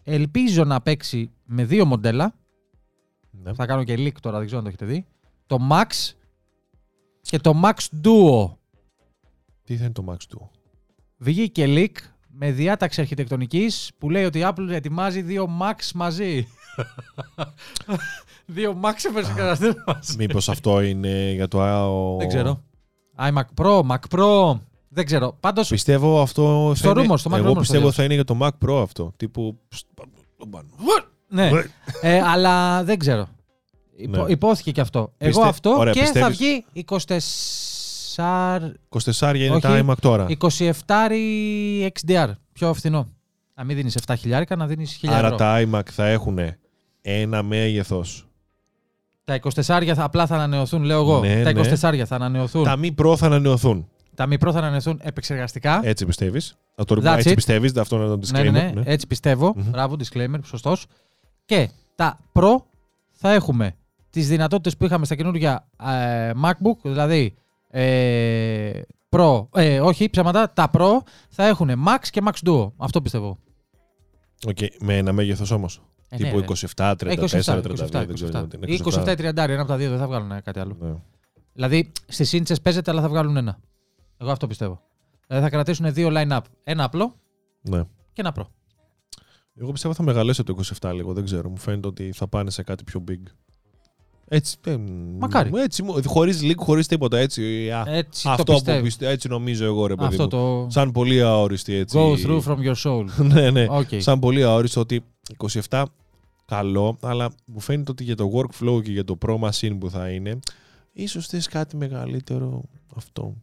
[0.02, 2.34] ελπίζω να παίξει με δύο μοντέλα.
[3.30, 3.54] Ναι.
[3.54, 5.06] Θα κάνω και leak τώρα, δεν ξέρω αν το έχετε δει.
[5.46, 6.12] Το Max
[7.20, 8.50] και το Max Duo.
[9.64, 10.50] Τι θα είναι το Max του.
[11.16, 11.94] Βγήκε leak
[12.28, 16.46] με διάταξη αρχιτεκτονικής που λέει ότι η Apple ετοιμάζει δύο Max μαζί.
[18.46, 20.16] Δύο Max επεξεργαστές μαζί.
[20.18, 21.60] Μήπως αυτό είναι για το...
[21.62, 22.62] α, Δεν ξέρω.
[23.18, 24.58] iMac Pro, Mac Pro.
[24.88, 25.36] Δεν ξέρω.
[25.40, 25.68] Πάντως.
[25.68, 26.72] Πιστεύω αυτό.
[26.76, 28.50] Στο θα είναι- rumor, στο Mac Εγώ rumor πιστεύω το θα είναι για το Mac
[28.68, 29.12] Pro αυτό.
[29.16, 29.58] Τύπου.
[30.38, 30.66] τον πάνω.
[31.28, 31.50] Ναι.
[32.00, 33.28] ε, αλλά δεν ξέρω.
[33.96, 34.32] Υπο- Ναι.
[34.32, 35.12] Υπόθηκε και αυτό.
[35.18, 38.72] Εγώ Πιστε- αυτό ωραία, και θα πιστεύεις- βγει 24.
[38.88, 39.60] 24 είναι Όχι.
[39.60, 40.26] τα iMac τώρα.
[40.28, 40.70] 27
[41.92, 42.30] XDR.
[42.52, 43.08] Πιο φθηνό.
[43.54, 45.36] Να μην δίνεις 7 χιλιάρικα, να δίνεις 1000 Άρα ευρώ.
[45.36, 46.38] τα iMac θα έχουν
[47.08, 48.04] ένα μέγεθο.
[49.24, 49.50] Τα 24
[49.94, 51.20] θα, απλά θα ανανεωθούν, λέω εγώ.
[51.20, 51.60] Ναι, τα ναι.
[51.60, 52.64] 24 θα ανανεωθούν.
[52.64, 53.88] Τα μη Pro θα ανανεωθούν.
[54.14, 55.80] Τα μη Pro θα ανανεωθούν επεξεργαστικά.
[55.82, 56.56] Έτσι πιστεύεις.
[56.74, 57.34] Το That's έτσι it.
[57.34, 57.76] πιστεύεις.
[57.76, 58.52] Αυτό είναι το ναι, disclaimer.
[58.52, 58.82] ναι, ναι, ναι.
[58.84, 59.52] έτσι πιστεύω.
[59.56, 59.70] Μμμ.
[59.70, 60.86] Μπράβο, disclaimer, σωστός.
[61.44, 62.56] Και τα Pro
[63.10, 63.76] θα έχουμε
[64.10, 67.34] τις δυνατότητες που είχαμε στα καινούργια ε, MacBook, δηλαδή
[67.70, 68.70] ε,
[69.08, 70.98] Pro, ε, όχι ψέματα, τα Pro
[71.28, 72.70] θα έχουν Max και Max Duo.
[72.76, 73.38] Αυτό πιστεύω.
[74.46, 75.80] Οκ, Με ένα μέγεθος όμως.
[76.18, 76.66] Ε, Τύπου ναι, ρε.
[76.74, 77.86] 27, 34, Ε, 32.
[77.86, 78.46] 27, δεν ξέρω 27.
[78.50, 78.72] τι είναι.
[78.74, 80.76] Ή 27 ή 30, ένα από τα δύο δεν θα βγάλουν κάτι άλλο.
[80.80, 80.94] Ναι.
[81.52, 83.58] Δηλαδή στις ίντσες παίζεται, αλλά θα βγάλουν ένα.
[84.18, 84.80] Εγώ αυτό πιστεύω.
[85.26, 86.40] Δηλαδή θα κρατήσουν δύο line-up.
[86.64, 87.14] Ένα απλό
[87.62, 87.82] Ναι.
[88.12, 88.42] και ένα Pro.
[89.60, 91.12] Εγώ πιστεύω θα μεγαλώσει το 27 λίγο.
[91.12, 91.48] Δεν ξέρω.
[91.48, 93.22] Μου φαίνεται ότι θα πάνε σε κάτι πιο big.
[94.28, 94.56] Έτσι.
[94.66, 94.76] ε,
[95.18, 95.50] Μακάρι.
[95.54, 97.18] Έτσι, χωρίς link, χωρίς τίποτα.
[97.18, 97.70] Έτσι.
[97.70, 98.82] α, Έτσι το αυτό που πιστεύω.
[98.82, 100.28] πιστε, έτσι νομίζω εγώ, ρε παιδί Αυτό μου.
[100.28, 101.98] το Σαν πολύ αόριστη έτσι.
[102.00, 103.04] go through from your soul.
[103.32, 103.66] ναι, ναι.
[103.70, 103.98] Okay.
[104.00, 105.04] Σαν πολύ αόριστο ότι
[105.68, 105.82] 27
[106.46, 110.10] καλό, αλλά μου φαίνεται ότι για το workflow και για το pro machine που θα
[110.10, 110.38] είναι,
[110.92, 112.62] ίσως θες κάτι μεγαλύτερο
[112.96, 113.34] αυτό.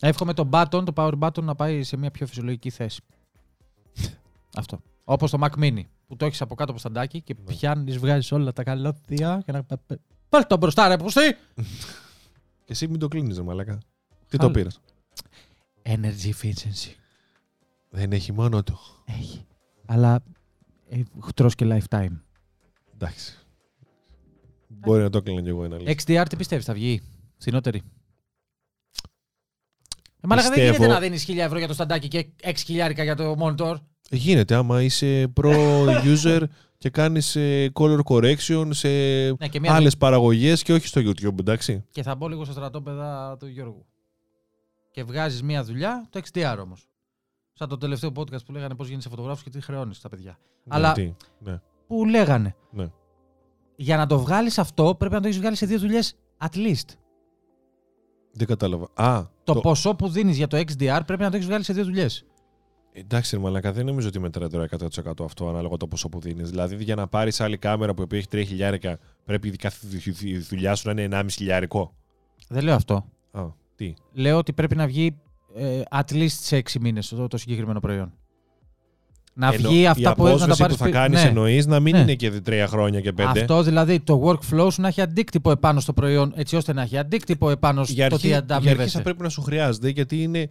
[0.00, 3.00] Εύχομαι το button, το power button να πάει σε μια πιο φυσιολογική θέση.
[4.56, 4.80] Αυτό.
[5.04, 7.54] Όπως το Mac Mini που το έχεις από κάτω από σταντάκι και Ναι.
[7.54, 9.66] πιάνεις, βγάζεις όλα τα καλώδια και να.
[10.28, 11.20] Βάλ το μπροστά, ρε πουστή!
[12.64, 13.78] Και εσύ μην το κλείνεις, ρε μαλάκα.
[14.28, 14.80] Τι Χαλ- το πήρες;
[15.82, 16.92] Energy efficiency.
[17.90, 18.78] Δεν έχει μόνο του.
[19.04, 19.46] Έχει.
[19.86, 20.22] Αλλά
[20.88, 21.02] ε,
[21.34, 22.20] τρως και lifetime.
[23.00, 23.34] Εντάξει.
[24.68, 25.90] Μπορεί να το έκλεινα κι εγώ ένα λίγο.
[25.92, 27.00] XDR τι πιστεύεις, θα βγει
[27.38, 27.82] φθηνότερη.
[30.20, 33.02] Ε, μαλάκα δεν Πιστεύω- γίνεται να δίνεις 1000 ευρώ για το σταντάκι και 6 χιλιάρικα
[33.02, 33.76] για το monitor.
[34.10, 35.52] Γίνεται άμα είσαι pro
[36.14, 36.42] user
[36.78, 41.38] και κάνεις ε, color correction σε Ναι, και, μια άλλες παραγωγές και όχι στο YouTube,
[41.38, 41.84] εντάξει.
[41.90, 43.86] και θα μπω λίγο στα στρατόπεδα του Γιώργου.
[44.90, 46.88] Και βγάζεις μία δουλειά, το XDR όμως.
[47.52, 50.38] Σαν το τελευταίο podcast που λέγανε πώς γίνεσαι φωτογράφος και τι χρεώνεις στα παιδιά.
[50.68, 51.60] Αλλά- Ναι, τι, ναι.
[51.88, 52.54] Που λέγανε.
[52.70, 52.86] Ναι.
[53.76, 56.94] Για να το βγάλεις αυτό, πρέπει να το έχεις βγάλει σε δύο δουλειές at least.
[58.32, 58.88] Δεν κατάλαβα.
[58.94, 61.84] Α, Το, ποσό που δίνεις για το XDR πρέπει να το έχεις βγάλει σε δύο
[61.84, 62.24] δουλειές.
[62.92, 66.50] Εντάξει, ρε Μαλάκα, δεν νομίζω ότι μετράει τώρα 100% αυτό ανάλογα το ποσό που δίνεις.
[66.50, 70.74] Δηλαδή, για να πάρεις άλλη κάμερα που έχει 3 χιλιάρικα, πρέπει κάθε δου- η δουλειά
[70.74, 71.94] σου να είναι 1,5 χιλιάρικο.
[72.48, 73.04] Δεν λέω αυτό.
[73.30, 75.18] Α, τι; Λέω ότι πρέπει να βγει
[75.54, 78.12] ε, at least σε 6 μήνες το, το συγκεκριμένο προϊόν.
[79.40, 81.28] Να Εννο- βγει η αυτά που, να τα απόσβεση πάρεις που θα πι- κάνεις ναι.
[81.28, 82.00] εννοείς να μην Ναι.
[82.02, 83.40] είναι και τρία χρόνια και πέντε.
[83.40, 86.98] Αυτός δηλαδή το workflow σου να έχει αντίκτυπο επάνω στο προϊόν, έτσι ώστε να έχει
[86.98, 88.96] αντίκτυπο επάνω στο για αρχή, τι για αρχή ανταμείβεσαι.
[88.96, 90.48] θα πρέπει να σου χρειάζεται γιατί είναι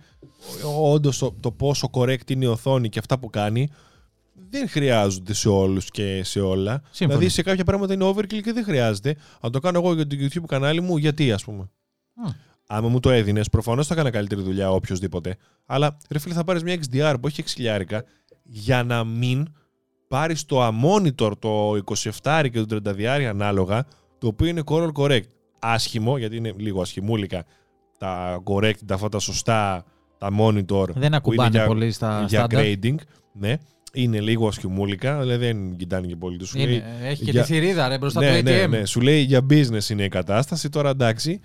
[0.80, 3.70] όντως το, το πόσο correct είναι η οθόνη και αυτά που κάνει
[4.50, 6.82] δεν χρειάζονται σε όλους και σε όλα.
[6.92, 7.20] Σύμφωνοι.
[7.20, 9.16] Δηλαδή σε κάποια πράγματα είναι overkill και δεν χρειάζεται.
[9.42, 11.70] Αν το κάνω εγώ για το YouTube κανάλι μου, γιατί ας πούμε.
[12.14, 12.30] Μμ.
[12.68, 15.36] Άμα μου το έδινες, προφανώς θα έκανα καλύτερη δουλειά οποιοδήποτε.
[15.66, 18.04] Αλλά ρε φίλε, θα πάρεις μια XDR που έχει 6 χιλιάρικα
[18.48, 19.48] για να μην
[20.08, 21.72] πάρει το amonitor το
[22.22, 23.86] 27 και το 30 ανάλογα,
[24.18, 25.22] το οποίο είναι color correct.
[25.60, 27.46] Άσχημο, γιατί είναι λίγο ασχημούλικα
[27.98, 29.86] τα correct, τα αυτά τα σωστά,
[30.18, 32.66] τα monitor Δεν που είναι ακουμπάνε για, πολύ στα για στάνταρ.
[32.66, 32.96] grading.
[33.34, 33.56] Ναι,
[33.94, 36.38] είναι λίγο ασχημούλικα, δηλαδή δεν κοιτάνε και πολύ.
[36.38, 38.44] Τους λέει, Είναι, έχει και για- τη θηρίδα ρε μπροστά ναι, του ATM.
[38.44, 38.86] ναι, ναι.
[38.86, 40.70] Σου λέει για business είναι η κατάσταση.
[40.70, 41.40] Τώρα εντάξει.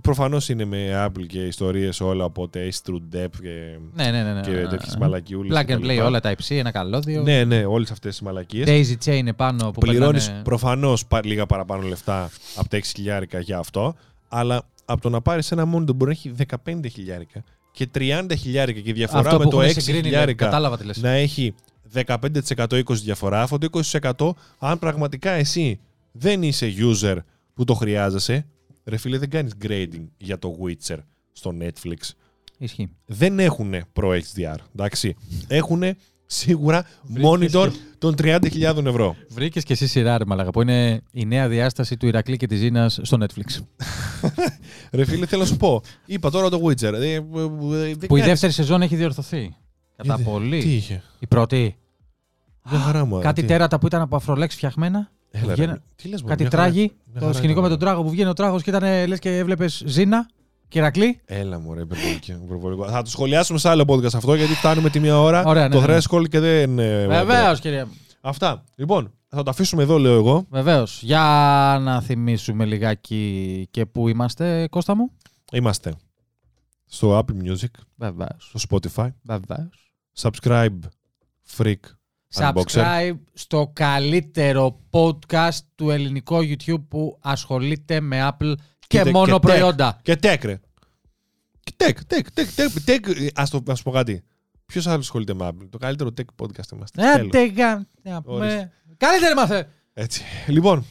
[0.00, 2.24] Προφανώς είναι με Apple και ιστορίες όλα.
[2.24, 4.32] Οπότε έχει true depth και, Ναι, ναι, ναι.
[4.32, 4.40] ναι.
[4.40, 5.58] και τέτοιες Ε, μαλακιούλες.
[5.58, 7.22] Plug and play όλα τα υψί, ένα καλώδιο.
[7.22, 8.66] Ναι, ναι, όλες αυτές τις μαλακίες.
[8.68, 13.58] Daisy chain επάνω που Πληρώνεις περνάνε- προφανώς λίγα παραπάνω λεφτά από τα 6 χιλιάρικα για
[13.58, 13.94] αυτό.
[14.28, 16.32] Αλλά από το να πάρεις ένα monitor μπορεί να έχει
[16.82, 20.02] 15 χιλιάρικα και 30 χιλιάρικα και η διαφορά Αυτό με που το έχουν 6 συγκρίνει,
[20.04, 20.96] χιλιάρικα Κατάλαβα τι λες.
[21.02, 21.54] να έχει
[21.94, 22.14] 15%
[22.56, 23.42] 20% διαφορά.
[23.42, 25.80] Αυτό το 20% αν πραγματικά εσύ
[26.12, 27.16] δεν είσαι user
[27.54, 28.46] που το χρειάζεσαι,
[28.90, 30.96] ρε φίλε δεν κάνεις grading για το Witcher
[31.32, 32.10] στο Netflix.
[32.58, 32.88] Ισχύει.
[33.06, 35.16] Δεν έχουν Pro HDR, εντάξει.
[35.48, 35.82] Έχουν
[36.26, 39.16] σίγουρα Βρήκες monitor των 30.000 ευρώ.
[39.28, 42.58] Βρήκες και εσύ σειρά, ρε Μαλάκα, που είναι η νέα διάσταση του Ηρακλή και της
[42.58, 43.62] Ζήνας στο Netflix.
[44.92, 46.92] Ρε φίλε θέλω να σου πω, είπα τώρα το Witcher.
[46.92, 47.28] ε, ε, ε, δεν
[47.98, 49.54] που η κάνεις- δεύτερη σεζόν έχει διορθωθεί.
[49.96, 50.60] Κατά Είδε- πολύ.
[50.60, 51.76] Τι είχε; Η πρώτη.
[52.70, 53.20] Μια χαρά μου.
[53.20, 55.10] Κάτι τι- τέρατα που ήταν από αφρολέξ φτιαχμένα.
[55.30, 56.80] Έλα, ρε, βγαίνα- τι λες, μωρέ, Κάτι μια χαρά- τράγι.
[57.04, 57.78] μια Το χαρά σκηνικό με ήταν.
[57.78, 60.28] τον τράγο που βγαίνει ο τράγος και ήταν λες και έβλεπες Ζήνα
[60.68, 61.20] και Ηρακλή.
[61.24, 62.88] Έλα μου, ρε, υπερβολική- υπερβολικό.
[62.88, 65.44] Θα το σχολιάσουμε σε άλλο podcast αυτό γιατί φτάνουμε τη μία ώρα.
[65.44, 65.98] Ωραία, ναι, το ναι, ναι.
[65.98, 66.78] threshold και δεν.
[66.78, 67.84] ε, Βεβαίως, κύριε.
[67.84, 67.92] μου.
[68.20, 68.64] Αυτά.
[68.76, 70.46] Λοιπόν, θα το αφήσουμε εδώ, λέω εγώ.
[70.50, 71.02] Βεβαίως.
[71.02, 71.20] Για
[71.82, 75.10] να θυμίσουμε λιγάκι και πού είμαστε, Κώστα μου.
[75.52, 75.94] Είμαστε
[76.86, 78.52] στο Apple Music, Βεβαίως.
[78.54, 79.08] στο Spotify.
[79.22, 79.92] Βεβαίως.
[80.20, 80.78] Subscribe,
[81.56, 81.74] Freak.
[82.34, 82.62] Unboxer.
[82.64, 89.26] Subscribe στο καλύτερο podcast του ελληνικού YouTube που ασχολείται με Apple και, Και τε- μόνο
[89.26, 89.40] και tech.
[89.40, 89.98] προϊόντα.
[90.02, 90.60] Και tech, ρε.
[91.60, 93.28] Και tech, tech, tech, tech, tech.
[93.34, 94.22] Ας, το, ας πω κάτι.
[94.66, 97.10] Ποιος άλλος ασχολείται με Apple; Το καλύτερο tech podcast είμαστε.
[97.12, 97.30] Ε, Τέλος.
[97.30, 98.36] τεγα- να πούμε.
[98.38, 98.72] Ορίστε.
[98.96, 99.68] Καλύτερη μάθε.
[99.92, 100.22] Έτσι.
[100.46, 100.84] Λοιπόν,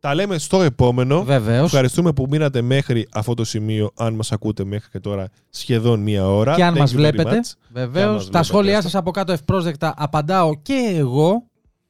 [0.00, 1.22] τα λέμε στο επόμενο.
[1.24, 1.64] Βεβαίως.
[1.64, 6.28] Ευχαριστούμε που μείνατε μέχρι αυτό το σημείο, αν μας ακούτε μέχρι και τώρα σχεδόν μία
[6.28, 6.54] ώρα.
[6.54, 7.30] Και αν Thank μας you very βλέπετε.
[7.30, 7.46] much.
[7.72, 8.06] Και αν Βεβαίως.
[8.12, 8.82] μας Τα βλέπετε, σχόλιά έστω.
[8.88, 11.42] σας από κάτω ευπρόσδεκτα απαντάω και εγώ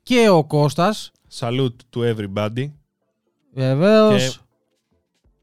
[0.02, 1.10] και ο Κώστας.
[1.38, 2.70] Salute to everybody.
[3.54, 4.32] Βεβαίως.
[4.32, 4.38] Και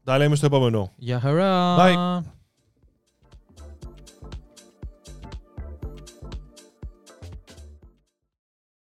[0.04, 0.92] τα λέμε στο επόμενο.
[0.96, 1.76] Γεια χαρά.
[1.78, 2.22] Bye.